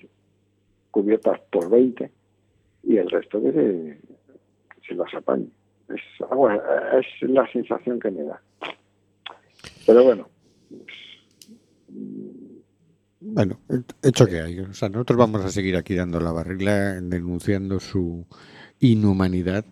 cubiertas 0.90 1.40
por 1.50 1.68
20 1.70 2.10
y 2.84 2.96
el 2.98 3.10
resto 3.10 3.42
que 3.42 3.52
se, 3.52 3.98
se 4.86 4.94
las 4.94 5.12
apañe 5.14 5.48
es, 5.88 6.00
algo- 6.30 6.50
es 6.50 7.06
la 7.30 7.50
sensación 7.52 7.98
que 7.98 8.10
me 8.10 8.22
da. 8.24 8.40
Pero 9.86 10.04
bueno 10.04 10.28
Bueno, 13.24 13.60
hecho 14.02 14.26
que 14.26 14.40
hay. 14.40 14.58
O 14.60 14.72
sea, 14.74 14.88
nosotros 14.88 15.18
vamos 15.18 15.44
a 15.44 15.48
seguir 15.48 15.76
aquí 15.76 15.94
dando 15.94 16.18
la 16.20 16.32
barrila, 16.32 17.00
denunciando 17.00 17.78
su 17.78 18.26
inhumanidad 18.80 19.64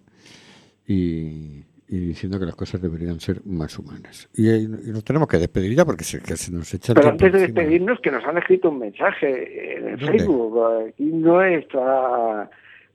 y, 0.87 1.65
y 1.89 1.99
diciendo 1.99 2.39
que 2.39 2.47
las 2.47 2.55
cosas 2.55 2.81
deberían 2.81 3.19
ser 3.19 3.45
más 3.45 3.77
humanas. 3.79 4.29
Y, 4.35 4.49
y 4.51 4.67
nos 4.69 5.03
tenemos 5.05 5.29
que 5.29 5.39
despedir 5.39 5.75
ya 5.75 5.85
porque 5.85 6.05
se, 6.05 6.21
que 6.21 6.37
se 6.37 6.53
nos 6.53 6.73
echa 6.73 6.93
el 6.93 6.97
Pero 6.97 7.09
antes 7.09 7.33
de 7.33 7.39
encima. 7.41 7.61
despedirnos, 7.61 8.01
que 8.01 8.11
nos 8.13 8.25
han 8.25 8.39
escrito 8.39 8.71
un 8.71 8.79
mensaje 8.79 9.77
en 9.77 9.89
el 9.89 9.99
¿Dónde? 9.99 10.19
Facebook. 10.19 10.85
Aquí 10.89 11.05
nuestra 11.05 12.49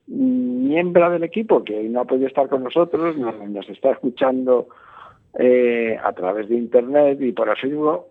miembro 0.08 1.10
del 1.10 1.24
equipo, 1.24 1.64
que 1.64 1.84
no 1.90 2.02
ha 2.02 2.06
podido 2.06 2.28
estar 2.28 2.48
con 2.48 2.64
nosotros, 2.64 3.18
nos, 3.18 3.36
nos 3.50 3.68
está 3.70 3.92
escuchando 3.92 4.68
eh, 5.38 5.98
a 6.02 6.14
través 6.14 6.48
de 6.48 6.56
Internet 6.56 7.20
y 7.22 7.32
por 7.32 7.56
Facebook, 7.58 8.06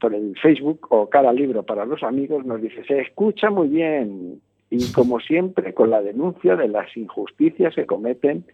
por 0.00 0.14
el 0.14 0.36
Facebook 0.40 0.86
o 0.90 1.08
cada 1.08 1.32
libro 1.32 1.62
para 1.62 1.84
los 1.84 2.02
amigos, 2.02 2.44
nos 2.44 2.60
dice, 2.60 2.84
se 2.84 3.00
escucha 3.00 3.50
muy 3.50 3.68
bien. 3.68 4.40
Y 4.70 4.92
como 4.92 5.20
siempre, 5.20 5.72
con 5.74 5.90
la 5.90 6.02
denuncia 6.02 6.56
de 6.56 6.68
las 6.68 6.96
injusticias 6.96 7.74
que 7.74 7.86
cometen 7.86 8.44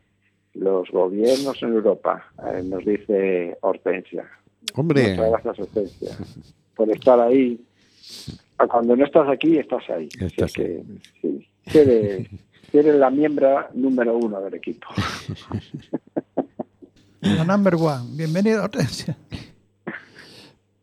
los 0.55 0.91
gobiernos 0.91 1.63
en 1.63 1.73
Europa, 1.73 2.27
eh, 2.53 2.63
nos 2.65 2.85
dice 2.85 3.57
Hortensia. 3.61 4.29
Hombre, 4.75 5.11
Muchas 5.11 5.31
gracias, 5.31 5.61
Hortensia, 5.61 6.11
por 6.75 6.91
estar 6.91 7.21
ahí. 7.21 7.61
Ah, 8.59 8.67
Cuando 8.67 8.97
no 8.97 9.05
estás 9.05 9.29
aquí, 9.29 9.57
estás 9.57 9.89
ahí. 9.89 10.09
Así 10.21 10.53
que, 10.53 10.83
sí, 11.23 11.49
eres, 12.73 12.95
la 12.97 13.11
miembra 13.11 13.71
número 13.75 14.17
uno 14.17 14.41
del 14.41 14.55
equipo. 14.55 14.89
La 17.21 17.45
number 17.45 17.75
one. 17.75 18.17
Bienvenido, 18.17 18.65
Hortensia. 18.65 19.17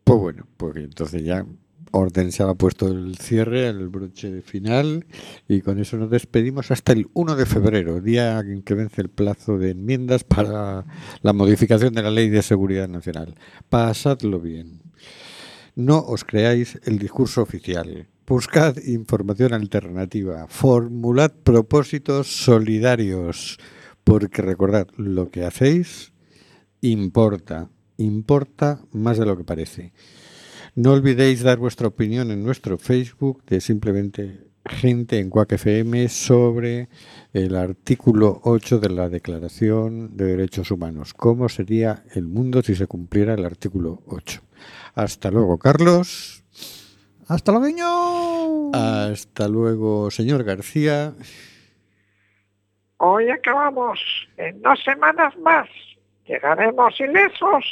pues 0.08 0.20
bueno, 0.20 0.46
pues 0.56 0.76
entonces 0.76 1.22
ya 1.22 1.44
Hortensia 1.92 2.48
ha 2.48 2.54
puesto 2.54 2.88
el 2.88 3.18
cierre, 3.18 3.68
el 3.68 3.88
broche 3.90 4.40
final 4.40 5.04
y 5.46 5.60
con 5.60 5.78
eso 5.78 5.98
nos 5.98 6.08
despedimos 6.08 6.70
hasta 6.70 6.92
el 6.92 7.08
1 7.12 7.36
de 7.36 7.44
febrero, 7.44 8.00
día 8.00 8.40
en 8.40 8.62
que 8.62 8.72
vence 8.72 9.02
el 9.02 9.10
plazo 9.10 9.58
de 9.58 9.72
enmiendas 9.72 10.24
para 10.24 10.86
la 11.20 11.32
modificación 11.34 11.92
de 11.92 12.02
la 12.02 12.10
Ley 12.10 12.30
de 12.30 12.40
Seguridad 12.40 12.88
Nacional. 12.88 13.34
Pasadlo 13.68 14.40
bien. 14.40 14.80
No 15.74 15.98
os 15.98 16.24
creáis 16.24 16.80
el 16.84 16.98
discurso 16.98 17.42
oficial. 17.42 18.08
Buscad 18.26 18.78
información 18.78 19.52
alternativa. 19.52 20.46
Formulad 20.48 21.32
propósitos 21.32 22.28
solidarios. 22.28 23.58
Porque 24.04 24.40
recordad, 24.40 24.88
lo 24.96 25.30
que 25.30 25.44
hacéis 25.44 26.12
importa. 26.80 27.68
Importa 27.98 28.80
más 28.92 29.18
de 29.18 29.26
lo 29.26 29.36
que 29.36 29.44
parece. 29.44 29.92
No 30.74 30.92
olvidéis 30.92 31.42
dar 31.42 31.58
vuestra 31.58 31.88
opinión 31.88 32.30
en 32.30 32.44
nuestro 32.44 32.78
Facebook 32.78 33.44
de 33.46 33.60
simplemente 33.60 34.48
gente 34.64 35.18
en 35.18 35.30
Quack 35.30 35.52
FM 35.52 36.08
sobre 36.08 36.88
el 37.32 37.56
artículo 37.56 38.40
8 38.44 38.78
de 38.78 38.90
la 38.90 39.08
Declaración 39.08 40.16
de 40.16 40.26
Derechos 40.26 40.70
Humanos. 40.70 41.14
¿Cómo 41.14 41.48
sería 41.48 42.04
el 42.14 42.28
mundo 42.28 42.62
si 42.62 42.76
se 42.76 42.86
cumpliera 42.86 43.34
el 43.34 43.44
artículo 43.44 44.02
8? 44.06 44.40
Hasta 44.94 45.30
luego, 45.30 45.58
Carlos. 45.58 46.44
¡Hasta 47.26 47.50
luego! 47.50 48.70
Hasta 48.74 49.48
luego, 49.48 50.10
señor 50.10 50.44
García. 50.44 51.14
Hoy 52.98 53.28
acabamos. 53.30 53.98
En 54.36 54.62
dos 54.62 54.78
semanas 54.84 55.36
más 55.38 55.68
llegaremos 56.28 57.00
ilesos. 57.00 57.64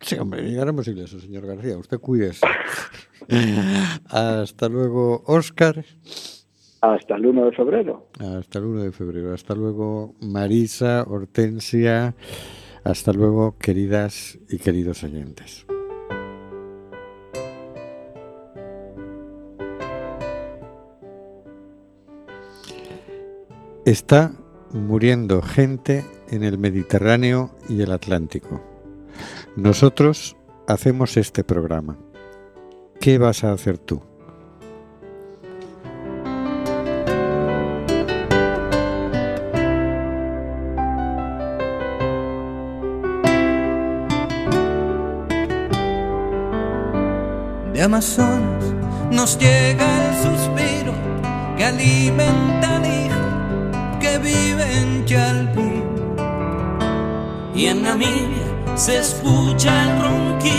Sí, 0.00 0.16
hombre, 0.16 0.42
llegaremos 0.42 0.86
ilesos, 0.86 1.22
señor 1.22 1.46
García. 1.46 1.78
Usted 1.78 1.98
cuídese. 1.98 2.46
Hasta 4.10 4.68
luego, 4.68 5.22
Óscar. 5.26 5.84
Hasta 6.80 7.16
el 7.16 7.26
1 7.26 7.46
de 7.46 7.52
febrero. 7.52 8.08
Hasta 8.20 8.58
el 8.58 8.66
1 8.66 8.82
de 8.82 8.92
febrero. 8.92 9.32
Hasta 9.32 9.54
luego, 9.54 10.14
Marisa, 10.20 11.04
Hortensia. 11.08 12.14
Hasta 12.84 13.12
luego, 13.14 13.56
queridas 13.58 14.38
y 14.50 14.58
queridos 14.58 15.02
oyentes. 15.04 15.66
Está 23.86 24.32
muriendo 24.70 25.40
gente 25.40 26.04
en 26.34 26.44
el 26.44 26.58
Mediterráneo 26.58 27.50
y 27.68 27.82
el 27.82 27.92
Atlántico. 27.92 28.60
Nosotros 29.56 30.36
hacemos 30.66 31.16
este 31.16 31.44
programa. 31.44 31.96
¿Qué 33.00 33.18
vas 33.18 33.44
a 33.44 33.52
hacer 33.52 33.78
tú? 33.78 34.02
De 47.72 47.82
Amazonas 47.82 48.64
nos 49.10 49.38
llega 49.38 50.08
el 50.08 50.14
suspiro 50.22 50.92
que 51.56 51.64
alimenta 51.64 52.76
al 52.76 52.86
hijo 52.86 53.98
que 54.00 54.18
vive 54.18 54.78
en 54.78 55.04
Chalpín. 55.04 55.73
Y 57.54 57.66
en 57.66 57.82
Namibia 57.82 58.76
se 58.76 58.98
escucha 58.98 59.84
el 59.84 60.02
ronquido 60.02 60.54